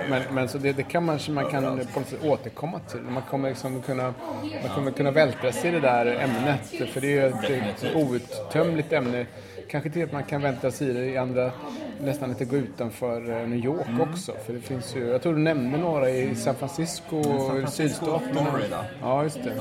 men, 0.09 0.21
men 0.31 0.49
så 0.49 0.57
det, 0.57 0.73
det 0.73 0.83
kan 0.83 1.05
man, 1.05 1.19
man 1.29 1.45
kan 1.51 1.63
på 1.63 1.99
något 1.99 2.09
sätt 2.09 2.23
återkomma 2.23 2.79
till. 2.79 3.01
Man 3.01 3.23
kommer 3.29 3.49
liksom 3.49 3.81
kunna, 3.81 4.13
man 4.61 4.75
kommer 4.75 4.91
kunna 4.91 5.11
vältra 5.11 5.51
sig 5.51 5.69
i 5.69 5.71
det 5.71 5.79
där 5.79 6.05
ämnet. 6.05 6.91
För 6.93 7.01
det 7.01 7.07
är 7.07 7.11
ju 7.11 7.25
ett, 7.27 7.83
ett 7.83 7.95
outtömligt 7.95 8.93
ämne. 8.93 9.25
Kanske 9.69 9.89
till 9.89 10.03
att 10.03 10.11
man 10.11 10.23
kan 10.23 10.41
vältra 10.41 10.71
sig 10.71 10.89
i 10.89 10.93
det 10.93 11.05
i 11.05 11.17
andra, 11.17 11.51
nästan 11.99 12.29
inte 12.29 12.45
gå 12.45 12.55
utanför 12.55 13.29
eh, 13.41 13.47
New 13.47 13.65
York 13.65 13.87
Mm. 13.87 14.01
också. 14.01 14.33
För 14.45 14.53
det 14.53 14.59
finns 14.59 14.95
ju, 14.95 15.07
jag 15.07 15.21
tror 15.21 15.33
du 15.33 15.39
nämnde 15.39 15.77
några 15.77 16.09
i 16.09 16.35
San 16.35 16.55
Francisco 16.55 17.17
och 17.17 17.69
sydstaterna. 17.69 18.45
Ja, 19.01 19.23
just 19.23 19.43
det. 19.43 19.53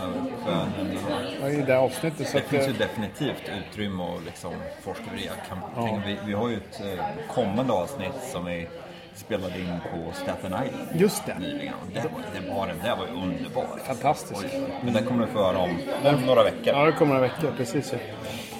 Ja, 1.41 1.49
I 1.49 1.63
det 1.67 1.79
avsnittet. 1.79 2.29
Så 2.29 2.37
Det 2.39 2.43
att, 2.45 2.51
finns 2.51 2.69
ju 2.69 2.73
definitivt 2.73 3.43
utrymme 3.71 4.03
och 4.03 4.23
liksom 4.27 4.53
forska. 4.83 5.05
Kan- 5.49 5.59
tänk, 5.75 6.07
vi, 6.07 6.17
vi 6.27 6.33
har 6.33 6.49
ju 6.49 6.57
ett 6.57 6.81
eh, 6.81 7.05
kommande 7.35 7.73
avsnitt 7.73 8.13
som 8.33 8.45
vi 8.45 8.69
spelade 9.15 9.59
in 9.61 9.77
på 9.93 10.13
Staten 10.13 10.47
Island 10.67 10.89
Just 11.01 11.27
det. 11.27 11.39
nyligen. 11.39 11.75
Var, 11.95 12.03
det 12.43 12.51
baren 12.55 12.77
där 12.85 12.97
var 12.97 13.07
ju 13.07 13.13
underbar. 13.13 13.67
Fantastiskt. 13.85 14.45
Oj, 14.55 14.63
Men 14.85 14.95
det 14.95 15.03
kommer 15.03 15.27
du 15.27 15.33
få 15.33 15.39
höra 15.39 15.59
om 15.59 15.71
om 16.05 16.21
några 16.27 16.43
veckor. 16.45 16.67
Ja, 16.75 16.85
det 16.87 16.93
kommer 16.93 17.15
några 17.15 17.29
veckor. 17.29 17.53
Precis. 17.57 17.95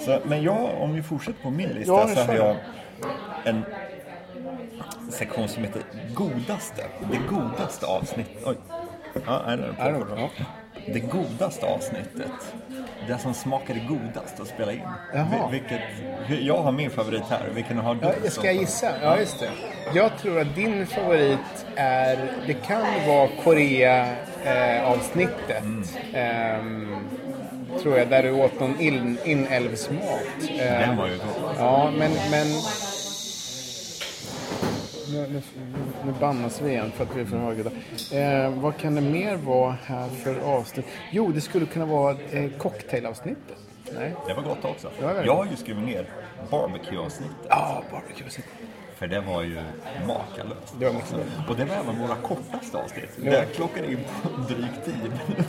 Så, 0.05 0.19
men 0.25 0.43
jag, 0.43 0.81
om 0.81 0.93
vi 0.93 1.03
fortsätter 1.03 1.41
på 1.43 1.49
min 1.49 1.69
lista 1.69 1.93
Ja, 1.93 2.07
så 2.07 2.21
har 2.21 2.33
jag 2.35 2.55
en 3.43 3.65
sektion 5.09 5.47
som 5.47 5.63
heter 5.63 5.81
Godaste. 6.13 6.83
Det 7.11 7.17
godaste 7.35 7.85
avsnittet. 7.85 8.43
Oj. 8.45 8.55
Ja, 9.25 9.41
är 9.47 9.57
det 9.57 9.75
Är 9.79 9.91
det? 9.91 10.29
Det 10.93 10.99
godaste 10.99 11.65
avsnittet. 11.65 12.31
Det 13.07 13.17
som 13.17 13.33
smakade 13.33 13.79
godast 13.79 14.39
att 14.39 14.47
spela 14.47 14.71
in. 14.73 14.81
Jaha. 15.13 15.25
Vil- 15.25 15.51
Vilket, 15.51 15.81
jag 16.45 16.57
har 16.57 16.71
min 16.71 16.89
favorit 16.89 17.23
här. 17.29 17.49
Vilken 17.55 17.77
har 17.77 17.95
du? 17.95 17.99
Ja, 18.03 18.13
jag 18.23 18.31
ska 18.33 18.51
gissa? 18.51 18.91
Ja, 19.01 19.19
just 19.19 19.39
det. 19.39 19.49
Jag 19.93 20.17
tror 20.17 20.39
att 20.41 20.55
din 20.55 20.87
favorit 20.87 21.65
är, 21.75 22.31
det 22.47 22.53
kan 22.53 22.81
vara 23.07 23.29
Korea-avsnittet. 23.43 25.63
Ehm, 26.13 26.95
tror 27.81 27.97
jag, 27.97 28.09
där 28.09 28.23
du 28.23 28.31
åt 28.31 28.59
någon 28.59 28.79
in, 28.79 29.17
inälvsmat. 29.25 30.23
Den 30.57 30.97
var 30.97 31.07
ju 31.07 31.13
god. 31.13 31.55
Ja, 31.57 31.91
men... 31.97 32.11
men 32.31 32.47
nu, 35.11 35.27
nu, 35.27 35.41
nu 36.05 36.13
bannas 36.19 36.61
vi 36.61 36.69
igen 36.69 36.91
för 36.95 37.03
att 37.03 37.15
vi 37.15 37.21
är 37.21 37.25
för 37.25 37.37
högljudda. 37.37 37.71
Eh, 38.13 38.49
vad 38.61 38.77
kan 38.77 38.95
det 38.95 39.01
mer 39.01 39.35
vara 39.35 39.75
här 39.85 40.09
för 40.09 40.39
avsnitt? 40.39 40.85
Jo, 41.11 41.31
det 41.31 41.41
skulle 41.41 41.65
kunna 41.65 41.85
vara 41.85 42.17
eh, 42.31 42.51
cocktailavsnittet. 42.57 43.57
Nej? 43.95 44.15
Det 44.27 44.33
var 44.33 44.43
gott 44.43 44.65
också. 44.65 44.87
Verkligen. 45.01 45.25
jag 45.25 45.35
har 45.35 45.45
ju 45.45 45.55
skrivit 45.55 45.83
ner 45.83 46.05
barbecue-avsnittet. 46.51 47.35
Ja, 47.49 47.83
barbecue 47.91 48.43
För 49.01 49.07
det 49.07 49.21
var 49.21 49.43
ju 49.43 49.57
makalöst. 50.07 50.73
Det 50.79 50.85
var 50.85 50.93
mycket 50.93 51.11
bra. 51.11 51.23
Och 51.49 51.55
det 51.55 51.65
var 51.65 51.75
även 51.75 51.99
våra 52.01 52.15
kortaste 52.15 52.77
avsnitt. 52.77 53.09
Ja. 53.23 53.31
Det 53.31 53.45
klockade 53.55 53.91
in 53.91 53.99
på 54.23 54.29
drygt 54.53 54.85
10 54.85 54.93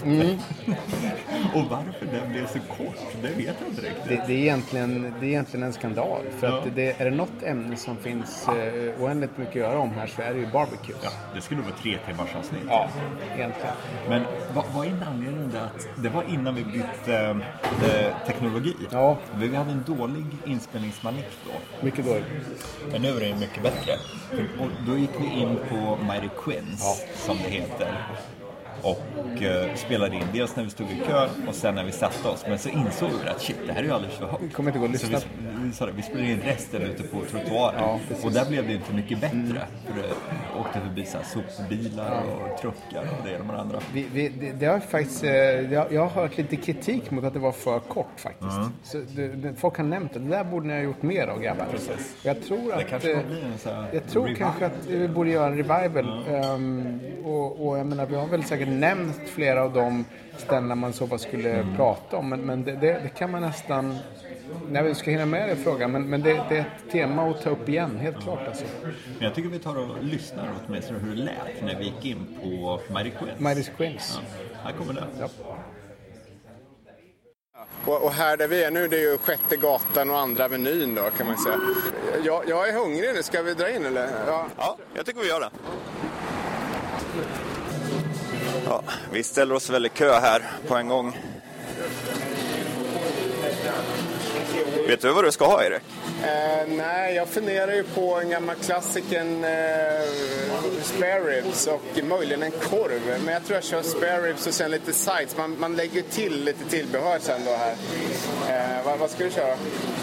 minuter. 0.04 0.38
Och 1.54 1.62
varför 1.70 2.06
den 2.12 2.32
blev 2.32 2.46
så 2.46 2.58
kort, 2.58 2.96
det 3.22 3.28
vet 3.28 3.56
jag 3.60 3.68
inte 3.68 3.82
riktigt. 3.82 4.08
Det, 4.08 4.24
det, 4.26 4.32
är 4.32 4.38
egentligen, 4.38 5.14
det 5.20 5.26
är 5.26 5.28
egentligen 5.28 5.66
en 5.66 5.72
skandal. 5.72 6.20
För 6.38 6.46
Ja. 6.46 6.58
att 6.58 6.74
det, 6.74 7.00
är 7.00 7.04
det 7.04 7.16
något 7.16 7.42
ämne 7.42 7.76
som 7.76 7.96
finns 7.96 8.48
eh, 8.48 9.02
oändligt 9.02 9.38
mycket 9.38 9.50
att 9.52 9.56
göra 9.70 9.78
om 9.78 9.90
här 9.90 10.06
så 10.06 10.22
är 10.22 10.34
det 10.34 10.40
ju 10.40 10.46
barbecue. 10.46 10.94
Ja, 11.02 11.10
det 11.34 11.40
skulle 11.40 11.62
vara 11.62 11.74
tre 11.82 11.98
timmars 12.06 12.34
avsnitt. 12.38 12.62
Ja, 12.68 12.88
egentligen. 13.36 13.72
Men 14.08 14.22
vad, 14.54 14.64
vad 14.74 14.86
är 14.86 15.06
anledningen 15.06 15.50
till 15.50 15.60
att 15.60 15.88
det 16.02 16.08
var 16.08 16.24
innan 16.28 16.54
vi 16.54 16.64
bytte 16.64 17.40
eh, 17.84 18.26
teknologi? 18.26 18.74
Ja. 18.90 19.16
Vi 19.34 19.54
hade 19.56 19.70
en 19.70 19.84
dålig 19.86 20.24
inspelningsmanik 20.46 21.26
då. 21.46 21.84
Mycket 21.84 22.04
dåligt. 22.04 22.24
Men 22.92 23.02
nu 23.02 23.08
är 23.08 23.20
det 23.20 23.26
mycket 23.42 23.62
bättre. 23.62 23.92
Och 24.60 24.70
då 24.86 24.98
gick 24.98 25.10
vi 25.20 25.40
in 25.40 25.58
på 25.68 25.98
Mighty 26.02 26.28
Quins, 26.44 27.04
som 27.14 27.36
det 27.44 27.50
heter. 27.50 28.06
Och 28.82 29.42
eh, 29.42 29.74
spelade 29.74 30.16
in 30.16 30.22
dels 30.32 30.56
när 30.56 30.64
vi 30.64 30.70
stod 30.70 30.86
i 30.90 31.02
kö 31.06 31.28
och 31.48 31.54
sen 31.54 31.74
när 31.74 31.84
vi 31.84 31.92
satte 31.92 32.28
oss. 32.28 32.44
Men 32.48 32.58
så 32.58 32.68
insåg 32.68 33.10
vi 33.24 33.28
att 33.28 33.40
shit, 33.40 33.56
det 33.66 33.72
här 33.72 33.80
är 33.80 33.84
ju 33.84 33.92
alldeles 33.92 34.16
för 34.16 34.26
högt. 34.26 34.42
Det 34.42 34.48
kommer 34.48 34.70
inte 34.70 34.78
gå 34.78 34.84
att 34.84 35.00
Så 35.00 35.06
lyssna 35.06 35.18
vi, 35.38 35.44
vi, 35.64 35.86
det, 35.86 35.92
vi 35.96 36.02
spelade 36.02 36.30
in 36.30 36.40
resten 36.40 36.82
ute 36.82 37.02
på 37.02 37.20
trottoaren. 37.30 37.74
Ja, 37.78 37.98
precis. 38.08 38.24
och 38.24 38.32
där 38.32 38.46
blev 38.48 38.66
det 38.66 38.72
inte 38.74 38.92
mycket 38.94 39.20
bättre. 39.20 39.66
För 39.86 39.94
det 40.02 40.08
åkte 40.60 40.80
förbi 40.80 41.04
så 41.06 41.16
här 41.18 41.24
sopbilar 41.24 42.22
och 42.22 42.58
truckar 42.60 43.00
och 43.02 43.24
det 43.26 43.34
ena 43.34 43.44
med 43.44 43.54
det 43.54 43.60
andra. 43.60 43.78
Vi, 43.94 44.06
vi, 44.12 44.28
det, 44.28 44.52
det 44.52 44.66
har 44.66 44.80
faktiskt, 44.80 45.24
eh, 45.24 45.30
jag, 45.32 45.92
jag 45.92 46.00
har 46.06 46.22
hört 46.22 46.36
lite 46.38 46.56
kritik 46.56 47.10
mot 47.10 47.24
att 47.24 47.32
det 47.32 47.38
var 47.38 47.52
för 47.52 47.78
kort 47.78 48.06
faktiskt. 48.20 48.50
Så 48.82 48.98
det, 49.16 49.28
det, 49.28 49.54
folk 49.54 49.76
har 49.76 49.84
nämnt 49.84 50.12
det. 50.14 50.18
Det 50.20 50.28
där 50.28 50.44
borde 50.44 50.66
ni 50.66 50.72
ha 50.72 50.80
gjort 50.80 51.02
mer 51.02 51.26
av 51.26 51.40
grabbar. 51.40 51.66
Och 51.74 52.00
Jag 52.22 52.42
tror 52.42 52.72
att... 52.72 52.78
Det 52.78 52.84
kanske 52.84 53.12
eh, 53.12 53.20
får 53.20 53.28
bli 53.28 53.40
en 53.42 53.58
så 53.58 53.68
Jag 53.92 54.06
tror 54.06 54.26
revival. 54.26 54.36
kanske 54.52 54.66
att 54.66 54.86
vi 54.86 55.08
borde 55.08 55.30
göra 55.30 55.46
en 55.46 55.56
revival. 55.56 56.24
Ehm, 56.30 57.00
och, 57.24 57.68
och 57.68 57.78
jag 57.78 57.86
menar, 57.86 58.06
vi 58.06 58.16
har 58.16 58.26
väl 58.26 58.44
säkert 58.44 58.68
nämnt 58.72 59.28
flera 59.28 59.62
av 59.62 59.72
de 59.72 60.04
ställena 60.36 60.74
man 60.74 60.92
så 60.92 61.06
fall 61.06 61.18
skulle 61.18 61.66
prata 61.76 62.16
om. 62.16 62.28
Men, 62.28 62.40
men 62.40 62.64
det, 62.64 62.72
det, 62.72 63.00
det 63.02 63.08
kan 63.08 63.30
man 63.30 63.42
nästan... 63.42 63.98
När 64.70 64.82
vi 64.82 64.94
ska 64.94 65.10
hinna 65.10 65.26
med 65.26 65.48
det 65.48 65.56
frågan, 65.56 65.92
men, 65.92 66.02
men 66.10 66.22
det, 66.22 66.40
det 66.48 66.56
är 66.56 66.60
ett 66.60 66.92
tema 66.92 67.30
att 67.30 67.42
ta 67.42 67.50
upp 67.50 67.68
igen, 67.68 67.98
helt 67.98 68.22
klart 68.22 68.48
alltså. 68.48 68.64
Men 68.82 69.24
jag 69.24 69.34
tycker 69.34 69.48
vi 69.48 69.58
tar 69.58 69.78
och 69.78 70.04
lyssnar 70.04 70.50
åtminstone 70.66 70.98
hur 70.98 71.16
det 71.16 71.22
lät 71.22 71.62
när 71.62 71.78
vi 71.78 71.84
gick 71.84 72.04
in 72.04 72.26
på 72.42 72.80
Mighty 72.94 73.10
Quins. 73.10 73.40
Mighty 73.40 73.62
Quins. 73.76 74.20
Ja, 74.22 74.58
här 74.64 74.72
kommer 74.72 74.92
det. 74.92 75.04
Ja. 75.20 75.28
Och, 77.84 78.04
och 78.04 78.12
här 78.12 78.36
där 78.36 78.48
vi 78.48 78.64
är 78.64 78.70
nu, 78.70 78.88
det 78.88 78.96
är 78.96 79.12
ju 79.12 79.18
Sjätte 79.18 79.56
gatan 79.56 80.10
och 80.10 80.18
Andra 80.18 80.44
Avenyn 80.44 80.94
då, 80.94 81.02
kan 81.02 81.26
man 81.26 81.38
säga. 81.38 81.60
Jag, 82.24 82.48
jag 82.48 82.68
är 82.68 82.72
hungrig 82.72 83.10
nu, 83.14 83.22
ska 83.22 83.42
vi 83.42 83.54
dra 83.54 83.70
in 83.70 83.86
eller? 83.86 84.08
Ja. 84.26 84.46
Ja, 84.58 84.78
jag 84.94 85.06
tycker 85.06 85.20
vi 85.20 85.28
gör 85.28 85.40
det. 85.40 85.50
Ja, 88.64 88.82
vi 89.12 89.22
ställer 89.22 89.54
oss 89.54 89.70
väl 89.70 89.86
i 89.86 89.88
kö 89.88 90.20
här 90.20 90.42
på 90.66 90.76
en 90.76 90.88
gång. 90.88 91.18
Vet 94.88 95.00
du 95.00 95.12
vad 95.12 95.24
du 95.24 95.32
ska 95.32 95.46
ha, 95.46 95.64
Erik? 95.64 95.82
Eh, 96.22 96.68
nej, 96.68 97.14
jag 97.14 97.28
funderar 97.28 97.72
ju 97.72 97.82
på 97.82 98.20
en 98.20 98.30
gammal 98.30 98.56
klassikern 98.56 99.44
eh, 99.44 100.08
spare 100.82 101.20
ribs 101.20 101.66
och 101.66 102.04
möjligen 102.04 102.42
en 102.42 102.50
korv. 102.50 103.20
Men 103.24 103.34
jag 103.34 103.44
tror 103.44 103.54
jag 103.54 103.64
kör 103.64 103.82
spare 103.82 104.28
ribs 104.28 104.46
och 104.46 104.54
sen 104.54 104.70
lite 104.70 104.92
sides. 104.92 105.36
Man, 105.36 105.60
man 105.60 105.76
lägger 105.76 106.02
till 106.02 106.44
lite 106.44 106.64
tillbehör 106.64 107.18
sen 107.20 107.40
då 107.44 107.50
här. 107.50 107.74
Eh, 108.48 108.84
vad, 108.84 108.98
vad 108.98 109.10
ska 109.10 109.24
du 109.24 109.30
köra? 109.30 109.54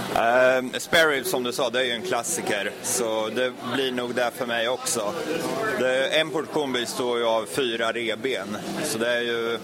Uh, 0.10 0.70
spare 0.78 1.10
ribs 1.10 1.30
som 1.30 1.44
du 1.44 1.52
sa, 1.52 1.70
det 1.70 1.80
är 1.80 1.84
ju 1.84 1.92
en 1.92 2.02
klassiker. 2.02 2.72
Så 2.84 3.30
det 3.30 3.54
blir 3.74 3.92
nog 3.92 4.16
det 4.16 4.32
för 4.36 4.46
mig 4.46 4.70
också. 4.70 5.14
Det, 5.80 6.08
en 6.08 6.30
portion 6.30 6.74
består 6.74 7.18
ju 7.18 7.26
av 7.26 7.46
fyra 7.46 7.92
reben. 7.92 8.58
Så 8.84 8.98
det 8.98 9.10
är 9.10 9.22
ju 9.22 9.60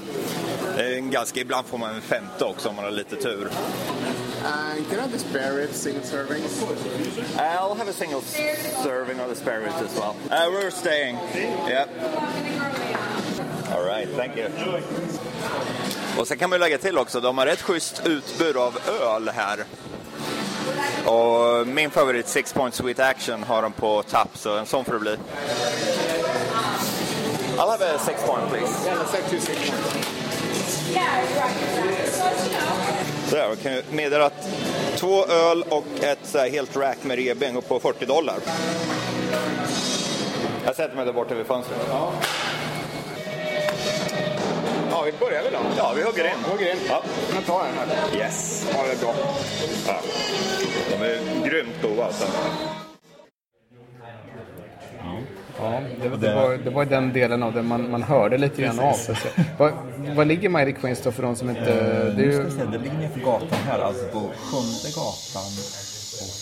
det 0.76 0.84
är 0.84 0.98
en 0.98 1.12
ganska, 1.12 1.40
ibland 1.40 1.68
får 1.68 1.78
man 1.78 1.96
en 1.96 2.02
femte 2.02 2.46
också 2.46 2.70
om 2.70 2.76
man 2.76 2.86
har 2.86 2.92
lite 2.92 3.16
tur. 3.16 3.50
Uh, 4.46 4.76
can 4.90 5.00
I 5.00 5.02
have 5.02 5.12
the 5.12 5.18
spare 5.18 5.56
ribs, 5.56 5.76
single 5.76 6.04
servings? 6.04 6.62
I'll 7.40 7.74
have 7.74 7.88
a 7.88 7.94
single 7.94 8.22
serving 8.22 9.20
of 9.20 9.30
the 9.30 9.36
spare 9.36 9.62
ribs 9.62 9.82
as 9.82 9.96
well. 9.98 10.16
Uh, 10.30 10.50
we're 10.52 10.70
staying. 10.70 11.16
Yep. 11.68 11.90
All 13.74 13.84
right, 13.84 14.08
thank 14.10 14.38
you. 14.38 14.48
Och 16.20 16.28
sen 16.28 16.38
kan 16.38 16.50
man 16.50 16.60
ju 16.60 16.62
lägga 16.62 16.78
till 16.78 16.98
också, 16.98 17.22
de 17.22 17.38
har 17.38 17.48
ett 17.48 17.62
schysst 17.62 18.02
utbud 18.06 18.58
av 18.58 18.78
öl 19.02 19.30
här. 19.30 19.66
Och 21.06 21.68
min 21.68 21.90
favorit, 21.92 22.28
Six 22.28 22.54
Point 22.54 22.74
Sweet 22.74 23.00
Action, 23.00 23.44
har 23.44 23.62
de 23.62 23.72
på 23.72 24.04
tapp, 24.04 24.38
så 24.38 24.58
en 24.58 24.66
sån 24.66 24.86
får 24.86 24.94
det 24.94 25.00
bli. 25.00 25.18
I'll 27.58 27.70
have 27.70 27.82
a 27.82 27.98
six 28.00 28.22
point 28.24 28.50
please. 28.50 28.86
Yeah, 28.86 29.00
let's 29.00 29.14
have 29.14 29.30
two 29.30 29.40
six 29.40 29.72
Så 33.30 33.36
jag 33.36 33.60
kan 33.60 33.82
meddela 33.92 34.26
att 34.26 34.50
två 34.96 35.26
öl 35.26 35.64
och 35.70 35.86
ett 36.02 36.52
helt 36.52 36.76
rack 36.78 36.98
med 37.04 37.18
revben 37.18 37.54
går 37.54 37.62
på 37.62 37.80
40 37.80 38.06
dollar. 38.06 38.36
Jag 40.66 40.76
sätter 40.76 40.96
mig 40.96 41.06
där 41.06 41.14
borta 41.14 41.36
vid 41.36 41.46
fönstret. 41.46 41.80
Ja, 44.92 45.02
vi 45.06 45.12
börjar 45.12 45.44
väl 45.44 45.54
då. 45.54 45.60
Ja, 45.78 45.94
vi 45.96 46.04
hugger 46.04 46.24
in. 46.24 46.52
Hugger 46.52 46.72
in. 46.72 46.78
Ja. 46.90 47.04
Men 47.34 47.44
ta 47.44 47.64
den 47.64 47.74
här. 47.78 48.20
Yes. 48.20 48.68
Ja, 48.74 48.84
det 48.84 48.92
är 48.92 48.98
bra. 48.98 49.16
Ja. 49.88 50.00
De 50.92 51.06
är 51.06 51.46
grymt 51.50 51.82
goda 51.82 52.06
alltså. 52.06 52.26
Ja, 55.60 55.82
det, 56.02 56.10
det, 56.10 56.36
var, 56.36 56.58
det 56.58 56.70
var 56.70 56.86
den 56.86 57.14
delen 57.14 57.44
av 57.44 57.54
det 57.54 57.62
man, 57.62 57.92
man 57.92 58.04
hörde 58.04 58.38
lite 58.38 58.62
grann 58.62 58.80
av. 58.80 58.96
Vad, 59.58 59.74
vad 60.16 60.28
ligger 60.28 60.50
Mighty 60.50 60.72
Queens 60.72 61.02
då 61.02 61.12
för 61.12 61.24
de 61.24 61.36
som 61.36 61.50
inte... 61.50 61.74
Det 62.12 62.26
Nu 62.26 62.32
ska 62.32 62.42
ju, 62.42 62.44
vi 62.44 62.52
se, 62.52 62.66
det 62.66 62.78
ligger 62.78 62.98
nerför 62.98 63.20
gatan 63.20 63.58
här, 63.66 63.80
alltså 63.80 64.06
på 64.08 64.20
Sjunde 64.20 64.90
gatan 64.96 65.52
och 66.22 66.36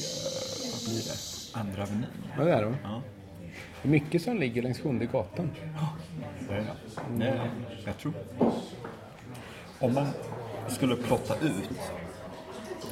eh, 0.00 0.72
vad 0.72 0.84
blir 0.88 1.02
det? 1.04 1.18
Andra 1.52 1.82
Avenyn. 1.82 2.06
vad 2.38 2.48
är 2.48 2.62
det? 2.62 2.74
Ja. 2.82 3.02
Det 3.82 3.88
är 3.88 3.90
mycket 3.90 4.22
som 4.22 4.38
ligger 4.38 4.62
längs 4.62 4.80
Sjunde 4.80 5.06
gatan. 5.06 5.50
Det 6.48 6.54
är 6.54 6.64
det. 7.18 7.40
Jag 7.84 7.98
tror. 7.98 8.12
Om 9.80 9.94
man 9.94 10.06
skulle 10.68 10.96
plotta 10.96 11.34
ut 11.34 11.80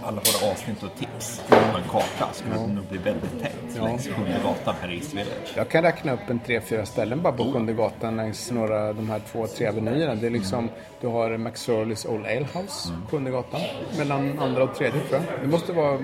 alla 0.03 0.21
våra 0.21 0.51
avsnitt 0.53 0.83
och 0.83 0.95
tips 0.99 1.43
på 1.49 1.55
en 1.55 1.89
karta 1.91 2.33
skulle 2.33 2.55
det 2.55 2.67
nog 2.67 2.85
bli 2.85 2.99
väldigt 2.99 3.43
tätt 3.43 3.83
längs 3.83 4.09
Sjunde 4.09 4.39
gatan 4.45 4.75
här 4.81 4.93
i 4.93 4.97
East 4.97 5.15
Village. 5.15 5.53
Jag 5.57 5.69
kan 5.69 5.83
räkna 5.83 6.13
upp 6.13 6.31
en 6.31 6.39
tre, 6.39 6.61
fyra 6.61 6.87
ställen 6.87 7.23
bara 7.23 7.33
på 7.33 7.53
Sjunde 7.53 7.73
gatan 7.73 8.17
längs 8.17 8.51
några 8.51 8.93
de 8.93 9.11
här 9.11 9.21
två, 9.33 9.47
tre 9.47 9.67
avenyerna. 9.67 10.15
Det 10.15 10.27
är 10.27 10.31
liksom, 10.31 10.69
du 11.01 11.07
har 11.07 11.37
McSorleys 11.39 12.07
Old 12.07 12.27
Ale 12.27 12.47
House 12.55 12.93
Sjunde 13.11 13.31
gatan. 13.31 13.61
Mellan 13.99 14.39
andra 14.39 14.63
och 14.63 14.75
tredje 14.75 15.01
tror 15.01 15.21
jag. 15.21 15.41
Det 15.43 15.49
måste 15.49 15.73
vara 15.73 15.99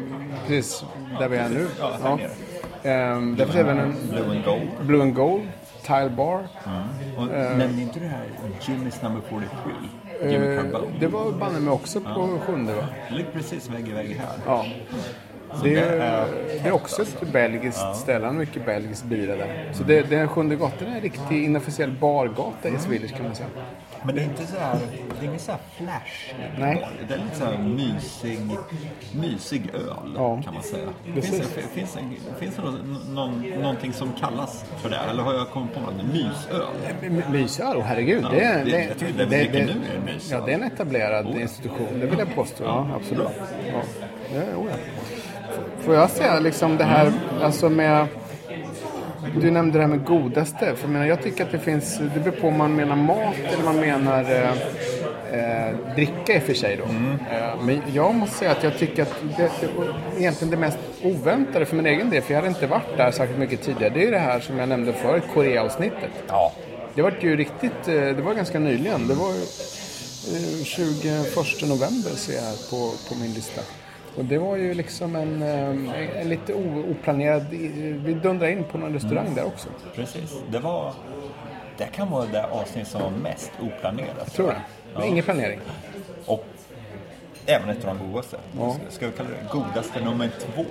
precis 0.46 0.84
där 1.18 1.28
vi 1.28 1.36
är 1.36 1.48
nu. 1.48 1.68
Ja, 1.80 2.16
nere. 2.16 2.30
Ehm, 2.82 3.36
där 3.36 3.44
finns 3.44 3.56
även 3.56 3.78
en 3.78 3.94
Blue 4.10 4.30
and 4.30 4.44
Gold. 4.44 4.68
Blue 4.82 5.02
and 5.02 5.14
Gold, 5.14 5.48
Tile 5.82 6.10
Bar. 6.10 6.48
Och 7.16 7.26
nämnde 7.26 7.82
inte 7.82 8.00
det 8.00 8.06
här 8.06 8.24
Jimmy's 8.60 9.02
number 9.02 9.20
43? 9.28 9.48
Jimmy 10.30 10.56
Eh, 10.56 10.64
det 11.00 11.06
var 11.06 11.32
banne 11.32 11.60
mig 11.60 11.72
också 11.72 12.00
på 12.00 12.38
sjunde 12.46 12.74
va? 12.74 12.88
Ligger 13.10 13.30
precis 13.30 13.70
vägg 13.70 13.88
i 13.88 13.92
vägg 13.92 14.16
här. 14.16 14.36
Ja. 14.46 14.66
Det 15.62 15.74
är, 15.74 16.26
det 16.62 16.68
är 16.68 16.72
också 16.72 17.02
ett 17.02 17.32
belgiskt 17.32 17.96
ställe, 17.96 18.26
han 18.26 18.34
har 18.34 18.40
mycket 18.40 18.66
belgisk 18.66 19.04
bira 19.04 19.36
där. 19.36 19.70
Så 19.72 19.82
det, 19.84 20.02
den 20.10 20.28
sjunde 20.28 20.56
gatan 20.56 20.88
är 20.88 20.94
en 20.94 21.00
riktig 21.00 21.44
inofficiell 21.44 21.90
bargata 21.90 22.68
i 22.68 22.78
Swedish 22.78 23.16
kan 23.16 23.26
man 23.26 23.34
säga. 23.34 23.48
Men 24.04 24.14
det 24.14 24.20
är 24.20 24.24
inte 24.24 24.46
så 24.46 24.58
här, 24.58 24.78
det 25.20 25.26
är 25.26 25.28
inget 25.28 25.40
så 25.40 25.52
här 25.52 25.60
flash. 25.76 26.34
Nej. 26.58 26.86
Det 27.08 27.14
är 27.14 27.18
lite 27.18 27.36
så 27.36 27.44
här 27.44 27.58
mysig, 27.58 28.38
mysig 29.14 29.70
öl 29.74 30.12
Ja. 30.16 30.42
kan 30.44 30.54
man 30.54 30.62
säga. 30.62 30.88
Finns 31.14 31.30
det, 31.30 31.44
finns 31.74 31.94
det, 31.94 32.00
finns 32.40 32.56
det 32.56 32.62
någon, 32.62 32.98
någon, 33.14 33.40
någonting 33.60 33.92
som 33.92 34.12
kallas 34.20 34.64
för 34.82 34.90
det? 34.90 34.96
Eller 35.10 35.22
har 35.22 35.34
jag 35.34 35.50
kommit 35.50 35.74
på 35.74 35.80
något? 35.80 35.94
Mysöl? 36.12 36.66
Mysöl, 37.32 37.76
oh, 37.76 37.82
herregud. 37.82 38.22
Ja, 38.24 38.28
det, 38.30 38.44
är- 38.44 38.64
det- 38.64 38.70
det, 38.70 38.94
tycker 38.94 39.18
det 39.18 39.24
vi 39.24 39.36
dricker 39.36 39.64
nu 39.64 39.70
är 39.96 40.14
mysöl. 40.14 40.38
Ja, 40.40 40.46
det 40.46 40.52
är 40.52 40.54
en 40.54 40.62
etablerad 40.62 41.26
institution, 41.26 42.00
det 42.00 42.06
vill 42.06 42.18
jag 42.18 42.34
påstå. 42.34 42.64
Ja, 42.64 42.88
absolut. 42.96 43.28
Ja. 43.72 43.82
Ja, 44.34 44.56
oh, 44.56 44.66
ja. 44.70 44.76
Får 45.80 45.94
jag 45.94 46.10
säga 46.10 46.40
liksom 46.40 46.76
det 46.76 46.84
här, 46.84 47.12
alltså 47.42 47.68
med... 47.68 48.06
Du 49.40 49.50
nämnde 49.50 49.78
det 49.78 49.82
här 49.82 49.88
med 49.88 50.04
godaste. 50.04 50.58
För 50.58 50.82
jag, 50.82 50.90
menar, 50.90 51.06
jag 51.06 51.22
tycker 51.22 51.44
att 51.44 51.52
det 51.52 51.58
finns, 51.58 51.98
det 52.14 52.20
beror 52.20 52.36
på 52.40 52.48
om 52.48 52.58
man 52.58 52.76
menar 52.76 52.96
mat 52.96 53.36
eller 53.52 53.64
man 53.64 53.76
menar 53.76 54.20
eh, 54.20 54.50
eh, 55.32 55.94
dricka 55.94 56.34
i 56.34 56.38
och 56.38 56.42
för 56.42 56.54
sig 56.54 56.76
då. 56.76 56.84
Eh, 56.84 57.62
men 57.62 57.82
jag 57.92 58.14
måste 58.14 58.36
säga 58.36 58.50
att 58.50 58.64
jag 58.64 58.78
tycker 58.78 59.02
att 59.02 59.14
det, 59.36 59.50
det, 59.60 59.68
egentligen 60.18 60.50
det 60.50 60.56
mest 60.56 60.78
oväntade 61.02 61.66
för 61.66 61.76
min 61.76 61.86
egen 61.86 62.10
del, 62.10 62.22
för 62.22 62.34
jag 62.34 62.40
hade 62.40 62.48
inte 62.48 62.66
varit 62.66 62.96
där 62.96 63.10
särskilt 63.10 63.38
mycket 63.38 63.62
tidigare, 63.62 63.94
det 63.94 64.06
är 64.06 64.10
det 64.10 64.18
här 64.18 64.40
som 64.40 64.58
jag 64.58 64.68
nämnde 64.68 64.92
förut, 64.92 65.24
Korea-avsnittet. 65.34 66.10
Ja. 66.28 66.52
Det 66.94 67.02
var 67.02 67.14
ju 67.20 67.36
riktigt, 67.36 67.88
eh, 67.88 67.94
det 67.94 68.22
var 68.22 68.34
ganska 68.34 68.58
nyligen. 68.58 69.08
Det 69.08 69.14
var 69.14 69.30
eh, 69.30 70.64
21 70.64 71.68
november 71.68 72.10
ser 72.10 72.34
jag 72.34 72.42
här 72.42 72.70
på, 72.70 72.92
på 73.08 73.14
min 73.20 73.34
lista. 73.34 73.60
Och 74.16 74.24
det 74.24 74.38
var 74.38 74.56
ju 74.56 74.74
liksom 74.74 75.16
en, 75.16 75.42
eh, 75.42 76.20
en 76.20 76.28
lite 76.28 76.54
oplanerad, 76.90 77.46
vi 78.04 78.18
dundrade 78.22 78.52
in 78.52 78.64
på 78.64 78.78
någon 78.78 78.92
restaurang 78.92 79.34
där 79.34 79.44
också. 79.44 79.68
Precis. 79.94 80.34
Det 80.50 80.58
var... 80.58 80.92
Det 81.78 81.86
kan 81.86 82.10
vara 82.10 82.26
det 82.26 82.44
avsnitt 82.46 82.88
som 82.88 83.02
var 83.02 83.10
mest 83.10 83.50
oplanerat. 83.60 84.32
Tror 84.34 84.48
jag. 84.48 84.56
Det 84.92 84.98
var 84.98 85.04
ingen 85.06 85.24
planering. 85.24 85.60
Och 86.26 86.44
även 87.46 87.68
ett 87.68 87.84
av 87.84 87.96
de 87.98 88.10
godaste. 88.10 88.36
Ja. 88.58 88.64
Mm. 88.64 88.76
Ska 88.90 89.06
vi 89.06 89.12
kalla 89.12 89.28
det 89.30 89.48
godaste 89.58 90.04
nummer 90.04 90.30
två? 90.40 90.64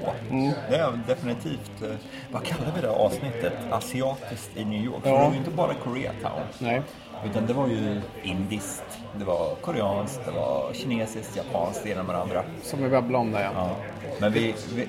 Det 0.70 0.76
är 0.76 1.00
definitivt, 1.08 1.72
eh, 1.82 1.90
vad 2.32 2.44
kallar 2.44 2.72
vi 2.76 2.82
det 2.82 2.90
avsnittet? 2.90 3.54
Asiatiskt 3.72 4.58
i 4.58 4.66
New 4.66 4.84
York. 4.86 5.04
För 5.04 5.10
Ja. 5.10 5.18
det 5.18 5.24
var 5.24 5.32
ju 5.32 5.38
inte 5.38 5.52
bara 5.52 5.74
Koreatown. 5.74 6.42
Nej. 6.60 6.82
Utan 7.26 7.46
det 7.46 7.54
var 7.54 7.68
ju 7.68 8.02
indiskt, 8.24 8.84
det 9.18 9.26
var 9.26 9.56
koreanskt, 9.62 10.22
det 10.26 10.32
var 10.32 10.74
kinesiskt, 10.74 11.36
japanskt, 11.36 11.84
det 11.84 11.90
ena 11.90 12.04
med 12.04 12.16
det 12.16 12.22
andra. 12.22 12.44
Som 12.64 12.84
vi 12.84 12.90
babblade 12.90 13.22
om 13.22 13.32
där 13.32 13.44
ja. 13.44 13.52
Ja. 13.56 13.76
Men 14.20 14.34
vi, 14.34 14.56
vi, 14.76 14.88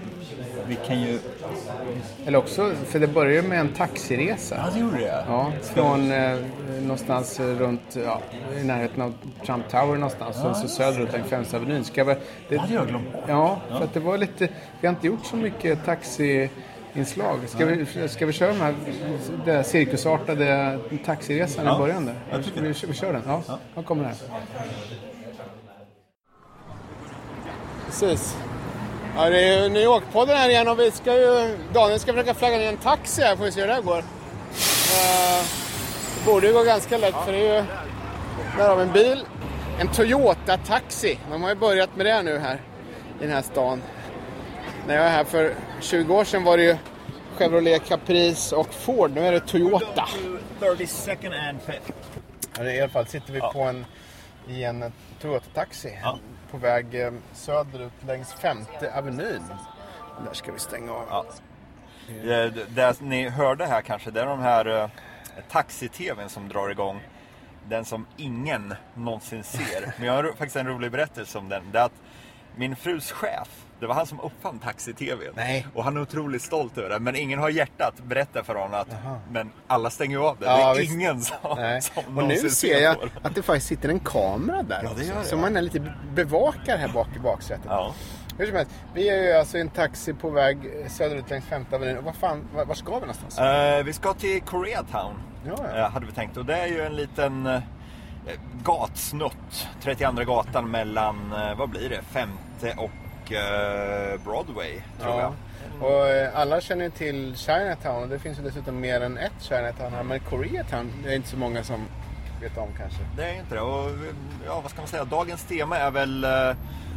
vi 0.66 0.76
kan 0.86 1.00
ju... 1.00 1.18
Eller 2.26 2.38
också, 2.38 2.72
för 2.84 3.00
det 3.00 3.06
började 3.06 3.34
ju 3.34 3.42
med 3.42 3.60
en 3.60 3.68
taxiresa. 3.68 4.56
Ja, 4.56 4.70
det 4.74 4.80
gjorde 4.80 4.98
det. 4.98 5.24
Ja, 5.28 5.52
från 5.62 6.12
eh, 6.12 6.38
någonstans 6.80 7.40
runt, 7.40 7.96
ja, 8.04 8.20
i 8.60 8.64
närheten 8.64 9.02
av 9.02 9.14
Trump 9.46 9.68
Tower 9.68 9.94
någonstans. 9.94 10.44
och 10.44 10.56
så 10.56 10.68
söderut 10.68 11.12
längs 11.12 11.26
Femte 11.26 11.56
Avenyn. 11.56 11.84
Ska 11.84 12.04
vi, 12.04 12.14
det, 12.14 12.20
Det 12.48 12.56
hade 12.56 12.74
jag 12.74 12.88
glömt 12.88 13.12
bort. 13.12 13.24
Ja, 13.26 13.58
för 13.68 13.84
att 13.84 13.94
det 13.94 14.00
var 14.00 14.18
lite, 14.18 14.48
vi 14.80 14.86
har 14.86 14.94
inte 14.94 15.06
gjort 15.06 15.26
så 15.26 15.36
mycket 15.36 15.84
taxiinslag. 16.92 17.48
Ska 17.48 17.66
vi, 17.66 18.08
ska 18.08 18.26
vi 18.26 18.32
köra 18.32 18.52
den 18.52 18.60
här 18.60 18.74
den 19.44 19.56
här 19.56 19.62
cirkusartade 19.62 20.78
taxiresan 21.04 21.66
Ja, 21.66 21.76
i 21.76 21.78
början 21.78 22.06
där? 22.06 22.14
jag 22.30 22.44
tycker 22.44 22.62
vi, 22.62 22.68
det. 22.68 22.86
vi, 22.86 22.94
kör 22.94 23.12
den, 23.12 23.22
ja. 23.26 23.42
ja. 23.74 23.82
kommer 23.82 24.04
här. 24.04 24.14
Precis. 27.86 28.36
Ja, 29.16 29.30
det 29.30 29.44
är 29.44 29.68
New 29.68 29.82
York-podden 29.82 30.36
här 30.36 30.48
igen 30.48 30.68
och 30.68 30.78
vi 30.78 30.90
ska 30.90 31.14
ju... 31.14 31.58
Daniel 31.72 32.00
ska 32.00 32.12
försöka 32.12 32.34
flagga 32.34 32.58
ner 32.58 32.68
en 32.68 32.76
taxi 32.76 33.22
här, 33.22 33.36
får 33.36 33.44
vi 33.44 33.52
se 33.52 33.60
hur 33.60 33.68
det 33.68 33.74
här 33.74 33.82
går. 33.82 33.98
Uh, 33.98 35.46
borde 36.26 36.46
ju 36.46 36.52
gå 36.52 36.62
ganska 36.62 36.98
lätt 36.98 37.14
för 37.24 37.32
det 37.32 37.48
är 37.48 37.60
ju... 37.60 37.64
Där 38.58 38.68
har 38.68 38.76
vi 38.76 38.82
en 38.82 38.92
bil. 38.92 39.24
En 39.80 39.88
Toyota 39.88 40.56
Taxi. 40.56 41.18
De 41.30 41.42
har 41.42 41.48
ju 41.48 41.56
börjat 41.56 41.96
med 41.96 42.06
det 42.06 42.22
nu 42.22 42.38
här 42.38 42.60
i 43.20 43.24
den 43.24 43.30
här 43.30 43.42
stan. 43.42 43.82
När 44.86 44.94
jag 44.94 45.02
var 45.02 45.10
här 45.10 45.24
för 45.24 45.54
20 45.80 46.14
år 46.14 46.24
sedan 46.24 46.44
var 46.44 46.56
det 46.56 46.62
ju 46.64 46.76
Chevrolet 47.36 47.84
Caprice 47.88 48.56
och 48.56 48.74
Ford. 48.74 49.10
Nu 49.14 49.20
är 49.26 49.32
det 49.32 49.40
Toyota. 49.40 50.08
32nd 50.60 51.48
and 51.48 51.58
5th. 51.60 51.92
Ja, 52.58 52.64
I 52.64 52.80
alla 52.80 52.88
fall 52.90 53.06
sitter 53.06 53.32
vi 53.32 53.40
på 53.40 53.60
en, 53.62 53.84
i 54.48 54.64
en 54.64 54.92
Toyota-taxi 55.20 55.98
Ja. 56.02 56.18
på 56.50 56.56
väg 56.56 56.94
eh, 57.00 57.12
söderut 57.32 57.92
längs 58.06 58.32
femte 58.32 58.94
avenyn. 58.98 59.42
Där 60.26 60.32
ska 60.32 60.52
vi 60.52 60.58
stänga 60.58 60.92
av. 60.92 61.04
Ja. 61.10 61.24
Det, 62.22 62.50
det, 62.50 62.64
det 62.74 63.00
ni 63.00 63.28
hörde 63.28 63.66
här 63.66 63.80
kanske, 63.82 64.10
det 64.10 64.20
är 64.20 64.26
de 64.26 64.40
här 64.40 64.66
eh, 64.82 64.88
taxi-tvn 65.50 66.28
som 66.28 66.48
drar 66.48 66.68
igång. 66.70 67.00
Den 67.68 67.84
som 67.84 68.06
ingen 68.16 68.74
någonsin 68.94 69.44
ser. 69.44 69.92
Men 69.98 70.06
jag 70.06 70.14
har 70.14 70.22
faktiskt 70.24 70.56
en 70.56 70.66
rolig 70.66 70.90
berättelse 70.92 71.38
om 71.38 71.48
den. 71.48 71.62
Det 71.72 71.78
är 71.78 71.84
att 71.84 71.92
min 72.56 72.76
frus 72.76 73.12
chef, 73.12 73.48
det 73.82 73.88
var 73.88 73.94
han 73.94 74.06
som 74.06 74.20
uppfann 74.20 74.58
taxi-tvn. 74.58 75.32
Nej. 75.36 75.66
Och 75.74 75.84
han 75.84 75.96
är 75.96 76.00
otroligt 76.00 76.42
stolt 76.42 76.78
över 76.78 76.88
det. 76.90 76.98
Men 77.00 77.16
ingen 77.16 77.38
har 77.38 77.48
hjärtat 77.48 77.94
berätta 78.04 78.44
för 78.44 78.54
honom 78.54 78.80
att 78.80 78.88
men 79.30 79.50
alla 79.66 79.90
stänger 79.90 80.16
ju 80.18 80.24
av 80.24 80.36
det. 80.38 80.46
Ja, 80.46 80.56
det 80.56 80.62
är 80.62 80.74
visst. 80.74 80.92
ingen 80.94 81.20
som, 81.20 81.36
Nej. 81.56 81.82
som 81.82 82.18
Och 82.18 82.24
nu 82.24 82.36
ser 82.36 82.80
jag 82.82 82.96
det. 83.00 83.08
att 83.28 83.34
det 83.34 83.42
faktiskt 83.42 83.66
sitter 83.66 83.88
en 83.88 84.00
kamera 84.00 84.62
där 84.62 84.80
Ja, 84.84 84.90
det 84.96 85.04
gör 85.04 85.10
också, 85.12 85.22
det, 85.22 85.28
Så 85.28 85.34
ja. 85.36 85.40
man 85.40 85.56
är 85.56 85.62
lite 85.62 85.92
bevakar 86.14 86.76
här 86.76 86.88
bak 86.88 87.08
i 87.16 87.18
baksätet. 87.18 87.66
Ja. 87.68 87.94
Hur 88.38 88.46
som 88.46 88.56
helst, 88.56 88.72
vi 88.94 89.08
är 89.08 89.22
ju 89.22 89.32
alltså 89.32 89.58
i 89.58 89.60
en 89.60 89.68
taxi 89.68 90.14
på 90.14 90.30
väg 90.30 90.58
söderut 90.88 91.30
längs 91.30 91.44
femte 91.44 91.76
avenyn. 91.76 91.96
Och 91.98 92.04
vad 92.04 92.14
fan, 92.14 92.44
var, 92.54 92.64
var 92.64 92.74
ska 92.74 92.94
vi 92.94 93.00
någonstans? 93.00 93.38
Eh, 93.38 93.84
vi 93.84 93.92
ska 93.92 94.14
till 94.14 94.42
Koreatown, 94.42 95.14
Ja, 95.46 95.54
ja. 95.74 95.78
eh, 95.78 95.90
hade 95.90 96.06
vi 96.06 96.12
tänkt. 96.12 96.36
Och 96.36 96.44
det 96.44 96.56
är 96.56 96.66
ju 96.66 96.80
en 96.82 96.96
liten 96.96 97.46
eh, 97.46 97.60
gatsnutt, 98.64 99.68
32 99.82 100.24
gatan 100.24 100.70
mellan, 100.70 101.34
vad 101.56 101.68
blir 101.70 101.88
det, 101.88 102.02
femte 102.02 102.74
och 102.76 102.90
Broadway, 104.24 104.82
tror 105.00 105.20
jag. 105.20 105.32
Och 105.80 106.06
eh, 106.06 106.38
alla 106.38 106.60
känner 106.60 106.90
till 106.90 107.36
Chinatown 107.36 108.02
och 108.02 108.08
det 108.08 108.18
finns 108.18 108.38
ju 108.38 108.42
dessutom 108.42 108.80
mer 108.80 109.00
än 109.00 109.18
ett 109.18 109.32
Chinatown 109.40 109.92
här. 109.92 110.02
Men 110.02 110.20
Koreatown 110.20 110.90
är 111.04 111.08
det 111.08 111.14
inte 111.14 111.28
så 111.28 111.36
många 111.36 111.64
som 111.64 111.86
vet 112.40 112.58
om 112.58 112.68
kanske. 112.78 112.98
Det 113.16 113.24
är 113.24 113.38
inte 113.38 113.54
det. 113.54 113.60
Och, 113.60 113.90
eh, 113.90 114.14
ja, 114.46 114.60
vad 114.60 114.70
ska 114.70 114.80
man 114.80 114.88
säga, 114.88 115.04
dagens 115.04 115.44
tema 115.44 115.78
är 115.78 115.90
väl 115.90 116.26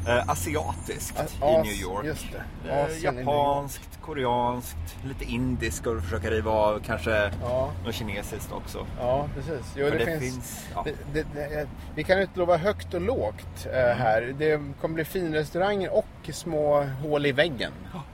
eh, 0.07 0.17
eh, 0.17 0.29
asiatiskt 0.29 1.35
i 1.41 1.45
New 1.45 1.65
York. 1.81 2.05
Eh, 2.05 2.11
i 2.11 3.11
New 3.11 3.13
York. 3.15 3.27
Japanskt, 3.27 3.89
koreanskt, 4.01 4.95
lite 5.05 5.25
indiskt 5.31 5.77
ska 5.77 5.89
du 5.89 6.01
försöka 6.01 6.29
riva 6.31 6.51
av, 6.51 6.79
kanske 6.85 7.31
Ja. 7.41 7.71
något 7.85 7.95
kinesiskt 7.95 8.51
också. 8.51 8.87
Ja, 8.99 9.27
precis. 9.35 9.73
Jo, 9.75 9.85
det, 9.89 9.97
det 9.97 10.05
finns, 10.05 10.19
finns- 10.33 10.65
ja. 10.75 10.85
det, 11.13 11.25
det, 11.33 11.67
vi 11.95 12.03
kan 12.03 12.19
utlova 12.19 12.57
högt 12.57 12.93
och 12.93 13.01
lågt 13.01 13.65
eh, 13.65 13.85
Mm. 13.85 13.97
här. 13.97 14.33
Det 14.37 14.61
kommer 14.81 14.95
bli 14.95 15.05
finrestauranger 15.05 15.93
och 15.93 16.05
små 16.33 16.81
hål 16.83 17.25
i 17.25 17.31
väggen. 17.31 17.71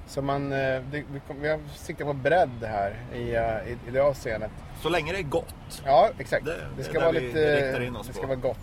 Så 0.08 0.22
man, 0.22 0.52
eh, 0.52 0.82
vi, 0.92 1.06
vi 1.42 1.50
har 1.50 1.60
siktat 1.76 2.08
på 2.08 2.14
bredd 2.14 2.64
här 2.64 2.96
i, 3.14 3.36
eh, 3.36 3.72
i, 3.72 3.78
i 3.88 3.92
det 3.92 4.00
avseendet. 4.00 4.52
Så 4.82 4.90
länge 4.90 5.12
det 5.12 5.18
är 5.20 5.24
gott. 5.24 5.82
Ja, 5.86 6.10
exakt. 6.18 6.46
Det- 6.78 6.84
ska 6.84 7.00
vara 7.00 7.12
lite... 7.12 7.40
Det 8.08 8.14
ska 8.14 8.28
vara 8.28 8.36
gott. 8.36 8.58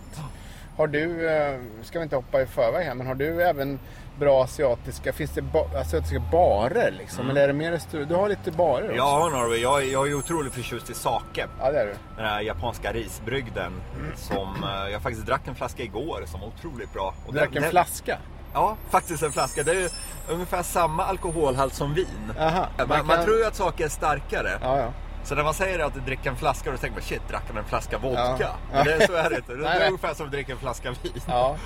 Har 0.78 0.86
du, 0.86 1.30
eh, 1.30 1.58
ska 1.82 1.98
vi 1.98 2.02
inte 2.02 2.16
hoppa 2.16 2.40
i 2.42 2.46
förväg 2.46 2.86
här, 2.86 2.94
men 2.94 3.06
har 3.06 3.14
du 3.14 3.42
även 3.42 3.78
bra 4.18 4.44
asiatiska, 4.44 5.12
finns 5.12 5.30
det 5.30 5.42
ba, 5.42 5.64
asiatiska 5.80 6.20
barer 6.32 6.94
liksom? 6.98 7.30
Eller 7.30 7.40
är 7.42 7.46
det 7.46 7.52
mer 7.52 7.70
restaurang? 7.70 8.08
Du 8.08 8.14
har 8.14 8.28
lite 8.28 8.50
barer 8.50 8.74
också? 8.82 8.84
Mm. 8.84 8.96
Ja, 8.96 9.28
Norway, 9.32 9.58
jag, 9.58 9.84
jag 9.84 10.08
är 10.08 10.14
otroligt 10.14 10.52
förtjust 10.52 10.90
i 10.90 10.94
sake. 10.94 11.46
Ja, 11.60 11.70
det 11.70 11.80
är 11.80 11.86
du. 11.86 11.94
Den 12.16 12.24
här 12.24 12.40
japanska 12.40 12.92
risbrygden 12.92 13.72
som 14.16 14.64
eh, 14.64 14.92
jag 14.92 15.02
faktiskt 15.02 15.26
drack 15.26 15.48
en 15.48 15.54
flaska 15.54 15.82
igår 15.82 16.22
som 16.26 16.40
var 16.40 16.48
otroligt 16.48 16.92
bra. 16.92 17.14
Och 17.26 17.32
Du 17.32 17.38
drack 17.38 17.52
den- 17.52 17.64
en 17.64 17.70
flaska? 17.70 18.18
Ja, 18.54 18.76
faktiskt 18.90 19.22
en 19.22 19.32
flaska. 19.32 19.62
Det 19.62 19.72
är 19.72 19.90
ungefär 20.28 20.62
samma 20.62 21.04
alkoholhalt 21.04 21.74
som 21.74 21.94
vin. 21.94 22.32
Aha, 22.38 22.66
man, 22.78 22.88
man 22.88 23.06
man, 23.06 23.16
kan- 23.16 23.24
tror 23.24 23.36
ju 23.38 23.44
att 23.44 23.54
saker 23.56 23.84
är 23.84 23.88
starkare. 23.88 24.58
Ja, 24.62 24.78
ja. 24.78 24.92
Så 25.28 25.34
när 25.34 25.44
man 25.44 25.54
säger 25.54 25.78
att 25.78 25.94
du 25.94 26.00
dricker 26.00 26.30
en 26.30 26.36
flaska, 26.36 26.70
då 26.70 26.76
tänker 26.76 26.94
man 26.96 27.02
shit, 27.02 27.28
drack 27.28 27.42
han 27.48 27.56
en 27.56 27.64
flaska 27.64 27.98
vodka? 27.98 28.36
Ja. 28.40 28.54
Men 28.72 28.84
det, 28.84 29.06
så 29.06 29.12
är 29.14 29.30
det 29.30 29.36
inte. 29.36 29.52
Det 29.56 29.68
är 29.68 29.86
ungefär 29.86 30.14
som 30.14 30.26
att 30.26 30.32
dricka 30.32 30.52
en 30.52 30.58
flaska 30.58 30.90
vin. 31.02 31.12
Ja. 31.26 31.56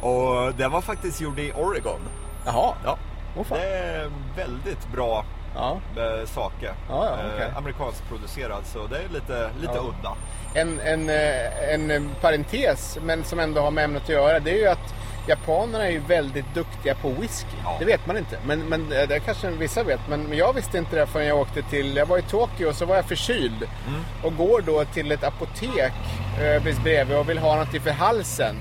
Och 0.00 0.54
den 0.54 0.70
var 0.70 0.80
faktiskt 0.80 1.20
gjord 1.20 1.38
i 1.38 1.52
Oregon. 1.52 2.00
Jaha. 2.46 2.74
Ja. 2.84 2.98
Åh, 3.38 3.44
fan. 3.44 3.58
Det 3.58 3.64
är 3.66 4.10
väldigt 4.36 4.88
bra 4.92 5.24
Ja. 5.54 5.76
eh, 5.96 6.26
sake. 6.26 6.66
Ja, 6.88 7.06
ja, 7.06 7.16
okej. 7.34 7.46
eh, 7.48 7.56
amerikanskt 7.56 8.08
producerad, 8.08 8.62
så 8.66 8.86
det 8.86 8.96
är 8.96 9.08
lite, 9.12 9.50
lite 9.60 9.72
Ja. 9.74 9.80
udda. 9.82 10.12
En, 10.54 10.80
en, 10.80 11.08
eh, 11.10 11.74
en 11.74 11.90
eh, 11.90 12.02
parentes, 12.20 12.98
men 13.02 13.24
som 13.24 13.38
ändå 13.40 13.60
har 13.60 13.70
med 13.70 13.84
ämnet 13.84 14.02
att 14.02 14.08
göra, 14.08 14.40
det 14.40 14.50
är 14.50 14.58
ju 14.58 14.66
att 14.68 14.94
japanerna 15.26 15.86
är 15.86 15.90
ju 15.90 15.98
väldigt 15.98 16.54
duktiga 16.54 16.94
på 16.94 17.08
whisky. 17.08 17.56
Ja. 17.64 17.76
Det 17.78 17.84
vet 17.84 18.06
man 18.06 18.16
inte, 18.16 18.38
men, 18.46 18.68
men 18.68 18.92
eh, 18.92 19.08
det 19.08 19.20
kanske 19.20 19.50
vissa 19.50 19.82
vet. 19.82 20.00
Men 20.08 20.22
men 20.22 20.38
jag 20.38 20.52
visste 20.52 20.78
inte 20.78 20.96
det 20.96 21.06
förrän 21.06 21.26
jag 21.26 21.38
åkte 21.38 21.62
till, 21.62 21.96
jag 21.96 22.06
var 22.06 22.18
i 22.18 22.22
Tokyo 22.22 22.68
och 22.68 22.74
så 22.74 22.86
var 22.86 22.96
jag 22.96 23.04
förkyld. 23.04 23.68
Mm. 23.88 24.00
Och 24.22 24.36
går 24.36 24.60
då 24.60 24.84
till 24.84 25.12
ett 25.12 25.24
apotek 25.24 25.92
eh, 26.40 26.62
bredvid 26.62 27.16
och 27.16 27.28
vill 27.28 27.38
ha 27.38 27.52
någonting 27.52 27.80
för 27.80 27.90
halsen. 27.90 28.56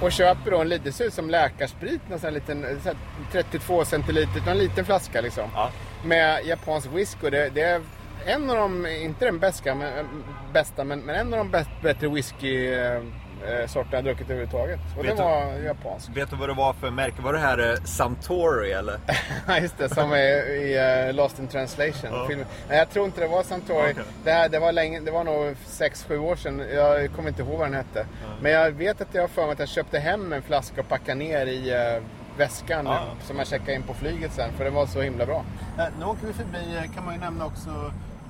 Och 0.00 0.12
köper 0.12 0.50
då 0.50 0.60
en 0.60 0.68
liten, 0.68 0.84
det 0.84 0.92
ser 0.92 1.04
ut 1.04 1.14
som 1.14 1.30
läkarsprit, 1.30 2.00
en 2.10 2.20
sån 2.20 2.34
liten 2.34 2.64
eh, 2.64 2.70
så 2.82 2.88
här 2.88 2.96
32 3.32 3.84
centiliter, 3.84 4.50
en 4.50 4.58
liten 4.58 4.84
flaska 4.84 5.20
liksom. 5.20 5.48
Ja. 5.54 5.70
Med 6.04 6.46
japansk 6.46 6.88
whisky. 6.92 7.30
Det, 7.30 7.50
det 7.54 7.60
är 7.60 7.80
en 8.26 8.50
av 8.50 8.56
de, 8.56 8.86
inte 8.86 9.24
den 9.24 9.38
bästa, 9.38 9.74
men, 9.74 9.98
eh, 9.98 10.04
bästa, 10.52 10.84
men, 10.84 11.00
men 11.00 11.16
en 11.16 11.34
av 11.34 11.38
de 11.38 11.50
bäst, 11.50 11.70
bättre 11.82 12.08
whisky 12.08 12.74
eh, 13.48 13.60
eh, 13.60 13.66
sorterna 13.66 13.96
jag 13.96 14.04
druckit 14.04 14.24
överhuvudtaget. 14.30 14.80
Och 14.98 15.04
Vet 15.04 15.16
det 15.16 15.22
du- 15.22 15.28
var 15.28 15.52
japansk. 15.64 16.08
Vet 16.16 16.30
du 16.30 16.36
vad 16.36 16.48
det 16.48 16.54
var 16.54 16.72
för 16.72 16.90
märke? 16.90 17.22
Var 17.22 17.32
det 17.32 17.38
här 17.38 17.70
eh, 17.72 17.74
Suntory 17.84 18.70
eller? 18.72 18.98
Ja, 19.48 19.58
just 19.58 19.78
det, 19.78 19.88
som 19.94 20.12
är 20.12 20.50
i 20.50 21.06
eh, 21.08 21.14
Lost 21.14 21.38
in 21.38 21.46
translation. 21.46 22.10
Ja. 22.12 22.26
filmen. 22.28 22.46
Nej, 22.68 22.78
jag 22.78 22.90
tror 22.90 23.04
inte 23.04 23.20
det 23.20 23.26
var 23.28 23.42
Suntory. 23.42 23.92
Okej. 23.92 24.04
Det, 24.24 24.32
här, 24.32 24.48
det, 24.48 24.58
var 24.58 24.72
länge, 24.72 25.00
det 25.00 25.10
var 25.10 25.24
nog 25.24 25.54
6-7 25.66 26.18
år 26.18 26.36
sedan. 26.36 26.62
Jag 26.74 27.12
kommer 27.12 27.28
inte 27.28 27.42
ihåg 27.42 27.58
vad 27.58 27.66
den 27.66 27.74
hette. 27.74 28.06
Men 28.40 28.52
jag 28.52 28.70
vet 28.70 29.00
att 29.00 29.08
jag 29.14 29.22
har 29.22 29.28
för 29.28 29.42
mig 29.42 29.52
att 29.52 29.58
jag 29.58 29.68
köpte 29.68 29.98
hem 29.98 30.32
en 30.32 30.42
flaska 30.42 30.80
och 30.80 30.88
packade 30.88 31.14
ner 31.14 31.46
i 31.46 31.70
eh, 31.96 32.02
väskan 32.38 32.86
Ja. 32.86 33.00
som 33.22 33.38
jag 33.38 33.46
checkade 33.46 33.74
in 33.74 33.82
på 33.82 33.94
flyget 33.94 34.32
sen. 34.32 34.50
För 34.56 34.64
den 34.64 34.74
var 34.74 34.86
så 34.86 35.00
himla 35.00 35.26
bra. 35.26 35.44
nu 35.98 36.04
åker 36.04 36.26
vi 36.26 36.32
förbi, 36.32 36.76
eh, 36.76 36.94
kan 36.94 37.04
man 37.04 37.14
ju 37.14 37.20
nämna 37.20 37.46
också, 37.46 37.70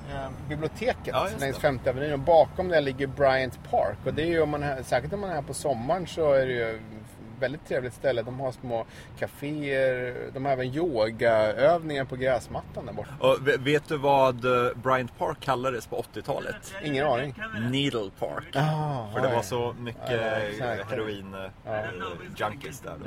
eh, 0.09 0.29
biblioteket 0.49 1.07
Ja, 1.07 1.27
längs. 1.39 1.57
Femte 1.57 1.89
Avenyn. 1.89 2.13
Och 2.13 2.19
bakom 2.19 2.67
det 2.67 2.81
ligger 2.81 3.07
Bryant 3.07 3.59
Park. 3.71 3.97
Och 4.05 4.13
det 4.13 4.21
är 4.21 4.27
ju, 4.27 4.41
om 4.41 4.49
man, 4.49 4.63
är- 4.63 4.83
säkert 4.83 5.13
om 5.13 5.19
man 5.19 5.29
är 5.29 5.35
här 5.35 5.41
på 5.41 5.53
sommaren 5.53 6.07
så 6.07 6.33
är 6.33 6.45
det 6.45 6.53
ju 6.53 6.79
väldigt 7.39 7.67
trevligt 7.67 7.93
ställe. 7.93 8.21
De 8.21 8.39
har 8.39 8.51
små 8.51 8.85
kaféer, 9.19 10.15
de 10.33 10.45
har 10.45 10.51
även 10.51 10.65
yogaövningar 10.73 12.05
på 12.05 12.15
gräsmattan 12.15 12.85
där 12.85 12.93
borta. 12.93 13.09
Och 13.19 13.47
ve- 13.47 13.57
vet 13.57 13.87
du 13.87 13.97
vad 13.97 14.45
eh, 14.45 14.71
Bryant 14.75 15.17
Park 15.17 15.37
kallades 15.39 15.87
på 15.87 16.01
80-talet? 16.13 16.73
Ingen 16.83 17.07
aning. 17.07 17.35
Needle 17.71 18.09
Park. 18.19 18.55
Ah, 18.55 19.07
För 19.13 19.21
det 19.21 19.35
var 19.35 19.41
så 19.41 19.75
mycket 19.79 20.11
Ja, 20.11 20.17
exakt. 20.17 20.91
heroin 20.91 21.33
eh, 21.33 21.39
där 21.65 21.91
då. 22.99 23.05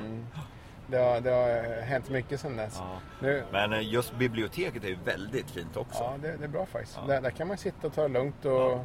Det 0.91 0.99
har, 0.99 1.21
det 1.21 1.31
har 1.31 1.81
hänt 1.83 2.11
mycket 2.11 2.41
sedan 2.41 2.57
dess. 2.57 2.77
Ja. 2.79 2.99
Nu, 3.21 3.43
Men 3.53 3.73
eh, 3.73 3.93
just 3.93 4.15
biblioteket 4.19 4.85
är 4.85 4.89
ju 4.89 4.99
väldigt 5.05 5.51
fint 5.51 5.77
också. 5.77 6.03
ja, 6.03 6.15
det, 6.23 6.37
det 6.37 6.45
är 6.45 6.49
bra 6.49 6.67
faktiskt. 6.67 6.99
Där, 7.07 7.21
där 7.21 7.31
kan 7.31 7.49
man 7.49 7.57
sitta 7.59 7.87
och 7.87 7.95
ta 7.95 8.03
det 8.03 8.09
lugnt 8.09 8.45
och 8.45 8.85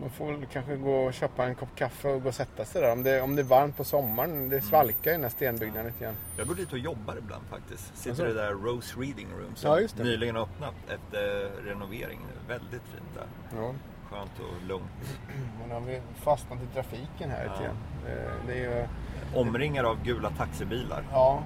man 0.00 0.10
får 0.10 0.32
väl 0.32 0.46
kanske 0.52 0.76
gå 0.76 0.94
och 1.04 1.14
köpa 1.14 1.44
en 1.44 1.54
kopp 1.54 1.74
kaffe 1.76 2.08
och 2.08 2.22
gå 2.22 2.28
och 2.28 2.34
sätta 2.34 2.64
sig 2.64 2.82
där. 2.82 2.92
Om 2.92 3.02
det, 3.02 3.20
om 3.20 3.36
det 3.36 3.42
är 3.42 3.46
varmt 3.46 3.76
på 3.76 3.84
sommaren. 3.84 4.48
Det 4.48 4.60
svalkar 4.62 5.10
i 5.10 5.14
den 5.14 5.22
här 5.22 5.30
stenbyggnaden 5.30 5.86
lite 5.86 6.04
grann. 6.04 6.14
Jag 6.38 6.46
går 6.46 6.54
dit 6.54 6.72
och 6.72 6.78
jobbar 6.78 7.16
ibland 7.18 7.44
faktiskt. 7.50 7.96
Sitter 7.96 8.10
Alltså? 8.10 8.24
i 8.24 8.28
det 8.28 8.34
där 8.42 8.50
Rose 8.52 9.00
Reading 9.00 9.28
Room 9.38 9.56
som 9.56 9.70
Ja, 9.96 10.04
nyligen 10.04 10.36
har 10.36 10.42
öppnat 10.42 10.74
efter 10.88 11.50
renovering. 11.64 12.20
Väldigt 12.48 12.82
fint 12.82 13.14
där. 13.14 13.58
Ja. 13.60 13.72
Skönt 14.10 14.30
och 14.38 14.68
lugnt. 14.68 15.18
Men 15.60 15.70
har 15.70 15.80
vi 15.80 16.00
fastnat 16.16 16.58
i 16.62 16.74
trafiken 16.74 17.30
här 17.30 17.42
lite 17.42 17.54
Ja. 17.56 17.62
grann. 17.64 17.76
Eh, 18.18 18.46
Det 18.46 18.52
är 18.52 18.56
ju... 18.80 18.86
Omringad 19.34 19.86
av 19.86 20.02
gula 20.04 20.30
taxibilar. 20.30 21.04
Ja, 21.12 21.42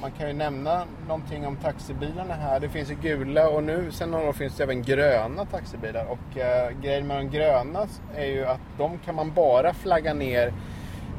man 0.00 0.10
kan 0.10 0.28
ju 0.28 0.32
nämna 0.34 0.84
någonting 1.08 1.46
om 1.46 1.56
taxibilarna 1.56 2.34
här. 2.34 2.60
Det 2.60 2.68
finns 2.68 2.90
ju 2.90 2.94
gula 2.94 3.48
och 3.48 3.64
nu 3.64 3.92
sen 3.92 4.10
några 4.10 4.28
år 4.28 4.32
finns 4.32 4.56
det 4.56 4.62
även 4.62 4.82
gröna 4.82 5.44
taxibilar. 5.44 6.06
Och 6.06 6.38
eh, 6.38 6.70
grejen 6.82 7.06
med 7.06 7.16
de 7.16 7.30
gröna 7.30 7.86
är 8.16 8.26
ju 8.26 8.46
att 8.46 8.60
de 8.78 8.98
kan 8.98 9.14
man 9.14 9.32
bara 9.34 9.74
flagga 9.74 10.14
ner 10.14 10.52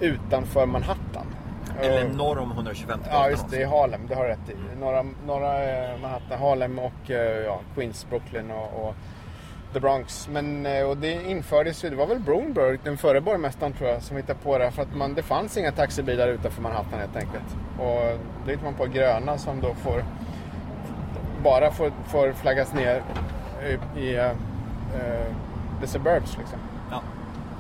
utanför 0.02 0.66
Manhattan. 0.66 1.26
Eller 1.82 2.10
norr 2.10 2.38
om 2.38 2.52
125 2.52 3.00
Ja, 3.12 3.30
just 3.30 3.50
det. 3.50 3.62
I 3.62 3.64
Harlem. 3.64 4.02
Det 4.08 4.16
har 4.16 4.24
du 4.24 4.30
rätt 4.30 4.50
i. 4.50 4.80
Norra, 4.80 5.06
norra 5.26 5.64
eh, 5.64 6.00
Manhattan, 6.02 6.40
Harlem 6.40 6.80
och 6.80 7.12
eh, 7.12 7.46
ja, 7.46 7.60
Queens, 7.76 8.08
Brooklyn 8.10 8.52
och, 8.52 8.88
och 8.88 8.96
The 9.74 9.80
Bronx. 9.80 10.28
Men 10.32 10.66
eh, 10.66 10.84
och 10.90 10.98
det 10.98 11.24
infördes 11.32 11.84
ju, 11.86 11.90
det 11.90 11.96
var 11.96 12.08
väl 12.08 12.20
Broomberg, 12.20 12.80
den 12.84 12.98
förre 12.98 13.22
borgmästaren 13.22 13.74
tror 13.74 13.90
jag, 13.90 14.02
som 14.04 14.18
hittade 14.18 14.40
på 14.44 14.58
det. 14.58 14.72
För 14.72 14.82
att 14.82 14.96
man, 14.96 15.14
det 15.14 15.24
fanns 15.24 15.58
inga 15.58 15.72
taxibilar 15.72 16.28
utanför 16.28 16.62
Manhattan 16.62 17.00
helt 17.00 17.16
enkelt. 17.16 17.56
Och 17.80 18.20
då 18.46 18.52
hittar 18.52 18.64
man 18.64 18.74
på 18.74 18.86
gröna 18.86 19.38
som 19.38 19.62
då 19.62 19.74
får 19.74 20.04
bara 21.44 21.72
får, 21.72 21.92
får 22.08 22.32
flaggas 22.32 22.74
ner 22.74 23.04
i, 23.96 24.00
i 24.00 24.16
eh, 24.18 24.32
the 25.82 25.88
suburbs 25.88 26.38
liksom. 26.38 26.60
Ja, 26.92 27.02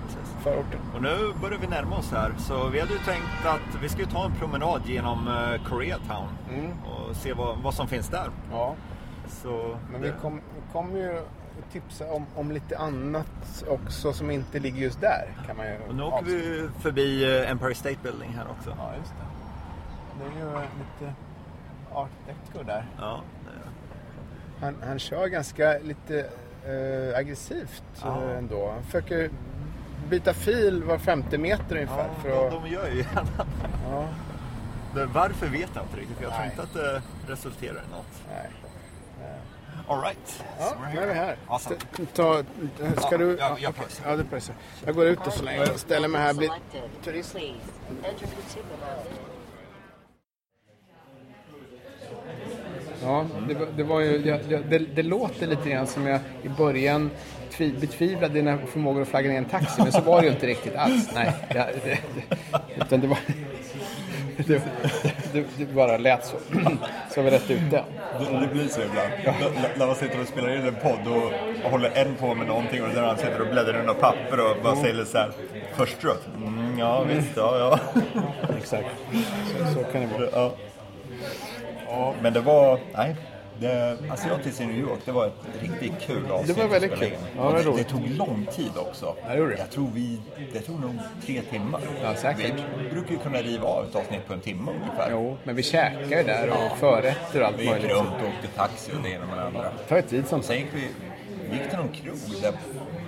precis. 0.07 0.33
Förorten. 0.43 0.79
Och 0.95 1.01
nu 1.01 1.33
börjar 1.41 1.57
vi 1.61 1.67
närma 1.67 1.97
oss 1.97 2.11
här. 2.11 2.31
Så 2.37 2.67
vi 2.67 2.79
hade 2.79 2.93
ju 2.93 2.99
tänkt 2.99 3.45
att 3.45 3.81
vi 3.81 3.89
ska 3.89 4.05
ta 4.05 4.25
en 4.25 4.35
promenad 4.35 4.81
genom 4.85 5.29
Koreatown 5.69 6.27
och 6.85 7.15
se 7.15 7.33
vad, 7.33 7.57
vad 7.57 7.73
som 7.73 7.87
finns 7.87 8.07
där. 8.09 8.29
Ja. 8.51 8.75
Så 9.27 9.77
Men 9.91 10.01
vi 10.01 10.07
det- 10.07 10.13
kommer 10.21 10.41
kom 10.73 10.97
ju 10.97 11.21
tipsa 11.71 12.11
om, 12.13 12.25
om 12.35 12.51
lite 12.51 12.77
annat 12.77 13.63
också 13.67 14.13
som 14.13 14.31
inte 14.31 14.59
ligger 14.59 14.81
just 14.81 15.01
där. 15.01 15.25
Kan 15.47 15.57
man 15.57 15.65
ju 15.67 15.77
och 15.89 15.95
nu 15.95 16.03
åker 16.03 16.25
vi 16.25 16.69
förbi 16.81 17.37
eh, 17.41 17.51
Empire 17.51 17.75
State 17.75 17.97
Building 18.03 18.29
här 18.33 18.45
också. 18.59 18.75
Ja, 18.77 18.91
just 18.99 19.11
det. 19.11 19.25
Det 20.19 20.25
är 20.41 20.45
ju 20.45 20.53
lite 20.53 21.13
art 21.91 22.09
deco 22.27 22.63
där. 22.63 22.85
Ja, 22.99 23.21
Han, 24.61 24.75
han 24.87 24.99
kör 24.99 25.27
ganska 25.27 25.77
lite 25.83 26.19
eh, 26.65 27.17
aggressivt 27.17 27.83
Ja. 28.03 28.23
eh, 28.23 28.37
ändå. 28.37 28.71
Han 28.71 28.83
försöker 28.83 29.29
byta 30.09 30.33
fil 30.33 30.83
var 30.83 30.97
femte 30.97 31.37
meter 31.37 31.75
ungefär. 31.75 32.07
ja 32.07 32.21
för 32.21 32.29
de, 32.29 32.45
att, 32.57 32.63
de 32.63 32.69
gör 32.69 32.87
ju 32.87 32.97
gärna 32.97 33.45
ja. 33.91 34.05
Varför 35.13 35.47
vet 35.47 35.69
jag 35.73 35.83
inte 35.83 35.97
riktigt. 35.97 36.17
Jag 36.21 36.33
tror 36.33 36.45
inte 36.45 36.61
att 36.61 36.73
det 36.73 37.01
resulterar 37.27 37.73
i 37.87 37.91
något. 37.91 38.23
nej. 38.29 38.49
All 39.89 40.01
right. 40.01 40.43
Ja, 40.59 40.75
nu 40.93 40.99
är 40.99 41.07
vi 41.07 41.13
här. 41.13 41.37
Awesome. 41.47 41.75
Ta, 42.13 42.43
ska 42.97 43.07
Ja, 43.11 43.17
du... 43.17 43.37
jag- 43.39 43.59
jag 43.59 43.69
okej. 43.69 43.73
pressar. 43.83 44.09
Ja, 44.09 44.15
du 44.17 44.23
pressar. 44.23 44.55
Jag 44.85 44.95
går 44.95 45.05
ut 45.05 45.27
och 45.27 45.33
så 45.33 45.43
länge. 45.43 45.57
Jag 45.57 45.79
ställer 45.79 46.07
mig 46.07 46.21
här. 46.21 46.33
Blir 46.33 46.49
turist. 47.03 47.35
Ja, 53.03 53.25
det, 53.47 53.57
det 53.77 53.83
var 53.83 53.99
ju... 53.99 54.17
Jag, 54.27 54.39
jag, 54.49 54.65
det, 54.69 54.77
det 54.79 55.03
låter 55.03 55.47
lite 55.47 55.69
grann 55.69 55.87
som 55.87 56.07
jag 56.07 56.19
i 56.43 56.49
början 56.49 57.11
tvi, 57.51 57.73
betvivlade 57.73 58.33
dina 58.33 58.57
förmågor 58.57 59.01
att 59.01 59.07
flagga 59.07 59.29
ner 59.29 59.37
en 59.37 59.45
taxi. 59.45 59.81
Men 59.81 59.91
så 59.91 60.01
var 60.01 60.21
det 60.21 60.27
ju 60.27 60.33
inte 60.33 60.47
riktigt 60.47 60.75
alls. 60.75 61.09
Nej, 61.13 61.33
ja, 61.55 61.65
det, 61.83 61.97
det, 62.19 62.29
utan 62.85 62.99
det 62.99 63.07
var... 63.07 63.17
Det, 64.47 64.61
det, 65.33 65.45
det 65.57 65.65
bara 65.65 65.97
lät 65.97 66.25
så. 66.25 66.35
Så 67.13 67.21
var 67.21 67.23
vi 67.31 67.37
rätt 67.37 67.51
ute. 67.51 67.83
Det, 68.19 68.39
det 68.41 68.47
blir 68.53 68.67
så 68.67 68.81
ibland. 68.81 69.09
När- 69.25 69.77
När 69.79 69.87
man 69.87 69.95
sitter 69.95 70.21
och 70.21 70.27
spelar 70.27 70.55
in 70.55 70.67
en 70.67 70.75
podd 70.75 71.07
och, 71.07 71.23
och 71.65 71.71
håller 71.71 71.91
en 71.95 72.15
på 72.15 72.35
med 72.35 72.47
någonting 72.47 72.83
och 72.83 72.89
den 72.89 72.97
andra 73.03 73.17
sitter 73.17 73.41
och 73.41 73.47
bläddrar 73.47 73.73
i 73.83 73.85
några 73.85 73.99
papper 73.99 74.39
och 74.39 74.63
bara 74.63 74.75
säger 74.75 74.93
lite 74.93 75.09
så 75.11 75.17
här. 75.17 75.31
Först 75.75 76.03
rött. 76.05 76.27
Mm, 76.37 76.79
ja 76.79 77.03
visst, 77.03 77.29
ja 77.35 77.57
ja. 77.59 77.79
Exakt. 78.57 78.87
Så, 79.57 79.73
så 79.73 79.83
kan 79.83 80.01
det 80.01 80.07
vara. 80.31 80.51
ja. 81.87 82.13
Men 82.21 82.33
det 82.33 82.39
var, 82.41 82.79
nej. 82.95 83.15
Det, 83.59 83.97
Asiatiskt 84.11 84.61
i 84.61 84.65
New 84.65 84.77
York, 84.79 84.99
det 85.05 85.11
var 85.11 85.27
ett 85.27 85.33
riktigt 85.61 85.99
kul 86.01 86.31
avsnitt. 86.31 86.55
Det 86.55 86.61
var 86.63 86.69
väldigt 86.69 86.99
kul. 86.99 87.11
Ja, 87.37 87.51
det 87.51 87.63
det, 87.63 87.77
det 87.77 87.83
tog 87.83 88.09
lång 88.09 88.47
tid 88.51 88.71
också. 88.75 89.15
Ja, 89.27 89.35
det. 89.35 89.55
Jag 89.57 89.69
tror 89.71 89.89
vi, 89.93 90.19
det 90.53 90.59
tog 90.59 90.79
nog 90.79 90.95
tre 91.25 91.41
timmar. 91.41 91.81
Ja, 92.03 92.15
säkert. 92.15 92.53
Vi 92.83 92.89
brukar 92.89 93.11
ju 93.11 93.17
kunna 93.17 93.37
riva 93.41 93.67
av 93.67 93.85
ett 93.85 93.95
avsnitt 93.95 94.27
på 94.27 94.33
en 94.33 94.39
timme 94.39 94.71
ungefär. 94.71 95.07
Jo, 95.11 95.37
men 95.43 95.55
vi 95.55 95.63
käkade 95.63 96.15
ju 96.17 96.23
där 96.23 96.49
och 96.49 96.77
förrätter 96.77 97.41
och 97.41 97.47
allt 97.47 97.55
Vi 97.59 97.61
gick 97.61 97.71
möjligt. 97.71 97.91
runt 97.91 98.09
och 98.09 98.27
åkte 98.27 98.47
taxi 98.55 98.91
och 98.91 99.03
det 99.03 99.09
ena 99.09 99.25
med 99.25 99.37
det 99.37 99.43
andra. 99.43 99.61
Det 99.61 99.89
tar 99.89 99.95
ju 99.95 100.01
tid 100.01 100.27
som 100.27 100.43
Sen 100.43 100.57
gick 100.57 100.67
vi, 100.73 100.87
vi 101.49 101.57
gick 101.57 101.69
till 101.69 101.77
någon 101.77 101.89
krog 101.89 102.41
där 102.41 102.53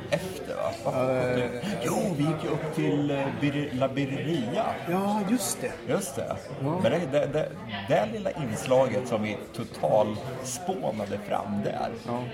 efter 0.10 0.51
va? 0.64 0.92
Vad- 0.92 1.42
jo, 1.84 1.94
vi 2.18 2.24
gick 2.24 2.44
ju 2.44 2.50
upp 2.50 2.76
till 2.76 3.12
eh, 3.12 3.18
Bir- 3.42 3.70
La 3.74 3.88
Birreria. 3.88 4.66
Ja, 4.92 5.22
just 5.30 5.62
det. 5.62 5.72
Just 5.94 6.16
det. 6.16 6.36
Men 6.62 6.92
det, 6.92 7.00
det, 7.34 7.50
det, 7.90 8.06
lilla 8.14 8.32
inslaget 8.32 9.08
som 9.08 9.24
vi 9.24 9.38
total 9.56 10.16
spånade 10.44 11.18
fram 11.28 11.62
där. 11.64 11.90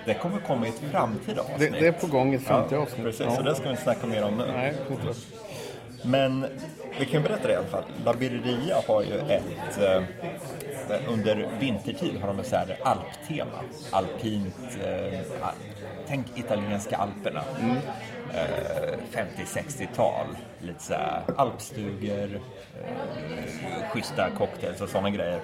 Det 0.06 0.14
kommer 0.14 0.40
komma 0.40 0.66
i 0.66 0.70
ett 0.70 0.82
framtida 0.92 1.42
avsnitt. 1.42 1.72
det 1.80 1.88
är 1.88 1.92
på 1.92 2.08
gång 2.08 2.34
i 2.34 2.36
ett 2.36 2.44
framtida 2.44 2.76
Ja, 2.76 2.82
avsnitt. 2.82 3.06
Precis, 3.06 3.26
Ja. 3.30 3.36
så 3.36 3.42
det 3.42 3.56
ska 3.56 3.64
vi 3.64 3.70
inte 3.70 3.82
snacka 3.84 4.08
mer 4.08 4.24
om 4.24 4.38
nu. 4.38 4.44
Nej, 4.54 4.74
inte. 4.92 5.14
Men 6.04 6.46
vi 7.00 7.06
kan 7.06 7.24
berätta 7.24 7.48
det 7.48 7.54
i 7.54 7.56
alla 7.56 7.66
fall. 7.68 7.84
La 8.06 8.14
Birreria 8.14 8.76
har 8.88 9.02
ju 9.04 9.14
ett... 9.20 9.78
Eh, 9.82 10.04
under 11.08 11.48
vintertid 11.60 12.18
har 12.22 12.28
de 12.28 12.40
ett 12.40 12.48
så 12.48 12.56
här 12.56 12.78
alptema. 12.84 13.60
Alpint... 13.92 14.56
Eh, 14.86 15.20
tänk 16.08 16.26
italienska 16.36 16.98
alperna. 16.98 17.44
Eh, 18.34 18.98
50-60-tal. 19.12 20.26
Lite 20.60 20.84
så 20.84 20.94
här 20.94 21.24
alpstugor, 21.38 22.42
eh, 22.84 23.90
schyssta 23.92 24.30
cocktails 24.30 24.82
och 24.82 24.90
sådana 24.90 25.10
grejer. 25.10 25.42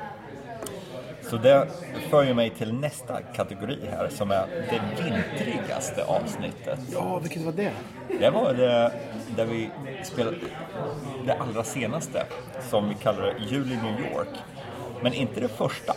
Så 1.21 1.38
det 1.38 1.67
för 2.09 2.23
ju 2.23 2.34
mig 2.34 2.49
till 2.49 2.73
nästa 2.73 3.21
kategori 3.21 3.79
här 3.91 4.09
som 4.09 4.31
är 4.31 4.47
det 4.47 4.81
vintrigaste 5.03 6.03
avsnittet. 6.03 6.79
Ja, 6.93 7.19
vilket 7.19 7.41
var 7.41 7.51
det? 7.51 7.71
Det 8.19 8.29
var 8.29 8.53
det 8.53 8.91
där 9.36 9.45
vi 9.45 9.69
spelade 10.03 10.38
det 11.25 11.34
allra 11.34 11.63
senaste 11.63 12.25
som 12.69 12.89
vi 12.89 12.95
kallar 12.95 13.36
Jul 13.47 13.71
i 13.71 13.75
New 13.75 14.11
York. 14.13 14.38
Men 15.01 15.13
inte 15.13 15.39
det 15.39 15.47
första. 15.47 15.93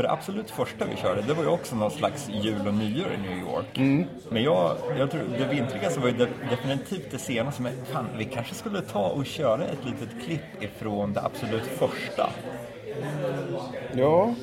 För 0.00 0.04
det 0.06 0.12
absolut 0.12 0.50
första 0.50 0.84
vi 0.84 0.96
körde, 0.96 1.22
det 1.22 1.34
var 1.34 1.42
ju 1.42 1.48
också 1.48 1.76
någon 1.76 1.90
slags 1.90 2.28
jul 2.28 2.66
och 2.66 2.74
nyår 2.74 3.06
i 3.12 3.28
New 3.28 3.38
York. 3.38 3.78
Men 4.28 4.42
jag, 4.42 4.76
jag 4.98 5.10
tror 5.10 5.20
det 5.38 5.44
vintrigaste 5.44 6.00
var 6.00 6.06
ju 6.08 6.12
de- 6.14 6.26
definitivt 6.50 7.10
det 7.10 7.18
senaste. 7.18 7.62
Men 7.62 7.72
fan, 7.92 8.06
vi 8.18 8.24
kanske 8.24 8.54
skulle 8.54 8.80
ta 8.80 9.02
och 9.08 9.26
köra 9.26 9.64
ett 9.64 9.84
litet 9.84 10.08
klipp 10.26 10.62
ifrån 10.62 11.12
det 11.12 11.20
absolut 11.22 11.62
första. 11.66 12.30
Ja, 13.94 14.34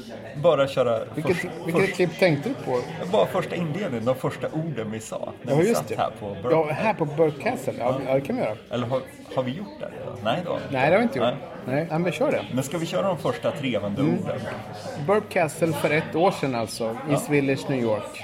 Bara 0.43 0.67
köra 0.67 0.99
vilket, 1.15 1.37
först, 1.37 1.53
vilket 1.65 1.81
först, 1.81 1.95
klipp 1.95 2.19
tänkte 2.19 2.49
du 2.49 2.55
på? 2.55 2.79
bara 3.11 3.25
första 3.25 3.55
inledningen, 3.55 4.05
de 4.05 4.15
första 4.15 4.47
orden 4.47 4.91
vi 4.91 4.99
sa. 4.99 5.33
När 5.41 5.51
Ja, 5.53 5.59
vi 5.59 5.67
just 5.67 5.77
satt 5.79 5.87
det. 5.87 5.95
här 5.97 6.11
på 6.19 6.27
Burke. 6.43 6.55
Ja, 6.55 6.67
här 6.71 6.93
på 6.93 7.05
Burke 7.05 7.43
Castle. 7.43 7.73
Ja, 7.79 7.99
ja, 8.07 8.13
det 8.13 8.21
kan 8.21 8.35
vi 8.35 8.41
göra. 8.41 8.55
Eller 8.71 8.87
har, 8.87 9.01
har 9.35 9.43
vi 9.43 9.51
gjort 9.51 9.79
det? 9.79 9.89
Nej 10.27 10.41
då. 10.45 10.59
Nej, 10.71 10.89
det 10.89 10.95
har 10.95 10.97
vi 10.97 11.03
inte 11.03 11.19
gjort. 11.19 11.27
Nej. 11.27 11.75
Nej, 11.75 11.87
ja, 11.89 11.99
men 11.99 12.11
kör 12.11 12.31
det. 12.31 12.45
Men 12.53 12.63
ska 12.63 12.77
vi 12.77 12.85
köra 12.85 13.07
de 13.07 13.17
första 13.17 13.51
trevande 13.51 14.01
orden? 14.01 14.39
Burke 15.07 15.27
Castle 15.29 15.73
för 15.73 15.89
ett 15.89 16.15
år 16.15 16.31
sedan 16.31 16.55
alltså. 16.55 16.97
East 17.09 17.29
Village, 17.29 17.69
New 17.69 17.79
York. 17.79 18.23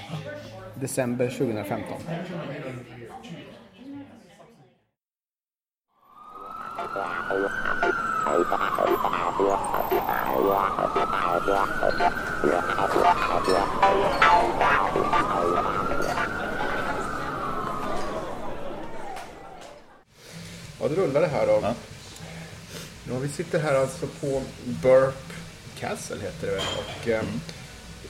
December 0.76 1.28
2015. 1.28 1.98
Ja, 20.82 20.88
det 20.90 20.96
rullar 20.96 21.22
det 21.22 21.28
här 21.28 21.48
då. 21.48 21.60
Ja. 21.62 21.74
Ja, 23.10 23.18
vi 23.22 23.28
sitter 23.30 23.60
här 23.60 23.76
alltså 23.76 24.08
på 24.22 24.42
Burp 24.66 25.34
Castle 25.80 26.18
heter 26.22 26.48
det. 26.48 26.58
Och, 26.58 27.08
eh, 27.10 27.24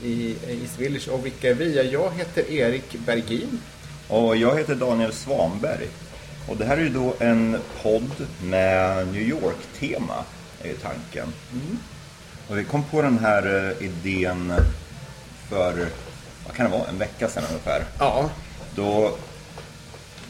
i 0.03 0.35
East 0.61 0.79
Village. 0.79 1.07
Och 1.07 1.25
vilka 1.25 1.49
är 1.49 1.53
vi? 1.53 1.75
Ja, 1.75 1.83
Jag 1.83 2.11
heter 2.17 2.51
Erik 2.51 2.95
Bergin. 3.05 3.59
Och 4.07 4.37
jag 4.37 4.57
heter 4.57 4.75
Daniel 4.75 5.13
Svanberg. 5.13 5.87
Och 6.47 6.57
det 6.57 6.65
här 6.65 6.77
är 6.77 6.81
ju 6.81 6.89
då 6.89 7.13
en 7.19 7.57
podd 7.81 8.11
med 8.43 9.07
New 9.07 9.21
York-tema, 9.21 10.23
är 10.61 10.67
ju 10.67 10.75
tanken. 10.75 11.33
Och 12.47 12.57
vi 12.57 12.63
kom 12.63 12.83
på 12.83 13.01
den 13.01 13.19
här 13.19 13.75
eh, 13.79 13.85
idén 13.85 14.53
för, 15.49 15.87
vad 16.45 16.55
kan 16.55 16.65
det 16.71 16.77
vara, 16.77 16.89
en 16.89 16.97
vecka 16.97 17.29
sedan 17.29 17.43
ungefär. 17.49 17.85
Ja, 17.99 18.29
Då 18.75 19.17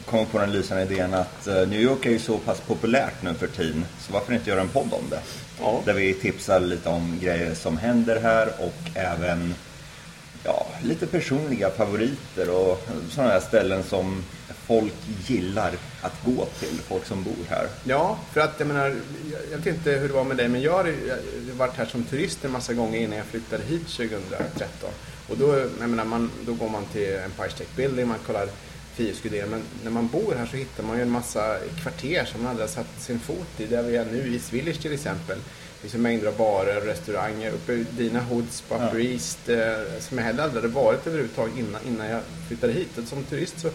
kom 0.06 0.26
på 0.26 0.38
den 0.38 0.52
lysande 0.52 0.82
idén 0.82 1.14
att 1.14 1.46
eh, 1.46 1.54
New 1.68 1.80
York 1.80 2.06
är 2.06 2.10
ju 2.10 2.18
så 2.18 2.38
pass 2.38 2.60
populärt 2.60 3.22
nu 3.22 3.34
för 3.34 3.46
tiden, 3.46 3.84
så 4.00 4.12
varför 4.12 4.34
inte 4.34 4.50
göra 4.50 4.60
en 4.60 4.68
podd 4.68 4.92
om 4.92 5.10
det? 5.10 5.20
Ja. 5.60 5.82
Där 5.84 5.92
vi 5.92 6.14
tipsar 6.14 6.60
lite 6.60 6.88
om 6.88 7.18
grejer 7.20 7.54
som 7.54 7.78
händer 7.78 8.20
här 8.20 8.48
och 8.58 8.90
även 8.94 9.54
ja, 10.44 10.66
lite 10.82 11.06
personliga 11.06 11.70
favoriter 11.70 12.50
och 12.50 12.88
sådana 13.10 13.32
här 13.32 13.40
ställen 13.40 13.82
som 13.82 14.24
folk 14.66 14.94
gillar 15.26 15.72
att 16.00 16.24
gå 16.24 16.46
till, 16.58 16.78
folk 16.88 17.04
som 17.04 17.22
bor 17.22 17.44
här. 17.48 17.68
Ja, 17.84 18.18
för 18.32 18.40
att 18.40 18.54
jag 18.58 18.68
menar, 18.68 18.96
jag, 19.50 19.58
vet 19.58 19.66
inte 19.66 19.90
hur 19.90 20.08
det 20.08 20.14
var 20.14 20.24
med 20.24 20.36
dig, 20.36 20.48
men 20.48 20.62
jag 20.62 20.72
har, 20.72 20.84
jag 20.84 21.14
har 21.14 21.58
varit 21.58 21.76
här 21.76 21.86
som 21.86 22.04
turist 22.04 22.44
en 22.44 22.52
massa 22.52 22.72
gånger 22.72 23.00
innan 23.00 23.16
jag 23.18 23.26
flyttade 23.26 23.64
hit 23.64 23.86
2013. 23.88 24.90
Och 25.28 25.36
då, 25.36 25.58
jag 25.80 25.90
menar, 25.90 26.04
man, 26.04 26.30
då 26.46 26.54
går 26.54 26.68
man 26.68 26.84
till 26.84 27.16
Empire 27.16 27.50
State 27.50 27.70
Building, 27.76 28.08
man 28.08 28.18
kollar 28.26 28.48
Frihetsgudinnan. 28.94 29.48
Men 29.50 29.62
när 29.84 29.90
man 29.90 30.08
bor 30.08 30.34
här 30.38 30.46
så 30.46 30.56
hittar 30.56 30.82
man 30.82 30.96
ju 30.96 31.02
en 31.02 31.10
massa 31.10 31.58
kvarter 31.82 32.24
som 32.24 32.42
man 32.42 32.50
aldrig 32.50 32.68
har 32.68 32.74
satt 32.74 32.86
sin 33.02 33.18
fot 33.20 33.46
i. 33.60 33.64
Där 33.66 33.82
vi 33.82 33.96
är 33.96 34.04
nu, 34.04 34.18
i 34.34 34.40
Village 34.50 34.82
till 34.82 34.92
exempel. 34.92 35.38
Det 35.38 35.80
finns 35.80 35.94
ju 35.94 35.98
mängder 35.98 36.26
av 36.28 36.36
barer 36.36 36.76
och 36.76 36.86
restauranger. 36.86 37.50
Uppe 37.52 37.72
i 37.72 37.86
dina 37.90 38.20
hoods 38.20 38.60
på 38.60 38.74
Upper 38.74 39.00
East, 39.00 39.48
eh, 39.48 39.58
som 40.00 40.18
jag 40.18 40.24
heller 40.24 40.42
aldrig 40.42 40.62
hade 40.62 40.74
varit 40.74 41.06
överhuvudtaget 41.06 41.56
innan, 41.58 41.80
innan 41.86 42.06
jag 42.06 42.20
flyttade 42.48 42.72
hit. 42.72 42.98
Och 42.98 43.04
som 43.08 43.24
turist 43.24 43.60
så 43.60 43.70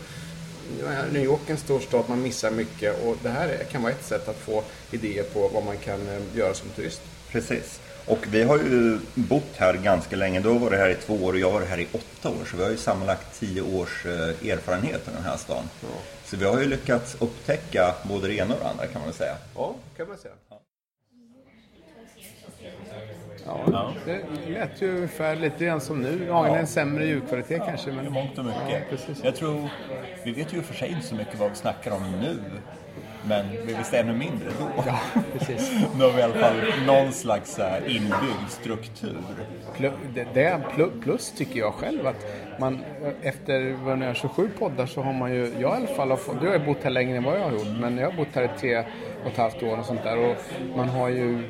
Ja, 0.84 0.90
New 1.14 1.24
York 1.24 1.40
är 1.48 1.52
en 1.52 1.58
stor 1.58 1.80
stad, 1.80 2.04
man 2.10 2.22
missar 2.22 2.52
mycket 2.52 3.04
och 3.06 3.18
det 3.24 3.30
här 3.30 3.48
är- 3.50 3.64
kan 3.64 3.82
vara 3.84 3.92
ett 3.94 4.06
sätt 4.06 4.28
att 4.28 4.36
få 4.40 4.64
idéer 4.92 5.24
på 5.24 5.48
vad 5.48 5.64
man 5.66 5.78
kan 5.78 6.08
eh, 6.10 6.38
göra 6.38 6.54
som 6.54 6.70
turist. 6.70 7.02
Precis. 7.32 7.80
Och 8.06 8.26
vi 8.32 8.44
har 8.44 8.58
ju 8.58 9.00
bott 9.14 9.56
här 9.58 9.74
ganska 9.74 10.16
länge. 10.16 10.40
Du 10.40 10.50
har 10.50 10.60
varit 10.60 10.80
här 10.80 10.90
i 10.90 10.96
två 10.96 11.14
år 11.14 11.34
och 11.34 11.40
jag 11.40 11.48
har 11.48 11.54
varit 11.54 11.70
här 11.70 11.80
i 11.80 11.88
åtta 11.92 12.30
år. 12.30 12.46
Så 12.52 12.58
vi 12.58 12.64
har 12.64 12.70
ju 12.70 12.78
sammanlagt 12.78 13.40
tio 13.40 13.62
års 13.62 14.06
eh, 14.06 14.52
erfarenhet 14.52 15.08
av 15.08 15.14
den 15.14 15.24
här 15.24 15.38
stan. 15.38 15.64
Så 16.26 16.38
vi 16.38 16.46
har 16.46 16.60
ju 16.60 16.68
lyckats 16.68 17.16
upptäcka 17.20 17.96
både 18.04 18.28
det 18.28 18.34
ena 18.34 18.54
och 18.54 18.60
det 18.60 18.70
andra 18.70 18.86
kan 18.86 19.02
man 19.02 19.10
väl 19.10 19.18
säga. 19.18 19.36
Ja, 19.56 19.76
kan 19.98 20.08
man 20.08 20.18
säga. 20.18 20.34
Ja, 23.46 23.94
det 24.06 24.22
lät 24.48 24.82
ju 24.82 24.96
ungefär 24.96 25.36
lite 25.36 25.66
grann 25.66 25.82
som 25.82 26.02
nu. 26.02 26.32
Aningen 26.32 26.60
en 26.60 26.68
sämre 26.68 27.06
ljudkvalitet 27.06 27.62
kanske. 27.66 27.92
Men... 27.92 28.06
I 28.06 28.10
mångt 28.10 28.38
och 28.38 28.46
mycket. 28.46 28.70
Ja, 28.70 28.80
precis. 28.90 29.24
Jag 29.24 29.36
tror, 29.36 29.70
vi 30.24 30.32
vet 30.32 30.54
ju 30.54 30.62
för 30.62 30.74
sig 30.74 30.90
inte 30.90 31.08
så 31.08 31.16
mycket 31.16 31.40
vad 31.40 31.50
vi 31.50 31.56
snackar 31.56 31.92
om 31.92 32.12
nu. 32.12 32.40
Men 33.28 33.46
vi 33.66 33.74
visste 33.74 34.00
ännu 34.00 34.14
mindre 34.14 34.48
då. 34.60 34.84
Ja, 34.88 35.00
precis. 35.38 35.72
Nu 35.98 36.04
har 36.04 36.12
vi 36.12 36.20
i 36.20 36.24
alla 36.24 36.34
fall 36.34 36.56
någon 36.88 37.12
slags 37.14 37.58
här 37.58 37.82
inbyggd 37.88 38.50
struktur. 38.50 39.18
Det- 40.34 40.42
är 40.44 40.58
plu- 40.76 41.02
plus 41.04 41.32
tycker 41.32 41.60
jag 41.60 41.74
själv 41.74 42.08
att 42.08 42.26
man 42.60 42.80
efter 43.22 43.72
vad 43.86 44.00
det 44.00 44.06
är, 44.06 44.14
27 44.14 44.50
poddar 44.60 44.86
så 44.86 45.02
har 45.02 45.14
man 45.14 45.34
ju, 45.34 45.52
jag 45.60 45.80
i 45.82 45.86
alla 45.98 46.18
fall 46.18 46.38
du 46.42 46.48
har 46.48 46.54
ju 46.54 46.66
bott 46.66 46.78
här 46.84 46.90
längre 46.90 47.18
än 47.18 47.24
vad 47.24 47.40
jag 47.40 47.44
har 47.44 47.52
gjort 47.52 47.68
men 47.80 47.98
jag 47.98 48.06
har 48.12 48.18
bott 48.18 48.28
här 48.34 48.44
i 48.44 48.50
tre 48.60 48.78
och 49.24 49.32
ett 49.32 49.38
halvt 49.38 49.64
år 49.64 49.80
och 49.80 49.86
sånt 49.86 50.04
där 50.04 50.18
och 50.18 50.36
man 50.76 50.90
har 50.90 51.10
ju, 51.10 51.44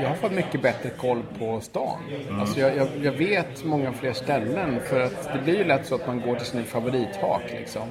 jag 0.00 0.08
har 0.08 0.14
fått 0.16 0.32
mycket 0.32 0.62
bättre 0.62 0.90
koll 0.90 1.22
på 1.38 1.60
stan. 1.60 1.98
Alltså 2.40 2.60
jag, 2.60 2.76
jag, 2.76 2.88
jag 3.02 3.12
vet 3.12 3.64
många 3.64 3.92
fler 3.92 4.12
ställen 4.12 4.80
för 4.86 5.00
att 5.00 5.32
det 5.32 5.40
blir 5.44 5.58
ju 5.58 5.64
lätt 5.64 5.86
så 5.86 5.94
att 5.94 6.06
man 6.06 6.20
går 6.20 6.36
till 6.36 6.46
sin 6.46 6.64
favorithak 6.64 7.42
liksom. 7.50 7.82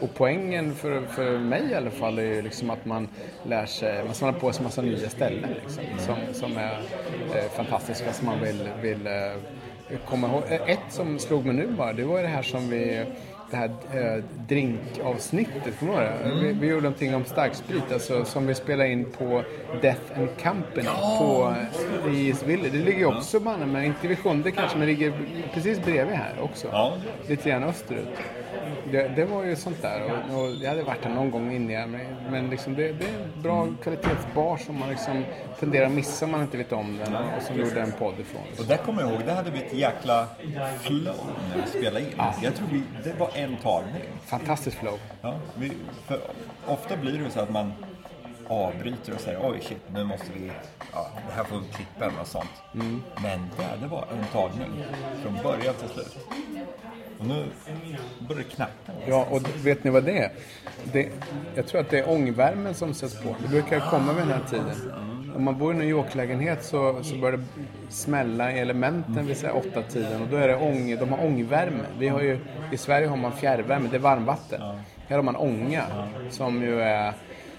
Och 0.00 0.14
poängen 0.14 0.74
för, 0.74 1.06
för 1.06 1.38
mig 1.38 1.62
i 1.70 1.74
alla 1.74 1.90
fall 1.90 2.18
är 2.18 2.22
ju 2.22 2.42
liksom 2.42 2.70
att 2.70 2.84
man 2.84 3.08
lär 3.42 3.66
sig, 3.66 4.04
man 4.04 4.14
samlar 4.14 4.40
på 4.40 4.52
sig 4.52 4.64
massa 4.64 4.82
nya 4.82 5.08
ställen 5.08 5.50
liksom, 5.62 5.84
som, 5.98 6.16
som 6.32 6.56
är 6.56 6.80
eh, 7.34 7.50
fantastiska 7.56 8.12
som 8.12 8.26
man 8.26 8.40
vill, 8.40 8.68
vill 8.82 9.06
eh, 9.06 9.98
komma 10.04 10.28
ihåg. 10.28 10.42
Ett 10.66 10.78
som 10.88 11.18
slog 11.18 11.44
mig 11.46 11.54
nu 11.54 11.66
bara, 11.66 11.92
det 11.92 12.04
var 12.04 12.16
ju 12.16 12.22
det 12.22 12.28
här 12.28 12.42
som 12.42 12.70
vi 12.70 13.04
det 13.50 13.56
här 13.56 13.70
eh, 13.94 14.24
drinkavsnittet, 14.48 15.78
kommer 15.78 15.92
du 15.92 16.00
det? 16.00 16.46
Vi, 16.46 16.52
vi 16.52 16.66
gjorde 16.66 16.82
någonting 16.82 17.14
om 17.14 17.24
starksprit, 17.24 17.92
alltså 17.92 18.24
som 18.24 18.46
vi 18.46 18.54
spelade 18.54 18.88
in 18.88 19.04
på 19.18 19.42
Death 19.82 20.18
and 20.18 20.28
Company 20.42 20.88
på, 21.18 21.54
i 22.10 22.28
Isville. 22.28 22.68
Det 22.68 22.78
ligger 22.78 23.16
också 23.16 23.40
banne 23.40 23.66
men 23.66 23.84
inte 23.84 24.08
vid 24.08 24.18
sjunde 24.18 24.50
kanske, 24.50 24.78
men 24.78 24.86
ligger 24.86 25.12
precis 25.54 25.84
bredvid 25.84 26.14
här 26.14 26.34
också. 26.40 26.68
Ja. 26.72 26.96
Lite 27.28 27.50
grann 27.50 27.64
österut. 27.64 28.08
Det, 28.90 29.08
det 29.16 29.24
var 29.24 29.44
ju 29.44 29.56
sånt 29.56 29.82
där 29.82 30.02
och, 30.04 30.40
och 30.40 30.50
jag 30.62 30.68
hade 30.68 30.82
varit 30.82 31.02
där 31.02 31.10
någon 31.10 31.30
gång 31.30 31.52
innan 31.52 31.90
men, 31.90 32.00
men 32.30 32.50
liksom 32.50 32.74
det, 32.74 32.82
det 32.82 33.04
är 33.04 33.22
en 33.36 33.42
bra 33.42 33.68
kvalitetsbar 33.82 34.56
som 34.56 34.78
man 34.78 34.88
liksom 34.88 35.24
tenderar 35.60 35.86
att 35.86 35.92
missa 35.92 36.24
om 36.24 36.30
man 36.30 36.42
inte 36.42 36.56
vet 36.56 36.72
om 36.72 36.98
den 36.98 37.14
och 37.14 37.42
som 37.42 37.56
gjorde 37.56 37.80
en 37.80 37.92
podd 37.92 38.14
ifrån. 38.20 38.42
Och 38.58 38.64
där 38.64 38.76
kommer 38.76 39.02
jag 39.02 39.10
ihåg, 39.10 39.20
där 39.26 39.34
hade 39.34 39.50
vi 39.50 39.58
ett 39.58 39.74
jäkla 39.74 40.26
flow 40.80 41.14
när 41.54 41.62
vi 41.62 41.78
spelade 41.78 42.00
in. 42.00 42.12
Jag 42.42 42.54
tror 42.54 42.68
vi, 42.72 42.82
det 43.04 43.18
var 43.18 43.30
en 43.36 43.56
tagning. 43.56 44.02
Fantastiskt 44.24 44.76
flow. 44.76 44.98
Ja, 45.22 45.38
vi, 45.58 45.72
ofta 46.66 46.96
blir 46.96 47.18
det 47.18 47.30
så 47.30 47.40
att 47.40 47.50
man 47.50 47.72
avbryter 48.48 49.14
och 49.14 49.20
säger 49.20 49.50
oj 49.50 49.60
shit, 49.62 49.82
nu 49.92 50.04
måste 50.04 50.26
vi, 50.34 50.52
ja, 50.92 51.10
det 51.28 51.34
här 51.34 51.44
får 51.44 51.58
vi 51.58 51.66
klippa 51.66 52.04
eller 52.04 52.24
sånt. 52.24 52.50
Men 53.22 53.50
där, 53.56 53.76
det 53.80 53.86
var 53.86 54.06
en 54.12 54.24
tagning 54.32 54.84
från 55.22 55.38
början 55.42 55.74
till 55.74 55.88
slut. 55.88 56.18
Och 57.18 57.26
nu 57.26 57.46
börjar 58.28 58.42
det 58.42 58.48
knacka. 58.54 58.92
Ja, 59.06 59.26
och 59.30 59.66
vet 59.66 59.84
ni 59.84 59.90
vad 59.90 60.04
det 60.04 60.18
är? 60.18 60.32
Det, 60.92 61.08
jag 61.54 61.66
tror 61.66 61.80
att 61.80 61.90
det 61.90 61.98
är 61.98 62.10
ångvärmen 62.10 62.74
som 62.74 62.94
sätts 62.94 63.22
på. 63.22 63.36
Det 63.42 63.48
brukar 63.48 63.80
komma 63.80 64.12
vid 64.12 64.22
den 64.22 64.32
här 64.32 64.48
tiden. 64.50 65.15
Om 65.34 65.44
man 65.44 65.58
bor 65.58 65.72
i 65.72 65.74
en 65.74 65.78
New 65.78 65.88
York-lägenhet 65.88 66.64
så, 66.64 67.02
så 67.02 67.16
börjar 67.16 67.36
det 67.36 67.44
smälla 67.88 68.52
i 68.52 68.58
elementen 68.58 69.26
vid 69.26 69.36
åtta 69.54 69.82
tiden 69.82 70.22
och 70.22 70.28
då 70.28 70.36
är 70.36 70.48
det 70.48 70.56
ång, 70.56 70.96
de 70.98 71.08
har 71.12 71.24
ångvärme. 71.26 71.84
Vi 71.98 72.08
har 72.08 72.20
ju, 72.20 72.38
I 72.72 72.76
Sverige 72.76 73.06
har 73.06 73.16
man 73.16 73.32
fjärrvärme, 73.32 73.88
det 73.90 73.96
är 73.96 74.00
varmvatten. 74.00 74.60
Här 75.08 75.16
har 75.16 75.22
man 75.22 75.36
ånga 75.36 75.84
som 76.30 76.62
ju 76.62 76.80
är, 76.80 77.12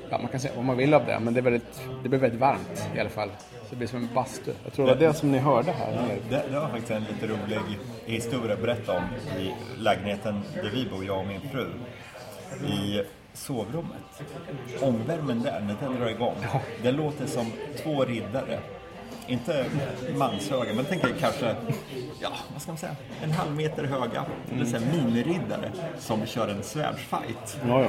ja 0.10 0.18
man 0.18 0.28
kan 0.28 0.40
säga 0.40 0.54
vad 0.56 0.66
man 0.66 0.78
vill 0.78 0.94
av 0.94 1.06
det, 1.06 1.20
men 1.20 1.34
det, 1.34 1.40
är 1.40 1.42
väldigt, 1.42 1.82
det 2.04 2.10
blir 2.10 2.20
väldigt 2.20 2.40
varmt 2.40 2.90
i 2.96 3.00
alla 3.00 3.10
fall. 3.10 3.30
Så 3.40 3.70
det 3.70 3.76
blir 3.76 3.88
som 3.88 4.04
en 4.04 4.10
bastu. 4.14 4.52
Jag 4.64 4.74
tror 4.74 4.86
det 4.86 4.94
var 4.94 5.00
det 5.00 5.14
som 5.14 5.32
ni 5.32 5.38
hörde 5.38 5.72
här. 5.72 5.92
eller? 5.92 6.18
Det, 6.30 6.44
det 6.52 6.60
var 6.60 6.70
faktiskt 6.70 6.92
en 6.92 7.04
lite 7.04 7.28
rolig 7.28 7.60
historia 8.06 8.54
att 8.54 8.62
berätta 8.62 8.92
om 8.92 9.04
i 9.40 9.54
lägenheten 9.84 10.42
där 10.54 10.72
vi 10.74 10.90
bor, 10.90 11.06
jag 11.06 11.20
och 11.20 11.28
min 11.28 11.42
fru. 11.52 11.68
I 12.68 13.02
sovrummet. 13.34 14.24
Ångvärmen 14.82 15.42
där, 15.42 15.60
när 15.60 15.76
den 15.82 16.00
drar 16.00 16.10
igång, 16.10 16.36
det 16.84 16.92
låter 16.92 17.26
som 17.26 17.52
två 17.84 18.06
riddare. 18.06 18.60
Inte 19.28 19.66
manshöga, 20.16 20.74
men 20.74 20.86
tänk 20.90 21.04
er 21.04 21.14
kanske, 21.20 21.56
ja, 22.22 22.30
vad 22.54 22.62
ska 22.62 22.72
man 22.72 22.78
säga, 22.78 22.96
en 23.24 23.32
halv 23.32 23.56
meter 23.56 23.84
höga, 23.84 24.26
eller 24.54 24.66
så 24.66 24.78
här 24.78 24.86
miniriddare 24.94 25.72
som 26.00 26.26
kör 26.26 26.48
en 26.48 26.64
svärdsfight. 26.64 27.58
Ja, 27.68 27.82
ja. 27.82 27.88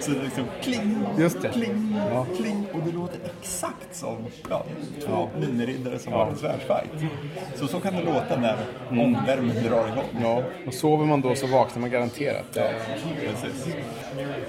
Så 0.00 0.10
det 0.10 0.18
är 0.18 0.22
liksom 0.22 0.44
kling, 0.62 0.98
Just 1.18 1.42
det. 1.42 1.48
kling, 1.48 1.96
Ja. 2.12 2.26
kling 2.36 2.66
och 2.72 2.80
det 2.86 2.92
låter 2.92 3.18
exakt 3.40 3.94
som 3.96 4.16
ja, 4.50 4.64
två 5.06 5.28
miniriddare 5.40 5.98
som 5.98 6.12
har 6.12 6.26
en 6.26 6.36
svärdsfight. 6.36 6.90
Så 7.54 7.66
så 7.66 7.80
kan 7.80 7.94
det 7.94 8.02
låta 8.04 8.36
när 8.40 8.56
ångvärmen 8.90 9.62
drar 9.64 9.88
igång. 9.88 10.22
Ja, 10.22 10.42
och 10.66 10.74
sover 10.74 11.06
man 11.06 11.20
då 11.20 11.34
så 11.34 11.46
vaknar 11.46 11.80
man 11.80 11.90
garanterat. 11.90 12.44
Det, 12.52 12.72
Precis. 13.20 13.74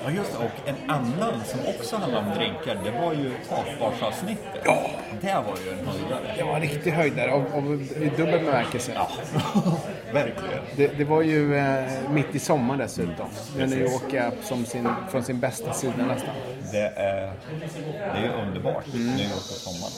Ja, 0.05 0.11
just. 0.11 0.35
Och 0.35 0.69
en 0.69 0.75
annan 0.91 1.33
som 1.45 1.59
också 1.79 1.95
handlade 1.95 2.27
om 2.27 2.35
drinkar, 2.37 2.79
det 2.83 2.91
var 3.05 3.13
ju 3.13 3.31
takbarsavsnittet. 3.49 4.61
Ja. 4.65 4.89
Det 5.21 5.33
var 5.33 5.57
ju 5.65 5.71
en 5.79 5.87
höjdare. 5.87 6.20
Det 6.37 6.43
var 6.43 6.55
en 6.55 6.61
riktig 6.61 6.91
höjdare 6.91 7.31
och, 7.31 7.57
och 7.57 7.63
i 7.81 8.11
dubbel 8.17 8.45
bemärkelse. 8.45 8.91
Ja, 8.95 9.09
verkligen. 10.13 10.63
Det, 10.75 10.97
det 10.97 11.03
var 11.03 11.21
ju 11.21 11.55
eh, 11.55 12.11
mitt 12.11 12.35
i 12.35 12.39
sommaren 12.39 12.79
dessutom. 12.79 13.29
När 13.57 13.77
York 13.77 14.13
är 14.13 14.31
som 14.41 14.65
sin, 14.65 14.89
från 15.09 15.23
sin 15.23 15.39
bästa 15.39 15.73
sida 15.73 16.05
nästan. 16.07 16.35
Det 16.71 16.87
är, 16.95 17.33
det 18.13 18.27
är 18.27 18.45
underbart, 18.47 18.85
New 18.93 19.19
York 19.19 19.31
på 19.31 19.39
sommaren. 19.39 19.93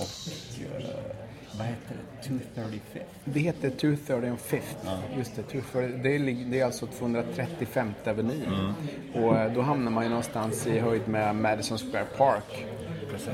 Och 0.00 0.80
eh, 0.80 1.14
vad 1.58 1.66
heter 1.66 1.94
det? 1.94 2.28
235? 2.28 3.02
Det 3.24 3.40
heter 3.40 3.70
235th. 3.70 4.98
Just 5.16 5.36
det, 5.36 5.42
230, 5.42 6.00
det, 6.02 6.14
är, 6.14 6.50
det 6.50 6.60
är 6.60 6.64
alltså 6.64 6.86
235 6.86 7.94
Avenyn. 8.06 8.74
Och 9.14 9.36
eh, 9.36 9.52
då 9.52 9.62
hamnar 9.62 9.90
man 9.90 10.04
ju 10.04 10.08
någonstans 10.08 10.66
i 10.66 10.78
höjd 10.78 11.08
med 11.08 11.36
Madison 11.36 11.78
Square 11.78 12.06
Park. 12.16 12.66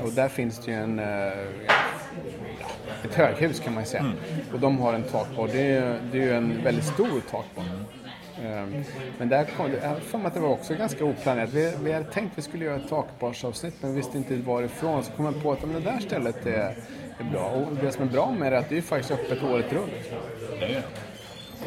Och 0.03 0.11
där 0.11 0.29
finns 0.29 0.59
det 0.59 0.71
ju 0.71 0.77
en, 0.77 0.99
eh, 0.99 1.31
ett 3.03 3.15
höghus 3.15 3.59
kan 3.59 3.73
man 3.73 3.85
säga. 3.85 4.13
Och 4.53 4.59
de 4.59 4.79
har 4.79 4.93
en 4.93 5.03
takbar. 5.03 5.47
Det 5.47 5.61
är, 5.61 5.99
det 6.11 6.17
är 6.17 6.23
ju 6.23 6.33
en 6.33 6.63
väldigt 6.63 6.85
stor 6.85 7.21
takbar. 7.31 7.65
Ehm, 8.43 8.83
Men 9.17 9.29
där 9.29 9.45
kom, 9.57 9.71
jag 9.83 9.97
för 9.97 10.17
mig 10.17 10.27
att 10.27 10.33
det 10.33 10.39
var 10.39 10.49
också 10.49 10.75
ganska 10.75 11.05
oplanerat. 11.05 11.53
Vi, 11.53 11.73
vi 11.83 11.91
hade 11.91 12.05
tänkt 12.05 12.31
att 12.31 12.37
vi 12.37 12.41
skulle 12.41 12.65
göra 12.65 12.75
ett 12.75 12.89
takbarsavsnitt 12.89 13.75
men 13.81 13.91
vi 13.91 13.97
visste 13.97 14.17
inte 14.17 14.35
varifrån. 14.35 15.03
Så 15.03 15.11
kom 15.11 15.25
jag 15.25 15.43
på 15.43 15.51
att 15.51 15.61
det 15.61 15.79
där 15.79 15.99
stället 15.99 16.45
är, 16.45 16.75
är 17.19 17.23
bra. 17.31 17.45
Och 17.49 17.75
det 17.75 17.91
som 17.91 18.07
är 18.07 18.11
bra 18.11 18.31
med 18.31 18.51
det 18.51 18.55
är 18.55 18.59
att 18.59 18.69
det 18.69 18.77
är 18.77 18.81
faktiskt 18.81 19.11
öppet 19.11 19.43
året 19.43 19.73
runt. 19.73 19.91
Det 20.59 20.65
är 20.65 20.69
det. 20.69 20.83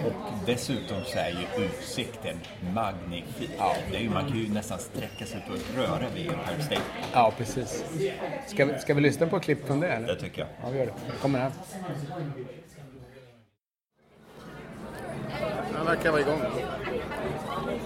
Och 0.07 0.13
dessutom 0.47 1.05
så 1.05 1.19
är 1.19 1.31
ju 1.31 1.65
utsikten 1.65 2.41
magnifik. 2.75 3.51
Det 3.91 3.97
är 3.97 4.01
ju, 4.01 4.11
man 4.11 4.29
kan 4.29 4.39
ju 4.39 4.49
nästan 4.49 4.79
sträcka 4.79 5.27
sig 5.27 5.45
ut 5.55 5.63
och 5.71 5.77
röra 5.77 6.09
vid 6.15 6.27
Empire 6.27 6.63
State. 6.63 6.81
Ja, 7.13 7.33
precis. 7.39 7.85
Ska 8.47 8.65
vi, 8.65 8.79
ska 8.79 8.95
vi 8.95 9.01
lyssna 9.01 9.27
på 9.27 9.37
ett 9.37 9.43
klipp 9.43 9.67
från 9.67 9.81
det? 9.81 9.89
Eller? 9.89 10.07
Det 10.07 10.17
tycker 10.21 10.41
jag. 10.41 10.49
Ja, 10.63 10.71
vi 10.71 10.79
gör 10.79 10.87
det. 10.87 10.93
Kommer 11.23 11.39
här. 11.39 11.51
Den 15.77 15.87
verkar 15.87 16.11
vara 16.11 16.21
igång. 16.21 16.41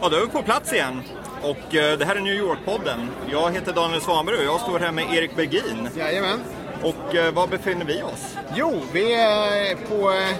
Ja, 0.01 0.09
då 0.09 0.17
är 0.17 0.21
vi 0.21 0.27
på 0.27 0.43
plats 0.43 0.73
igen. 0.73 1.03
Och 1.43 1.75
eh, 1.75 1.99
det 1.99 2.05
här 2.05 2.17
är 2.17 2.21
New 2.21 2.35
York-podden. 2.35 3.09
Jag 3.33 3.53
heter 3.53 3.73
Daniel 3.73 4.01
Svanberg 4.01 4.39
och 4.39 4.45
jag 4.45 4.61
står 4.61 4.79
här 4.79 4.93
med 4.93 5.15
Erik 5.15 5.37
Bergin. 5.37 5.89
Jajamän. 5.97 6.41
Och 6.83 7.15
eh, 7.15 7.35
var 7.35 7.47
befinner 7.47 7.85
vi 7.85 8.03
oss? 8.03 8.37
Jo, 8.57 8.81
vi 8.93 9.15
är 9.15 9.75
på, 9.75 10.11
eh, 10.13 10.37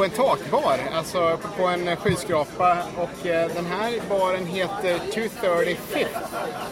på 0.00 0.04
en 0.04 0.10
takbar, 0.10 0.78
alltså 0.94 1.38
på 1.56 1.66
en 1.66 1.96
skyskrapa. 1.96 2.78
Och 2.96 3.26
eh, 3.26 3.50
den 3.54 3.66
här 3.66 4.00
baren 4.08 4.46
heter 4.46 4.98
235th. 4.98 6.06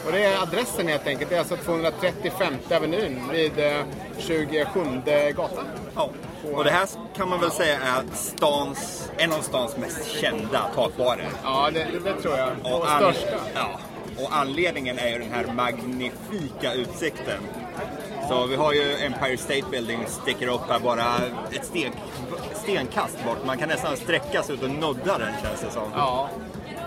Och 0.06 0.12
det 0.12 0.24
är 0.24 0.42
adressen 0.42 0.88
helt 0.88 1.06
enkelt. 1.06 1.30
Det 1.30 1.36
är 1.36 1.40
alltså 1.40 1.56
235 1.56 2.54
Avenyn 2.70 3.28
vid 3.32 3.58
eh, 3.58 3.76
27 4.18 5.02
gatan. 5.36 5.64
Ja. 5.94 6.10
Och 6.54 6.64
det 6.64 6.70
här 6.70 6.88
kan 7.16 7.28
man 7.28 7.40
väl 7.40 7.50
säga 7.50 7.78
är 7.80 8.02
stans, 8.14 9.10
en 9.16 9.32
av 9.32 9.40
stans 9.40 9.76
mest 9.76 10.12
kända 10.20 10.60
takbarer. 10.74 11.28
Ja, 11.44 11.70
det, 11.72 11.86
det, 12.04 12.22
tror 12.22 12.36
jag. 12.36 12.48
Och 12.62 12.90
an- 12.90 13.14
största. 13.14 13.36
Ja. 13.54 13.80
Och 14.22 14.36
anledningen 14.36 14.98
är 14.98 15.08
ju 15.08 15.18
den 15.18 15.32
här 15.32 15.46
magnifika 15.54 16.72
utsikten. 16.74 17.40
Så 18.28 18.46
vi 18.46 18.56
har 18.56 18.72
ju 18.72 18.96
Empire 18.96 19.36
State 19.36 19.64
Building 19.70 20.06
sticker 20.06 20.46
upp 20.48 20.60
här 20.68 20.78
bara 20.78 21.16
ett 21.52 21.64
steg, 21.64 21.92
stenkast 22.68 23.24
bort. 23.24 23.46
Man 23.46 23.58
kan 23.58 23.68
nästan 23.68 23.96
sträcka 23.96 24.42
sig 24.42 24.54
ut 24.54 24.62
och 24.62 24.70
nudda 24.70 25.18
den 25.18 25.32
känns 25.42 25.60
det 25.60 25.70
som. 25.70 25.90
Ja. 25.94 26.30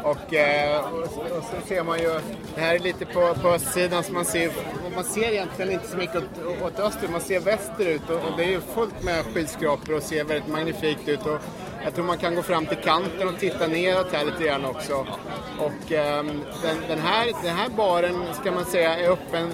Och, 0.04 0.34
eh, 0.34 0.86
och, 0.94 1.02
och 1.38 1.44
så 1.44 1.68
ser 1.68 1.84
man 1.84 2.00
ju, 2.00 2.10
det 2.56 2.62
här 2.62 2.76
är 2.76 2.80
lite 2.80 3.06
på, 3.06 3.34
på 3.42 3.48
östsidan 3.48 4.04
så 4.04 4.14
man 4.14 4.26
ser, 4.26 4.52
man 4.96 5.04
ser 5.04 5.32
egentligen 5.32 5.72
inte 5.72 5.88
så 5.88 5.98
mycket 5.98 6.16
åt, 6.16 6.62
åt 6.62 6.80
öster, 6.80 7.08
man 7.08 7.22
ser 7.22 7.40
västerut 7.40 8.10
och, 8.10 8.16
och 8.16 8.38
det 8.38 8.44
är 8.44 8.48
ju 8.48 8.62
fullt 8.62 9.04
med 9.04 9.26
skyskrapor 9.26 9.96
och 9.96 10.04
ser 10.04 10.24
väldigt 10.24 10.48
magnifikt 10.48 11.08
ut. 11.08 11.26
Och 11.26 11.40
jag 11.84 11.96
tror 11.96 12.06
man 12.06 12.18
kan 12.18 12.36
gå 12.36 12.42
fram 12.42 12.66
till 12.66 12.78
kanten 12.78 13.28
och 13.28 13.40
titta 13.40 13.68
neråt 13.68 14.12
här 14.12 14.26
lite 14.26 14.44
grann 14.44 14.66
också. 14.66 15.08
Och 15.60 15.92
ehm, 15.92 16.28
den, 16.62 16.78
den, 16.88 17.00
här, 17.00 17.32
den 17.44 17.56
här 17.56 17.70
baren 17.70 18.26
ska 18.42 18.52
man 18.52 18.66
säga 18.66 18.98
är 18.98 19.10
öppen 19.10 19.52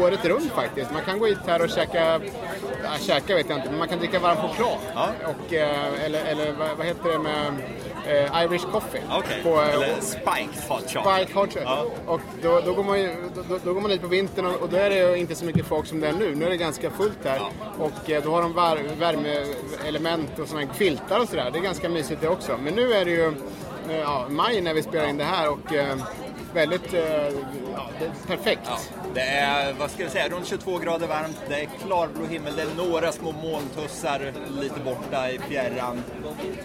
året 0.00 0.24
runt 0.24 0.52
faktiskt. 0.52 0.92
Man 0.92 1.02
kan 1.04 1.18
gå 1.18 1.26
hit 1.26 1.38
här 1.46 1.62
och 1.62 1.70
käka, 1.70 2.20
ja, 2.82 2.90
käka 3.00 3.34
vet 3.34 3.48
jag 3.48 3.58
inte, 3.58 3.70
men 3.70 3.78
man 3.78 3.88
kan 3.88 3.98
dricka 3.98 4.18
varm 4.18 4.36
choklad. 4.36 4.78
Och, 5.24 5.52
eh, 5.52 6.04
eller, 6.04 6.24
eller 6.24 6.52
vad, 6.52 6.68
vad 6.76 6.86
heter 6.86 7.08
det 7.08 7.18
med 7.18 7.52
eh, 8.06 8.42
Irish 8.44 8.70
coffee. 8.72 9.02
Okej. 9.10 9.40
På, 9.42 9.48
eh, 9.48 9.74
Eller 9.74 10.00
Spike 10.00 10.68
Hot 10.68 10.90
Chocolate. 10.90 11.24
Spike 11.24 11.38
Hot 11.38 11.52
Chocolate. 11.52 11.90
Ja. 12.06 12.12
Och 12.12 12.20
då, 12.42 12.60
då, 12.64 12.72
går 12.72 12.84
man 12.84 13.00
ju, 13.00 13.14
då, 13.48 13.58
då 13.64 13.74
går 13.74 13.80
man 13.80 13.90
hit 13.90 14.00
på 14.00 14.06
vintern 14.06 14.46
och, 14.46 14.62
och 14.62 14.68
då 14.68 14.76
är 14.76 14.90
det 14.90 15.18
inte 15.18 15.34
så 15.34 15.44
mycket 15.44 15.66
folk 15.66 15.86
som 15.86 16.00
det 16.00 16.08
är 16.08 16.12
nu. 16.12 16.34
Nu 16.34 16.44
är 16.44 16.50
det 16.50 16.56
ganska 16.56 16.90
fullt 16.90 17.18
här. 17.24 17.40
Och 17.78 18.10
eh, 18.10 18.22
då 18.22 18.30
har 18.30 18.42
de 18.42 18.52
värmeelement 18.98 20.38
och 20.38 20.48
sådana 20.48 20.74
filtar 20.74 21.20
och 21.20 21.28
sådär. 21.28 21.50
Det 21.52 21.58
är 21.58 21.62
ganska 21.70 21.88
mysigt 21.88 22.20
det 22.20 22.28
också. 22.28 22.58
Men 22.62 22.74
nu 22.74 22.92
är 22.92 23.04
det 23.04 23.10
ju 23.10 23.26
eh, 23.88 24.00
ja, 24.00 24.26
maj 24.28 24.60
när 24.60 24.74
vi 24.74 24.82
spelar 24.82 25.08
in 25.08 25.16
det 25.16 25.24
här 25.24 25.48
och 25.48 25.74
eh, 25.74 25.96
väldigt 26.54 26.94
eh, 26.94 27.26
ja, 27.74 27.90
perfekt. 28.26 28.60
Ja, 28.64 28.78
det 29.14 29.20
är, 29.20 29.72
vad 29.72 29.90
ska 29.90 30.02
jag 30.02 30.12
säga, 30.12 30.28
runt 30.28 30.46
22 30.46 30.78
grader 30.78 31.06
varmt. 31.06 31.38
Det 31.48 31.54
är 31.54 31.68
klarblå 31.86 32.26
himmel. 32.26 32.56
Det 32.56 32.62
är 32.62 32.86
några 32.86 33.12
små 33.12 33.32
molntussar 33.32 34.32
lite 34.60 34.80
borta 34.80 35.30
i 35.30 35.38
fjärran. 35.38 36.02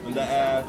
Men 0.04 0.14
det 0.14 0.22
är 0.22 0.64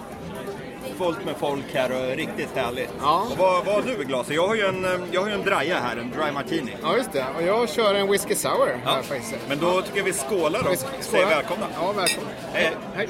fullt 0.99 1.25
med 1.25 1.37
folk 1.37 1.75
här 1.75 1.91
och 1.93 2.17
riktigt 2.17 2.51
härligt. 2.55 2.91
Ja. 3.01 3.27
Vad, 3.39 3.65
vad 3.65 3.75
har 3.75 3.83
du 3.83 4.03
i 4.03 4.05
glaset? 4.05 4.35
Jag 4.35 4.49
har 4.49 4.55
ju 4.55 4.67
en, 4.67 4.87
jag 5.13 5.21
har 5.21 5.31
en 5.31 5.43
draja 5.43 5.79
här, 5.79 5.97
en 5.97 6.11
dry 6.11 6.33
martini. 6.33 6.77
Ja, 6.83 6.97
just 6.97 7.13
det. 7.13 7.25
Och 7.37 7.43
jag 7.43 7.69
kör 7.69 7.95
en 7.95 8.11
whisky 8.11 8.35
sour 8.35 8.81
här 8.85 8.97
Ja. 8.97 9.03
faktiskt. 9.03 9.37
Men 9.49 9.59
då 9.59 9.83
tycker 9.83 9.99
jag 9.99 10.05
vi 10.05 10.13
skålar 10.13 10.63
då. 10.63 10.71
Vi 10.71 10.77
skålar. 11.03 11.27
välkomna. 11.27 11.67
Ja, 11.75 11.93
välkomna. 11.93 12.31
Hej. 12.53 12.71
Hej. 12.95 13.09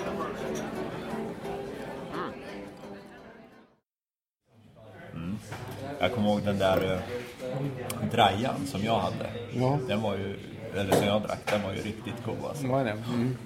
Jag 5.99 6.13
kommer 6.13 6.29
ihåg 6.29 6.43
den 6.43 6.59
där 6.59 6.85
uh, 6.85 8.11
drajan 8.13 8.67
som 8.67 8.85
jag 8.85 8.99
hade. 8.99 9.27
Ja. 9.53 9.79
Den 9.89 10.03
var 10.03 10.15
ju, 10.15 10.37
eller 10.75 10.93
som 10.93 11.07
jag 11.07 11.23
drack, 11.23 11.39
den 11.51 11.63
var 11.63 11.71
ju 11.73 11.77
riktigt 11.77 12.25
god 12.25 12.37
alltså. 12.49 12.67
Vad 12.67 12.81
är 12.81 12.85
det? 12.85 12.91
Mm. 12.91 13.37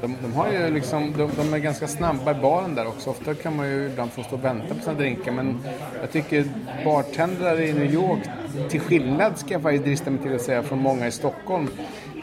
De, 0.00 0.16
de, 0.22 0.32
har 0.32 0.52
ju 0.52 0.70
liksom, 0.70 1.12
de, 1.16 1.30
de 1.36 1.54
är 1.54 1.58
ganska 1.58 1.88
snabba 1.88 2.30
i 2.30 2.34
baren 2.34 2.74
där 2.74 2.86
också. 2.86 3.10
Ofta 3.10 3.34
kan 3.34 3.56
man 3.56 3.68
ju 3.68 3.86
ibland 3.86 4.12
få 4.12 4.22
stå 4.22 4.36
och 4.36 4.44
vänta 4.44 4.74
på 4.74 4.80
sina 4.80 4.94
drinkar. 4.94 5.32
Men 5.32 5.58
jag 6.00 6.12
tycker 6.12 6.44
bartendrar 6.84 7.60
i 7.60 7.72
New 7.72 7.94
York, 7.94 8.20
till 8.68 8.80
skillnad 8.80 9.38
ska 9.38 9.52
jag 9.52 9.62
faktiskt 9.62 9.84
drista 9.84 10.10
mig 10.10 10.22
till 10.22 10.34
att 10.34 10.42
säga 10.42 10.62
från 10.62 10.78
många 10.78 11.06
i 11.06 11.12
Stockholm, 11.12 11.68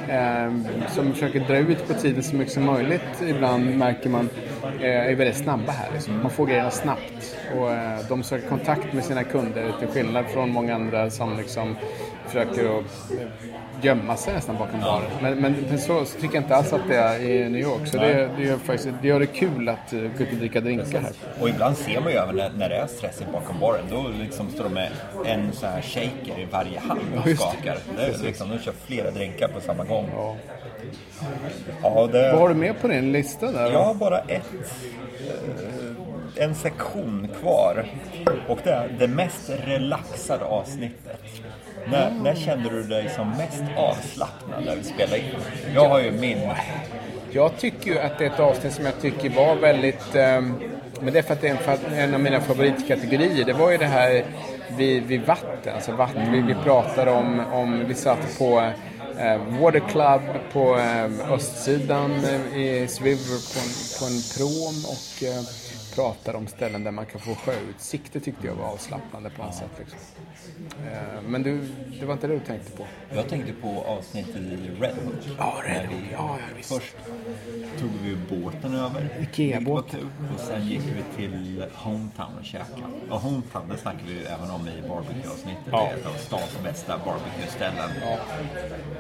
eh, 0.10 0.52
som 0.88 1.14
försöker 1.14 1.39
dra 1.39 1.58
ut 1.58 1.88
på 1.88 1.93
tiden 1.93 2.24
så 2.24 2.36
mycket 2.36 2.54
som 2.54 2.66
möjligt 2.66 3.22
ibland 3.28 3.78
märker 3.78 4.10
man, 4.10 4.30
eh, 4.82 4.89
är 4.89 5.16
väldigt 5.16 5.38
snabba 5.38 5.72
här. 5.72 5.93
Liksom. 5.93 6.22
Man 6.22 6.32
får 6.32 6.45
grejerna 6.45 6.72
snabbt. 6.72 7.38
Och 7.58 7.72
eh, 7.72 7.99
de 8.10 8.24
söker 8.24 8.49
kontakt 8.49 8.93
med 8.93 9.04
sina 9.04 9.24
kunder 9.24 9.74
till 9.80 9.88
skillnad 9.88 10.26
från 10.26 10.49
många 10.49 10.76
andra 10.76 11.10
som 11.10 11.38
liksom 11.38 11.76
försöker 12.26 12.80
att 12.80 13.12
eh, 13.12 13.28
gömma 13.82 14.17
sig 14.17 14.34
nästan 14.34 14.57
bakom 14.57 14.79
baren. 14.79 15.11
Men, 15.21 15.38
men, 15.38 15.55
men 15.69 15.79
så, 15.79 16.05
så 16.05 16.19
tycker 16.19 16.36
jag 16.36 16.43
inte 16.43 16.55
alls 16.55 16.73
att 16.73 16.88
det 16.88 16.95
är 16.95 17.19
i 17.19 17.49
New 17.49 17.61
York. 17.61 17.88
Så 17.88 17.97
det, 17.97 18.29
det, 18.38 18.43
gör 18.43 18.57
faktiskt, 18.57 18.89
det 19.01 19.07
gör 19.07 19.19
det 19.19 19.25
kul 19.25 19.69
att 19.69 19.93
uh, 19.93 20.01
gå 20.17 20.23
ut 20.23 20.32
och 20.32 20.38
dricka 20.38 20.61
drinkar 20.61 20.99
här. 20.99 21.11
Och 21.41 21.49
ibland 21.49 21.77
ser 21.77 22.01
man 22.01 22.11
ju 22.11 22.17
även 22.17 22.36
när, 22.36 22.49
när 22.57 22.69
det 22.69 22.75
är 22.75 22.88
stressigt 22.88 23.32
bakom 23.32 23.59
baren, 23.59 23.86
då 23.89 24.05
liksom 24.19 24.49
står 24.49 24.63
de 24.63 24.73
med 24.73 24.91
en 25.25 25.53
så 25.53 25.65
här 25.65 25.82
shaker 25.82 26.39
i 26.39 26.47
varje 26.51 26.79
hand 26.79 27.01
och 27.21 27.27
just 27.27 27.41
skakar. 27.41 27.77
Det 27.97 28.03
är 28.03 28.23
liksom, 28.23 28.49
de 28.49 28.59
kör 28.59 28.73
flera 28.86 29.11
drinkar 29.11 29.47
på 29.47 29.61
samma 29.61 29.84
gång. 29.84 30.09
Ja. 30.15 30.36
Ja, 31.84 32.09
det... 32.11 32.32
Vad 32.32 32.41
har 32.41 32.49
du 32.49 32.55
med 32.55 32.82
på 32.82 32.88
din 32.88 33.11
lista 33.11 33.51
där? 33.51 33.71
Jag 33.71 33.84
har 33.84 33.93
bara 33.93 34.19
ett, 34.19 34.41
eh, 36.38 36.43
en 36.43 36.55
sektion 36.55 37.27
kvar. 37.41 37.86
Och 38.47 38.59
det 38.63 38.71
är 38.71 38.89
det 38.99 39.07
mest 39.07 39.49
relaxade 39.65 40.45
avsnittet. 40.45 41.21
När, 41.88 42.11
när 42.11 42.36
kände 42.36 42.69
du 42.69 42.84
dig 42.84 43.09
som 43.15 43.29
mest 43.29 43.63
avslappnad 43.77 44.65
när 44.65 44.75
vi 44.75 44.84
spelade 44.84 45.17
in? 45.17 45.25
Jag 45.73 45.89
har 45.89 45.99
ju 45.99 46.11
min... 46.11 46.38
Jag 47.32 47.57
tycker 47.57 47.91
ju 47.91 47.99
att 47.99 48.17
det 48.17 48.25
är 48.25 48.29
ett 48.29 48.39
avsnitt 48.39 48.73
som 48.73 48.86
jag 48.86 49.01
tycker 49.01 49.29
var 49.29 49.55
väldigt... 49.55 50.15
ehm, 50.15 50.53
men 51.01 51.13
det 51.13 51.19
är 51.19 51.23
för 51.23 51.34
att 51.34 51.41
det 51.41 51.47
är 51.47 51.57
en, 51.88 51.93
en 51.93 52.13
av 52.13 52.19
mina 52.19 52.41
favoritkategorier. 52.41 53.45
Det 53.45 53.53
var 53.53 53.71
ju 53.71 53.77
det 53.77 53.86
här 53.86 54.25
vid, 54.77 55.03
vid 55.03 55.21
vatten. 55.25 55.75
Alltså 55.75 55.91
vatten. 55.91 56.32
Vi, 56.32 56.41
vi 56.41 56.53
pratade 56.63 57.11
om, 57.11 57.39
om... 57.51 57.86
Vi 57.88 57.93
satt 57.93 58.38
på 58.38 58.71
eh, 59.19 59.59
Water 59.61 59.84
Club 59.89 60.21
på 60.53 60.77
eh, 60.77 61.32
östsidan 61.32 62.11
eh, 62.25 62.57
i 62.61 62.88
Swiver 62.88 63.53
på 63.53 63.59
en, 63.59 63.71
på 63.99 64.05
en 64.05 64.21
prom 64.38 64.86
och 64.86 65.23
eh, 65.23 65.43
pratade 65.95 66.37
om 66.37 66.47
ställen 66.47 66.83
där 66.83 66.91
man 66.91 67.05
kan 67.05 67.21
få 67.21 67.35
sjöutsikt. 67.35 68.13
Det 68.13 68.19
tyckte 68.19 68.47
jag 68.47 68.55
var 68.55 68.65
avslappnande 68.65 69.29
på 69.29 69.43
något 69.43 69.55
sätt. 69.55 69.71
Liksom. 69.79 69.97
Eh, 70.91 71.21
men 71.27 71.43
du, 71.43 71.67
det 71.99 72.05
var 72.05 72.13
inte 72.13 72.27
det 72.27 72.33
du 72.33 72.39
tänkte 72.39 72.71
på? 72.71 72.85
Jag 73.13 73.29
tänkte 73.29 73.53
på 73.53 73.83
avsnittet 73.87 74.35
i 74.35 74.71
Red 74.79 74.95
Hook. 75.05 75.37
Ja, 75.37 75.61
Red 75.65 75.85
Hook. 75.85 76.01
Ja, 76.11 76.37
ja, 76.39 76.55
visst. 76.57 76.69
Först 76.69 76.95
tog 77.79 77.89
vi 78.03 78.15
båten 78.29 78.73
över. 78.75 79.09
Ikea-båt. 79.21 79.85
Det 79.91 79.97
var 79.97 80.03
kul. 80.03 80.09
Och 80.35 80.39
sen 80.39 80.67
gick 80.67 80.81
vi 80.81 81.03
till 81.17 81.65
Hometown 81.73 82.37
och 82.39 82.45
käkade. 82.45 82.83
Och 83.09 83.21
Hometown, 83.21 83.69
det 83.69 83.77
snackade 83.77 84.03
vi 84.07 84.13
ju 84.13 84.25
även 84.25 84.51
om 84.51 84.67
i 84.67 84.81
barbecue-avsnittet. 84.87 85.67
Ja. 85.71 85.83
Det 85.83 85.93
är 85.93 85.97
ett 85.97 86.05
av 86.05 86.13
stans 86.13 86.57
bästa 86.63 86.97
barbecue-ställen. 86.97 87.89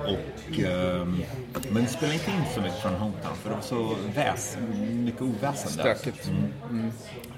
Och, 0.03 0.59
ehm, 0.59 1.23
men 1.71 1.81
vi 1.81 1.87
spelade 1.87 2.13
inte 2.13 2.31
in 2.31 2.43
så 2.55 2.61
mycket 2.61 2.79
från 2.79 2.93
Hometown 2.93 3.35
för 3.35 3.49
det 3.49 3.55
var 3.55 3.61
så 3.61 3.95
väs, 4.15 4.57
mycket 4.91 5.21
oväsen 5.21 5.77
där. 5.77 5.95
Stökigt. 5.95 6.27
Mm. 6.69 6.80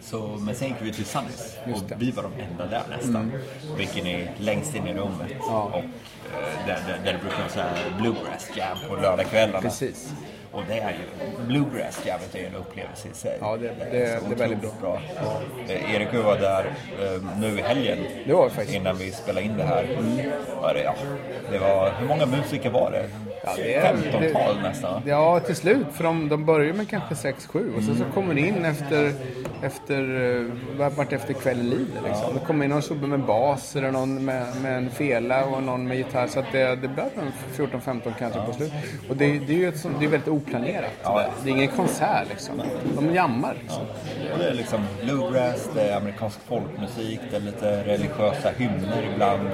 Så, 0.01 0.27
men 0.39 0.55
sen 0.55 0.67
gick 0.67 0.77
vi 0.81 0.93
till 0.93 1.05
Sunnys 1.05 1.57
och 1.73 1.81
vi 1.97 2.11
var 2.11 2.23
de 2.23 2.31
enda 2.51 2.65
där 2.65 2.81
nästan. 2.97 3.31
Vi 3.77 3.83
gick 3.83 3.97
in 3.97 4.07
i, 4.07 4.27
längst 4.37 4.75
in 4.75 4.87
i 4.87 4.93
rummet. 4.93 5.31
Ja. 5.39 5.63
Och, 5.63 5.75
eh, 5.77 6.67
där, 6.67 6.79
där, 6.87 6.99
där 7.05 7.13
det 7.13 7.19
brukar 7.19 7.37
vara 7.37 7.49
så 7.49 7.59
här 7.59 7.93
bluegrass 7.99 8.49
jam 8.57 8.77
på 8.89 8.95
lördagskvällarna. 8.95 9.61
Precis. 9.61 10.13
Och 10.51 10.61
det 10.67 10.79
är 10.79 10.89
ju, 10.91 11.45
bluegrass 11.47 12.01
jammet 12.05 12.35
är 12.35 12.39
ju 12.39 12.45
en 12.45 12.55
upplevelse 12.55 13.07
i 13.07 13.13
sig. 13.13 13.37
Ja, 13.41 13.57
det- 13.57 13.67
det- 13.67 13.89
det 13.91 14.03
är 14.05 14.19
väldigt 14.35 14.57
otroligt 14.57 14.81
bra. 14.81 15.01
Eh, 15.67 15.95
Erik 15.95 16.07
och 16.07 16.15
jag 16.15 16.23
var 16.23 16.37
där 16.37 16.65
eh, 17.01 17.21
nu 17.39 17.59
i 17.59 17.61
helgen. 17.61 17.97
Det 18.27 18.33
var 18.33 18.43
det 18.45 18.51
faktiskt. 18.51 18.75
Innan 18.77 18.97
vi 18.97 19.11
spelade 19.11 19.45
in 19.45 19.57
det 19.57 19.63
här. 19.63 19.87
Ja, 20.61 20.73
det, 20.73 20.83
ja, 20.83 20.95
det 21.51 21.57
var, 21.59 21.91
hur 21.99 22.07
många 22.07 22.25
musiker 22.25 22.69
var 22.69 22.91
det? 22.91 23.09
Ja, 23.45 23.53
det 23.57 23.73
är- 23.75 23.93
15-tal 23.95 24.55
det- 24.55 24.61
nästan. 24.69 24.93
va? 24.93 25.01
Ja, 25.05 25.39
till 25.39 25.55
slut. 25.55 25.85
För 25.93 26.03
de, 26.03 26.29
de 26.29 26.45
börjar 26.45 26.73
med 26.73 26.89
kanske 26.89 27.15
6-7 27.15 27.75
och 27.77 27.83
sen 27.83 27.97
så 27.97 28.03
kommer 28.13 28.33
det 28.33 28.41
in 28.41 28.65
efter, 28.65 29.13
efter 29.63 30.31
eh, 30.79 30.89
vart 30.97 31.13
efter 31.13 31.33
kvällen 31.33 31.69
lider. 31.69 32.01
Liksom. 32.07 32.33
Det 32.33 32.39
kommer 32.47 32.65
in 32.65 32.71
någon 32.71 32.81
snubbe 32.81 33.07
med 33.07 33.19
bas 33.19 33.75
eller 33.75 33.91
någon 33.91 34.25
med, 34.25 34.45
med 34.61 34.77
en 34.77 34.89
fela 34.89 35.45
och 35.45 35.63
någon 35.63 35.87
med 35.87 35.97
gitarr. 35.97 36.27
Så 36.27 36.39
att 36.39 36.45
det, 36.51 36.75
det 36.75 36.87
blir 36.87 37.03
en 37.03 37.31
14-15 37.69 38.13
kanske 38.19 38.39
på 38.41 38.53
slut. 38.53 38.71
Och 39.09 39.17
det, 39.17 39.25
det 39.39 39.53
är 39.53 39.57
ju 39.57 39.67
ett, 39.67 39.79
sånt- 39.79 39.95
det 39.99 40.05
är 40.05 40.09
väldigt 40.09 40.29
oplanerat. 40.29 40.91
Ja. 41.03 41.25
Det 41.43 41.49
är 41.49 41.53
ingen 41.53 41.67
konsert 41.67 42.27
liksom. 42.29 42.61
De 42.95 43.13
jammar 43.15 43.55
liksom. 43.61 43.81
Och 44.33 44.39
det 44.39 44.49
är 44.49 44.53
liksom 44.53 44.81
bluegrass, 45.03 45.69
det 45.75 45.81
är 45.81 45.97
amerikansk 45.97 46.39
folkmusik, 46.47 47.19
det 47.31 47.35
är 47.35 47.39
lite 47.41 47.83
religiösa 47.83 48.49
hymner 48.57 49.09
ibland. 49.13 49.49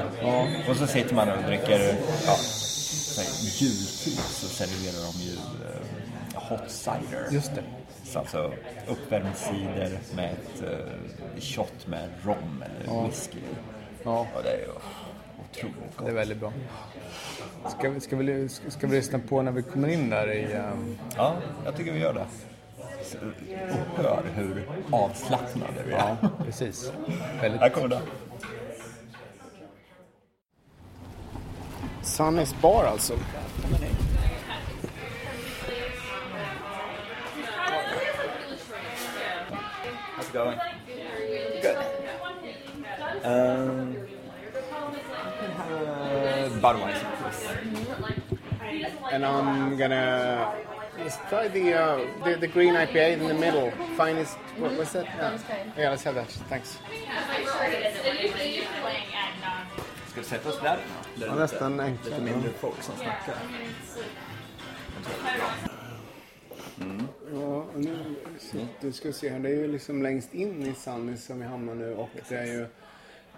Och 0.70 0.76
så 0.76 0.88
sitter 0.88 1.16
man 1.16 1.30
och 1.30 1.44
dricker 1.48 1.80
ja, 2.26 2.36
så 3.24 3.32
här, 3.32 3.52
jultid 3.62 4.20
så 4.20 4.48
serverar 4.48 5.12
de 5.14 5.20
ju 5.24 5.34
eh, 5.34 6.42
hot 6.50 6.70
cider. 6.72 7.28
Just 7.32 7.56
det. 7.56 7.64
Så 8.04 8.20
alltså 8.20 8.54
uppvärmd 8.88 9.36
cider 9.36 10.00
med 10.16 10.32
ett 10.32 10.64
eh, 10.64 11.42
shot 11.42 11.88
med 11.88 12.10
rom 12.24 12.64
eller 12.64 13.08
whisky. 13.08 13.38
Ja, 14.04 14.28
Och 14.36 14.44
det 14.44 14.50
är 14.50 14.58
ju 14.58 14.68
otroligt 15.52 15.98
gott. 15.98 16.06
det 16.06 16.12
är 16.12 16.16
väldigt 16.16 16.38
bra. 16.40 16.54
Ska 17.78 17.90
vi, 17.90 18.00
ska, 18.00 18.16
vi, 18.16 18.50
ska, 18.50 18.88
vi 18.88 18.96
lyssna 18.96 19.20
på 19.20 19.42
när 19.42 19.52
vi 19.52 19.62
kommer 19.62 19.88
in 19.88 20.10
där 20.10 20.32
i... 20.34 20.54
ehm, 20.54 20.98
Ja, 21.18 21.36
jag 21.66 21.76
tycker 21.78 21.92
vi 21.92 22.00
gör 22.00 22.14
det. 22.14 22.26
Och 23.72 24.04
hör 24.04 24.24
hur 24.36 24.68
avslappnade 24.92 25.84
vi 25.88 25.92
är. 25.94 26.18
ja, 26.22 26.30
precis. 26.46 26.92
Väldigt 27.42 27.62
Här 27.62 27.70
kommer 27.70 27.88
det. 27.88 28.02
Sunnys 32.10 32.54
bar 32.62 32.86
alltså. 32.86 33.14
How's 40.16 40.28
it 40.28 40.34
going? 40.34 40.60
Good. 41.62 41.78
Um, 43.24 43.96
uh, 45.60 46.50
Budweiser, 46.62 47.08
please. 47.22 47.48
And 49.12 49.26
I'm 49.26 49.78
gonna 49.78 50.54
let's 50.98 51.18
try 51.30 51.48
the, 51.48 51.74
uh, 51.74 52.26
the 52.26 52.38
the 52.38 52.48
green 52.48 52.74
IPA 52.74 53.14
in 53.14 53.28
the 53.28 53.34
middle. 53.34 53.72
Finest. 53.96 54.38
What, 54.58 54.78
was 54.78 54.92
that? 54.94 55.06
Uh, 55.22 55.38
yeah, 55.78 55.90
let's 55.92 56.04
have 56.04 56.16
that. 56.16 56.32
Thanks. 56.50 56.78
Ska 60.24 60.36
vi 60.36 60.42
sätta 60.42 60.50
oss 60.50 60.60
där? 60.62 60.78
Där 61.16 61.26
Ja, 61.28 61.34
ute. 61.34 61.36
nästan 61.36 61.80
enklare. 61.80 62.20
Lite 62.20 62.32
mindre 62.34 62.50
folk 62.52 62.82
som 62.82 62.96
snackar. 62.96 63.36
Ja, 67.34 67.38
och 67.74 67.80
nu, 67.80 67.98
så, 68.40 68.58
du 68.82 68.92
ska 68.92 69.14
se 69.14 69.30
här, 69.30 69.40
det 69.40 69.50
är 69.50 69.54
ju 69.56 69.68
liksom 69.68 70.04
längst 70.04 70.34
in 70.34 70.64
i 70.68 70.74
Sunnis 70.74 71.26
som 71.26 71.40
vi 71.40 71.46
hamnar 71.46 71.76
nu 71.76 71.96
och 71.96 72.10
det 72.30 72.36
är 72.36 72.46
ju 72.46 72.68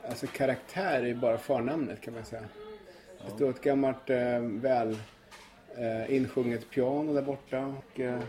Alltså 0.09 0.27
karaktär 0.27 1.05
är 1.05 1.13
bara 1.13 1.37
förnamnet 1.37 2.01
kan 2.01 2.13
man 2.13 2.25
säga. 2.25 2.43
Det 3.25 3.31
står 3.35 3.49
ett 3.49 3.61
gammalt 3.61 4.09
eh, 4.09 4.39
väl 4.39 4.97
eh, 5.77 6.15
insjunget 6.15 6.69
piano 6.69 7.13
där 7.13 7.21
borta 7.21 7.59
och 7.65 7.99
eh, 7.99 8.19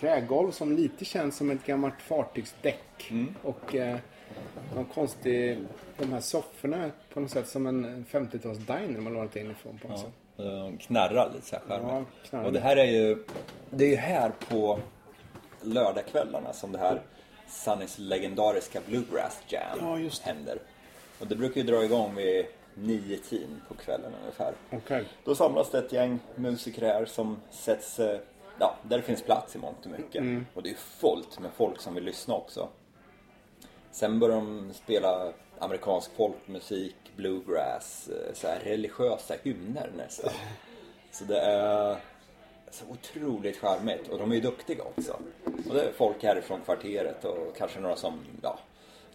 trägolv 0.00 0.50
som 0.50 0.72
lite 0.76 1.04
känns 1.04 1.36
som 1.36 1.50
ett 1.50 1.66
gammalt 1.66 2.02
fartygsdäck. 2.02 3.12
Och 3.42 3.74
eh, 3.74 3.98
någon 4.74 4.84
konstig, 4.84 5.58
de 5.98 6.12
här 6.12 6.20
sofforna 6.20 6.90
på 7.12 7.20
något 7.20 7.30
sätt 7.30 7.48
som 7.48 7.66
en 7.66 8.04
50-tals 8.10 8.58
diner 8.58 9.00
man 9.00 9.12
lånat 9.12 9.36
in 9.36 9.50
ifrån 9.50 9.78
på 9.78 9.88
något 9.88 10.00
sätt. 10.00 10.12
Eh, 10.36 10.78
knarrar 10.78 11.30
lite 11.34 11.46
så 11.46 11.56
här 11.68 12.04
Ja, 12.30 12.44
och 12.44 12.52
det 12.52 12.60
här 12.60 12.76
är 12.76 12.84
ju, 12.84 13.24
det 13.70 13.84
är 13.84 13.88
ju 13.88 13.96
här 13.96 14.32
på 14.48 14.78
lördagskvällarna 15.62 16.52
som 16.52 16.72
det 16.72 16.78
här 16.78 17.02
Sunnys 17.48 17.98
legendariska 17.98 18.80
Bluegrass 18.86 19.42
Jam 19.48 19.78
Ja, 19.80 20.10
händer. 20.22 20.58
Och 21.20 21.26
det 21.26 21.36
brukar 21.36 21.60
ju 21.60 21.66
dra 21.66 21.84
igång 21.84 22.14
vid 22.14 22.46
nio 22.74 23.18
tiden 23.18 23.62
på 23.68 23.74
kvällen 23.74 24.12
ungefär. 24.20 24.54
Okej. 24.72 25.04
Då 25.24 25.34
samlas 25.34 25.70
det 25.70 25.78
ett 25.78 25.92
gäng 25.92 26.18
musiker 26.34 26.82
här 26.82 27.04
som 27.04 27.40
sätts, 27.50 27.98
eh, 27.98 28.20
ja, 28.58 28.76
där 28.82 28.96
det 28.96 29.02
finns 29.02 29.22
plats 29.22 29.56
i 29.56 29.58
mångt 29.58 29.84
och 29.84 29.90
mycket. 29.90 30.20
Mm. 30.20 30.46
Och 30.54 30.62
det 30.62 30.70
är 30.70 30.74
fullt 30.74 31.38
med 31.40 31.50
folk 31.56 31.80
som 31.80 31.94
vill 31.94 32.04
lyssna 32.04 32.34
också. 32.34 32.68
Sen 33.94 34.18
började 34.18 34.40
de 34.40 34.72
spela 34.72 35.32
amerikansk 35.58 36.10
folkmusik, 36.16 36.96
bluegrass, 37.16 38.08
eh, 38.08 38.34
så 38.34 38.46
här 38.46 38.60
religiösa 38.60 39.34
hymner 39.42 39.90
nästan. 39.96 40.32
Så 41.10 41.24
det 41.24 41.40
är 41.40 41.96
så 42.70 42.84
otroligt 42.88 43.56
charmigt 43.56 44.08
och 44.08 44.18
de 44.18 44.30
är 44.30 44.34
ju 44.34 44.40
duktiga 44.40 44.82
också. 44.82 45.18
Och 45.68 45.74
det 45.74 45.82
är 45.82 45.92
folk 45.92 46.22
härifrån 46.22 46.60
kvarteret 46.60 47.24
och 47.24 47.56
kanske 47.56 47.80
några 47.80 47.96
som 47.96 48.20
ja, 48.42 48.58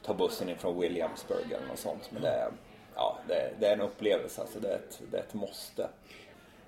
tar 0.03 0.13
bussen 0.13 0.49
ifrån 0.49 0.79
Williamsburg 0.79 1.51
eller 1.51 1.67
något 1.67 1.79
sånt. 1.79 2.09
Men 2.11 2.21
det 2.21 2.29
är, 2.29 2.51
ja, 2.95 3.17
det 3.27 3.33
är, 3.33 3.53
det 3.59 3.67
är 3.67 3.73
en 3.73 3.81
upplevelse, 3.81 4.41
alltså 4.41 4.59
det 4.59 4.69
är 4.69 4.75
ett, 4.75 5.01
det 5.11 5.17
är 5.17 5.21
ett 5.21 5.33
måste. 5.33 5.89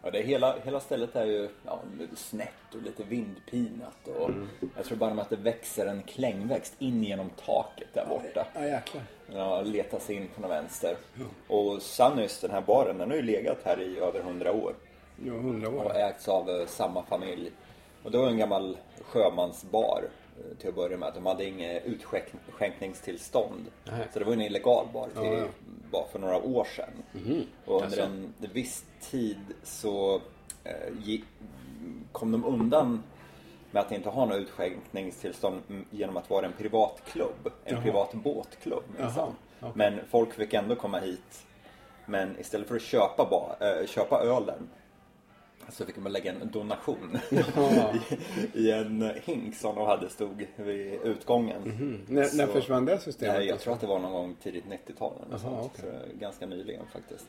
Ja, 0.03 0.11
det 0.11 0.19
är 0.19 0.23
hela, 0.23 0.55
hela 0.63 0.79
stället 0.79 1.15
är 1.15 1.25
ju 1.25 1.49
ja, 1.65 1.79
snett 2.15 2.75
och 2.75 2.81
lite 2.81 3.03
vindpinat. 3.03 4.07
Och 4.07 4.29
Jag 4.75 4.85
tror 4.85 4.97
bara 4.97 5.21
att 5.21 5.29
det 5.29 5.35
växer 5.35 5.85
en 5.85 6.01
klängväxt 6.03 6.75
in 6.79 7.03
genom 7.03 7.29
taket 7.29 7.87
där 7.93 8.05
borta. 8.05 8.47
Ja 8.55 8.65
jäklar. 8.65 9.03
Ja, 9.33 9.61
leta 9.61 9.99
sig 9.99 10.15
in 10.15 10.27
på 10.35 10.41
någon 10.41 10.49
vänster. 10.49 10.95
Och 11.47 11.81
Sunnys, 11.81 12.39
den 12.39 12.51
här 12.51 12.61
baren, 12.61 12.97
den 12.97 13.09
har 13.09 13.17
ju 13.17 13.21
legat 13.23 13.57
här 13.63 13.81
i 13.81 13.99
över 13.99 14.19
hundra 14.19 14.51
år. 14.51 14.73
Jo, 15.23 15.33
hundra 15.33 15.69
år. 15.69 15.83
Och 15.83 15.95
ägts 15.95 16.27
av 16.27 16.49
eh, 16.49 16.67
samma 16.67 17.03
familj. 17.03 17.51
Och 18.03 18.11
det 18.11 18.17
var 18.17 18.27
en 18.27 18.37
gammal 18.37 18.77
sjömansbar 19.05 20.03
till 20.59 20.69
att 20.69 20.75
börja 20.75 20.97
med. 20.97 21.11
De 21.13 21.25
hade 21.25 21.45
inget 21.45 21.85
utskänkningstillstånd. 21.85 23.65
Så 24.13 24.19
det 24.19 24.25
var 24.25 24.33
en 24.33 24.41
illegal 24.41 24.87
bar 24.93 25.09
till, 25.21 25.47
bara 25.91 26.07
för 26.07 26.19
några 26.19 26.37
år 26.37 26.67
sedan. 26.75 26.93
Och 27.65 27.83
under 27.83 27.97
en 27.99 28.33
viss 28.53 28.85
tid 29.01 29.39
så 29.63 30.21
eh, 30.63 31.19
kom 32.11 32.31
de 32.31 32.45
undan 32.45 33.03
med 33.71 33.81
att 33.81 33.91
inte 33.91 34.09
ha 34.09 34.25
något 34.25 34.37
utskänkningstillstånd 34.37 35.61
mm, 35.69 35.85
genom 35.91 36.17
att 36.17 36.29
vara 36.29 36.45
en 36.45 36.53
privatklubb. 36.53 37.51
En 37.65 37.81
privat 37.81 38.13
båtklubb 38.13 38.83
minsann. 38.97 39.35
Men 39.73 39.99
folk 40.09 40.33
fick 40.33 40.53
ändå 40.53 40.75
komma 40.75 40.99
hit. 40.99 41.45
Men 42.05 42.39
istället 42.39 42.67
för 42.67 42.75
att 42.75 42.81
köpa, 42.81 43.27
ba, 43.29 43.65
eh, 43.65 43.87
köpa 43.87 44.21
ölen 44.21 44.69
så 45.69 45.85
fick 45.85 45.97
man 45.97 46.11
lägga 46.11 46.31
en 46.31 46.51
donation 46.51 47.17
i, 48.53 48.59
i 48.59 48.71
en 48.71 49.11
hink 49.23 49.55
som 49.55 49.75
de 49.75 49.87
hade 49.87 50.09
stod 50.09 50.45
vid 50.55 50.93
utgången. 51.03 51.61
När, 52.07 52.21
när 52.37 52.47
Så- 52.47 52.53
försvann 52.53 52.85
det 52.85 52.99
systemet? 52.99 53.35
Nej, 53.35 53.47
jag 53.47 53.59
tror 53.59 53.73
att 53.73 53.81
det 53.81 53.87
var 53.87 53.99
någon 53.99 54.11
gång 54.13 54.35
tidigt 54.43 54.65
90-tal. 54.65 55.13
eller 55.21 55.31
något 55.31 55.41
Jaha, 55.43 55.61
sånt. 55.61 55.71
okej. 55.75 55.91
Så 55.91 56.07
det 56.07 56.13
är 56.13 56.17
ganska 56.19 56.45
nyligen 56.45 56.85
faktiskt. 56.93 57.25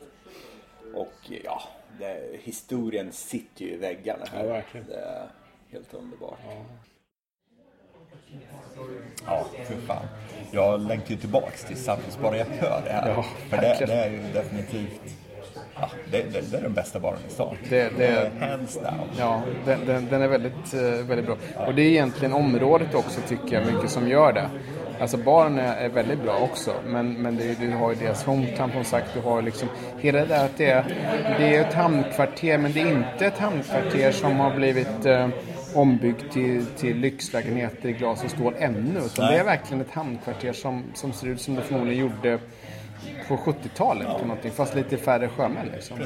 Och 0.95 1.13
ja, 1.43 1.61
det, 1.99 2.39
historien 2.41 3.11
sitter 3.11 3.65
ju 3.65 3.71
i 3.73 3.77
väggarna. 3.77 4.25
här. 4.31 4.43
Ja, 4.45 4.53
verkligen. 4.53 4.87
Det 4.87 4.95
är 4.99 5.27
helt 5.71 5.93
underbart. 5.93 6.39
Ja, 9.25 9.45
för 9.65 9.75
fan. 9.75 10.05
Jag 10.51 10.81
längtar 10.81 11.09
ju 11.11 11.17
tillbaks 11.17 11.65
till 11.65 11.77
bara 12.21 12.37
jag 12.37 12.45
hör 12.45 12.81
det 12.85 12.91
här. 12.91 13.09
Ja, 13.09 13.23
för 13.49 13.57
det, 13.57 13.85
det 13.85 13.93
är 13.93 14.09
ju 14.11 14.17
definitivt... 14.33 15.01
Ja, 15.79 15.89
det, 16.11 16.17
det, 16.33 16.51
det 16.51 16.57
är 16.57 16.61
den 16.61 16.73
bästa 16.73 16.99
baren 16.99 17.19
i 17.27 17.31
stan. 17.31 17.55
Det- 17.69 17.97
det- 17.97 18.31
Hands 18.39 18.75
down. 18.75 19.09
Ja, 19.19 19.41
den, 19.65 19.79
den, 19.85 20.07
den 20.09 20.21
är 20.21 20.27
väldigt, 20.27 20.73
eh, 20.73 20.81
väldigt 20.81 21.25
bra. 21.25 21.35
Och 21.67 21.75
det 21.75 21.81
är 21.81 21.85
egentligen 21.89 22.33
området 22.33 22.95
också 22.95 23.21
tycker 23.27 23.55
jag 23.61 23.73
mycket 23.73 23.89
som 23.89 24.07
gör 24.07 24.33
det. 24.33 24.49
Alltså 24.99 25.17
baren 25.17 25.59
är, 25.59 25.89
väldigt 25.89 26.23
bra 26.23 26.37
också. 26.37 26.73
Men, 26.87 27.13
men 27.13 27.37
det, 27.37 27.59
du 27.59 27.71
har 27.71 27.89
ju 27.89 27.95
deras 27.99 28.23
hometown 28.23 28.71
som 28.71 28.83
sagt. 28.83 29.07
Du 29.13 29.19
har 29.21 29.41
liksom 29.41 29.67
hela 29.99 30.19
det 30.19 30.25
där 30.25 30.45
att 30.45 30.57
det 30.57 30.69
är, 30.69 30.83
det 31.39 31.55
är 31.55 31.61
ett 31.61 31.73
hamnkvarter. 31.73 32.57
Men 32.57 32.73
det 32.73 32.81
är 32.81 32.91
inte 32.91 33.25
ett 33.25 33.37
hamnkvarter 33.37 34.11
som 34.11 34.39
har 34.39 34.55
blivit 34.55 35.05
eh, 35.05 35.27
ombyggt 35.75 36.33
till, 36.33 36.65
till 36.65 36.97
lyxlägenheter 36.97 37.89
i 37.89 37.93
glas 37.93 38.23
och 38.23 38.29
stål 38.29 38.53
ännu. 38.59 38.99
Utan 39.05 39.25
Nej. 39.25 39.33
det 39.33 39.39
är 39.39 39.43
verkligen 39.43 39.81
ett 39.81 39.91
hamnkvarter 39.91 40.53
som, 40.53 40.83
som 40.93 41.13
ser 41.13 41.27
ut 41.27 41.41
som 41.41 41.55
det 41.55 41.61
förmodligen 41.61 41.99
gjorde 41.99 42.39
på 43.27 43.37
70-talet 43.37 44.07
på 44.07 44.25
någonting, 44.25 44.51
fast 44.51 44.75
lite 44.75 44.97
färre 44.97 45.29
sjömän. 45.29 45.67
Liksom. 45.75 45.97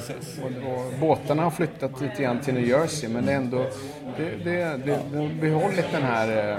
Och, 0.41 0.45
och 0.45 0.93
båtarna 0.99 1.43
har 1.43 1.51
flyttat 1.51 2.01
lite 2.01 2.23
grann 2.23 2.41
till 2.41 2.53
New 2.53 2.67
Jersey 2.67 3.09
men 3.09 3.25
det 3.25 3.31
är 3.31 3.37
ändå, 3.37 3.65
det, 4.17 4.29
det, 4.43 4.77
det, 4.85 4.99
det 5.11 5.17
har 5.17 5.41
behållit 5.41 5.91
den 5.91 6.03
här 6.03 6.51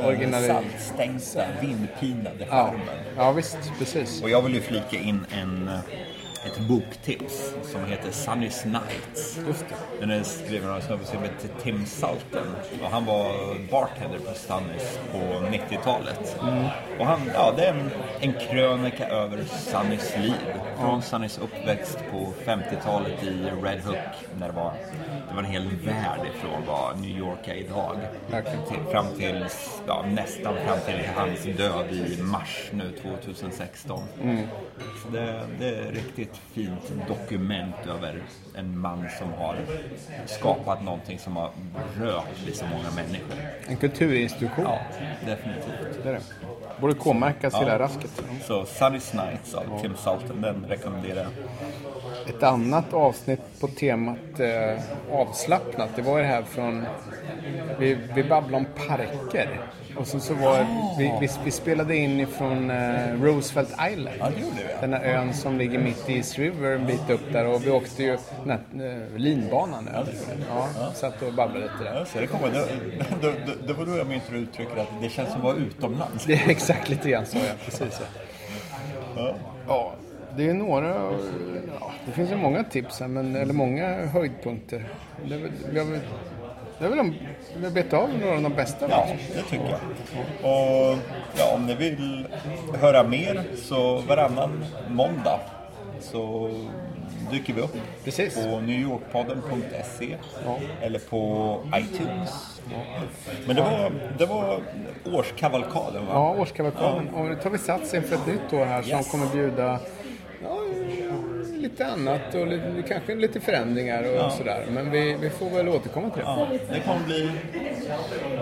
eh, 0.00 0.06
originali... 0.06 0.46
Saltstänkta, 0.46 1.44
vindpinade 1.60 2.46
Ja, 2.50 2.66
skärmen. 2.66 3.04
ja 3.16 3.32
visst, 3.32 3.58
precis. 3.78 4.22
Och 4.22 4.30
jag 4.30 4.42
vill 4.42 4.54
ju 4.54 4.60
flika 4.60 4.96
in 4.98 5.26
en, 5.42 5.70
ett 6.46 6.58
boktips 6.68 7.54
som 7.62 7.84
heter 7.84 8.10
Sunny's 8.10 8.66
Nights. 8.66 9.38
Den 10.00 10.10
är 10.10 10.22
skriven 10.22 10.70
av 10.70 10.76
en 10.76 10.82
snubbe 10.82 11.04
som 11.04 11.22
heter 11.22 11.48
Tim 11.62 11.86
Salten. 11.86 12.46
Och 12.82 12.90
han 12.90 13.04
var 13.04 13.56
bartender 13.70 14.18
på 14.18 14.34
Sunnys 14.34 14.98
på 15.12 15.18
90-talet. 15.18 16.36
Och 16.98 17.06
han, 17.06 17.20
ja, 17.34 17.52
det 17.56 17.64
är 17.64 17.74
en, 17.74 17.90
en 18.20 18.32
krönika 18.32 19.08
över 19.08 19.44
Sunnys 19.44 20.16
liv. 20.16 20.54
Från 20.80 21.02
Sunnys 21.02 21.38
uppväxt 21.38 21.98
på 22.10 22.32
50-talet 22.44 23.22
i 23.22 23.50
Red 23.62 23.80
Hook. 23.80 23.96
När 24.38 24.46
det 24.46 24.54
var, 24.54 24.72
det 25.28 25.34
var 25.34 25.42
en 25.42 25.50
hel 25.50 25.68
värld 25.84 26.20
ifrån 26.34 26.62
vad 26.66 27.00
New 27.00 27.18
York 27.18 27.48
är 27.48 27.54
idag. 27.54 27.96
Till, 28.68 28.92
fram 28.92 29.06
till, 29.18 29.44
ja, 29.86 30.04
nästan 30.08 30.54
fram 30.66 30.78
till 30.86 31.08
hans 31.14 31.58
död 31.58 31.92
i 31.92 32.22
mars 32.22 32.70
nu 32.72 32.92
2016. 33.02 34.02
Så 35.02 35.08
det, 35.12 35.46
det 35.58 35.68
är 35.68 35.92
riktigt 35.92 36.35
fint 36.52 36.92
dokument 37.08 37.74
över 37.88 38.22
en 38.54 38.78
man 38.78 39.04
som 39.18 39.32
har 39.32 39.56
skapat 40.26 40.82
någonting 40.84 41.18
som 41.18 41.36
har 41.36 41.50
rört 42.00 42.46
vid 42.46 42.56
så 42.56 42.64
många 42.66 42.90
människor. 42.96 43.36
En 43.68 43.76
kulturinstitution, 43.76 44.64
Ja, 44.64 44.78
definitivt. 45.26 46.02
det 46.02 46.08
är 46.08 46.12
det. 46.12 46.20
Borde 46.80 46.94
K-märkas 46.94 47.54
Ja. 47.60 47.78
rasket. 47.78 48.22
Så 48.46 48.62
Sunny's 48.64 49.26
Nights 49.26 49.54
av 49.54 49.80
Tim 49.82 49.96
Salten, 49.96 50.40
den 50.42 50.64
rekommenderar 50.68 51.22
jag. 52.26 52.34
Ett 52.36 52.42
annat 52.42 52.92
avsnitt 52.92 53.40
på 53.60 53.68
temat 53.68 54.40
eh, 54.40 54.80
avslappnat, 55.12 55.90
det 55.96 56.02
var 56.02 56.18
det 56.20 56.26
här 56.26 56.42
från... 56.42 56.84
Vi, 57.78 57.98
vi 58.14 58.24
babblade 58.24 58.56
om 58.56 58.86
parker. 58.88 59.60
Och 59.98 60.06
sen 60.06 60.20
så 60.20 60.34
var 60.34 60.66
vi, 60.98 61.12
vi, 61.20 61.28
vi 61.44 61.50
spelade 61.50 61.96
in 61.96 62.20
ifrån 62.20 62.70
eh, 62.70 63.22
Roosevelt 63.22 63.68
Island. 63.92 64.16
Ja, 64.18 64.30
det 64.30 64.40
gjorde 64.40 64.56
vi, 64.56 64.72
ja. 64.72 64.80
Den 64.80 64.92
här 64.92 65.04
ön 65.04 65.34
som 65.34 65.58
ligger 65.58 65.78
mitt 65.78 66.08
i 66.08 66.16
East 66.16 66.38
River 66.38 66.70
en 66.70 66.86
bit 66.86 67.10
upp 67.10 67.32
där 67.32 67.46
och 67.46 67.66
vi 67.66 67.70
åkte 67.70 68.02
ju 68.02 68.18
den 68.44 68.50
här, 68.50 68.86
eh, 68.86 69.18
linbanan 69.18 69.88
över. 69.88 70.14
Ja, 70.48 70.68
satt 70.94 71.22
och 71.22 71.32
babblade 71.32 71.60
lite 71.60 71.84
där. 71.84 71.94
Ja, 71.98 72.04
så 72.04 72.20
det 72.20 72.26
kommer. 72.26 72.48
Det, 72.48 72.66
det, 73.20 73.32
det, 73.46 73.66
det 73.66 73.72
var 73.72 73.86
då 73.86 73.96
jag 73.96 74.06
minns 74.06 74.22
du 74.30 74.36
uttrycker 74.36 74.76
att 74.76 74.88
det 75.02 75.08
känns 75.08 75.28
som 75.28 75.38
att 75.38 75.44
vara 75.44 75.56
utomlands. 75.56 76.24
Det 76.24 76.34
är 76.34 76.48
exakt 76.48 76.88
lite 76.88 77.10
grann 77.10 77.26
så 77.26 77.38
ja, 77.38 77.52
precis. 77.64 78.00
Ja. 79.16 79.34
ja, 79.68 79.94
det 80.36 80.48
är 80.48 80.54
några, 80.54 80.94
ja, 81.80 81.92
det 82.06 82.12
finns 82.12 82.30
ju 82.30 82.36
många 82.36 82.64
tips 82.64 83.00
här, 83.00 83.08
men, 83.08 83.36
eller 83.36 83.54
många 83.54 84.06
höjdpunkter. 84.06 84.88
Det 85.28 85.34
är 85.34 86.00
det 86.78 86.84
är 86.84 86.88
väl 86.88 86.98
de, 86.98 87.14
vi 87.56 87.70
bett 87.70 87.92
av 87.92 88.08
några 88.20 88.36
av 88.36 88.42
de 88.42 88.52
bästa. 88.54 88.86
Ja, 88.90 89.06
det 89.34 89.42
tycker 89.42 89.64
jag. 89.70 89.80
Och 90.50 90.98
ja, 91.38 91.54
om 91.54 91.66
ni 91.66 91.74
vill 91.74 92.26
höra 92.80 93.02
mer 93.02 93.44
så 93.56 93.98
varannan 93.98 94.64
måndag 94.88 95.40
så 96.00 96.50
dyker 97.30 97.52
vi 97.54 97.60
upp 97.60 97.76
Precis. 98.04 98.34
på 98.34 98.60
newyorkpodden.se 98.60 100.16
Ja. 100.46 100.58
eller 100.80 100.98
på 100.98 101.60
iTunes. 101.76 102.60
Men 103.46 103.56
det 103.56 103.62
var, 103.62 103.92
det 104.18 104.26
var 104.26 104.60
årskavalkaden 105.12 106.06
va? 106.06 106.12
Ja, 106.12 106.30
årskavalkaden. 106.38 107.08
Och 107.08 107.24
nu 107.24 107.34
tar 107.36 107.50
vi 107.50 107.58
sats 107.58 107.94
inför 107.94 108.14
ett 108.14 108.26
nytt 108.26 108.52
år 108.52 108.64
här 108.64 108.82
som 108.82 108.90
Yes. 108.90 109.10
kommer 109.10 109.26
bjuda 109.26 109.78
ja, 110.42 110.58
lite 111.68 111.86
annat 111.86 112.34
och 112.34 112.46
lite, 112.46 112.82
kanske 112.88 113.14
lite 113.14 113.40
förändringar 113.40 114.24
och 114.24 114.32
sådär. 114.32 114.66
Men 114.70 114.90
vi, 114.90 115.16
vi 115.20 115.30
får 115.30 115.50
väl 115.50 115.68
återkomma 115.68 116.10
till 116.10 116.22
det. 116.22 116.28
Ja, 116.28 116.48
det 116.72 116.80
kommer 116.80 117.04
bli 117.06 117.30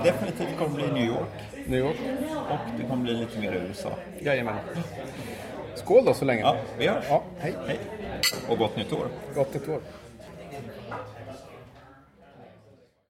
definitivt 0.04 0.58
kommer 0.58 0.74
bli 0.74 0.86
New 0.86 1.06
York 1.06 1.28
New 1.66 1.78
York. 1.78 1.96
och 2.50 2.58
det 2.80 2.88
kommer 2.88 3.04
bli 3.04 3.14
lite 3.14 3.38
mer 3.38 3.52
USA. 3.68 3.90
Jajamän. 4.18 4.54
Skål 5.74 6.04
då 6.04 6.14
så 6.14 6.24
länge. 6.24 6.40
Ja, 6.40 6.56
vi 6.78 6.86
hörs. 6.88 7.04
Ja, 7.08 7.22
hej. 7.38 7.54
Hej 7.66 7.78
och 8.48 8.58
gott 8.58 8.76
nytt 8.76 8.92
år. 8.92 9.08
Gott 9.34 9.54
ett 9.54 9.68
år. 9.68 9.80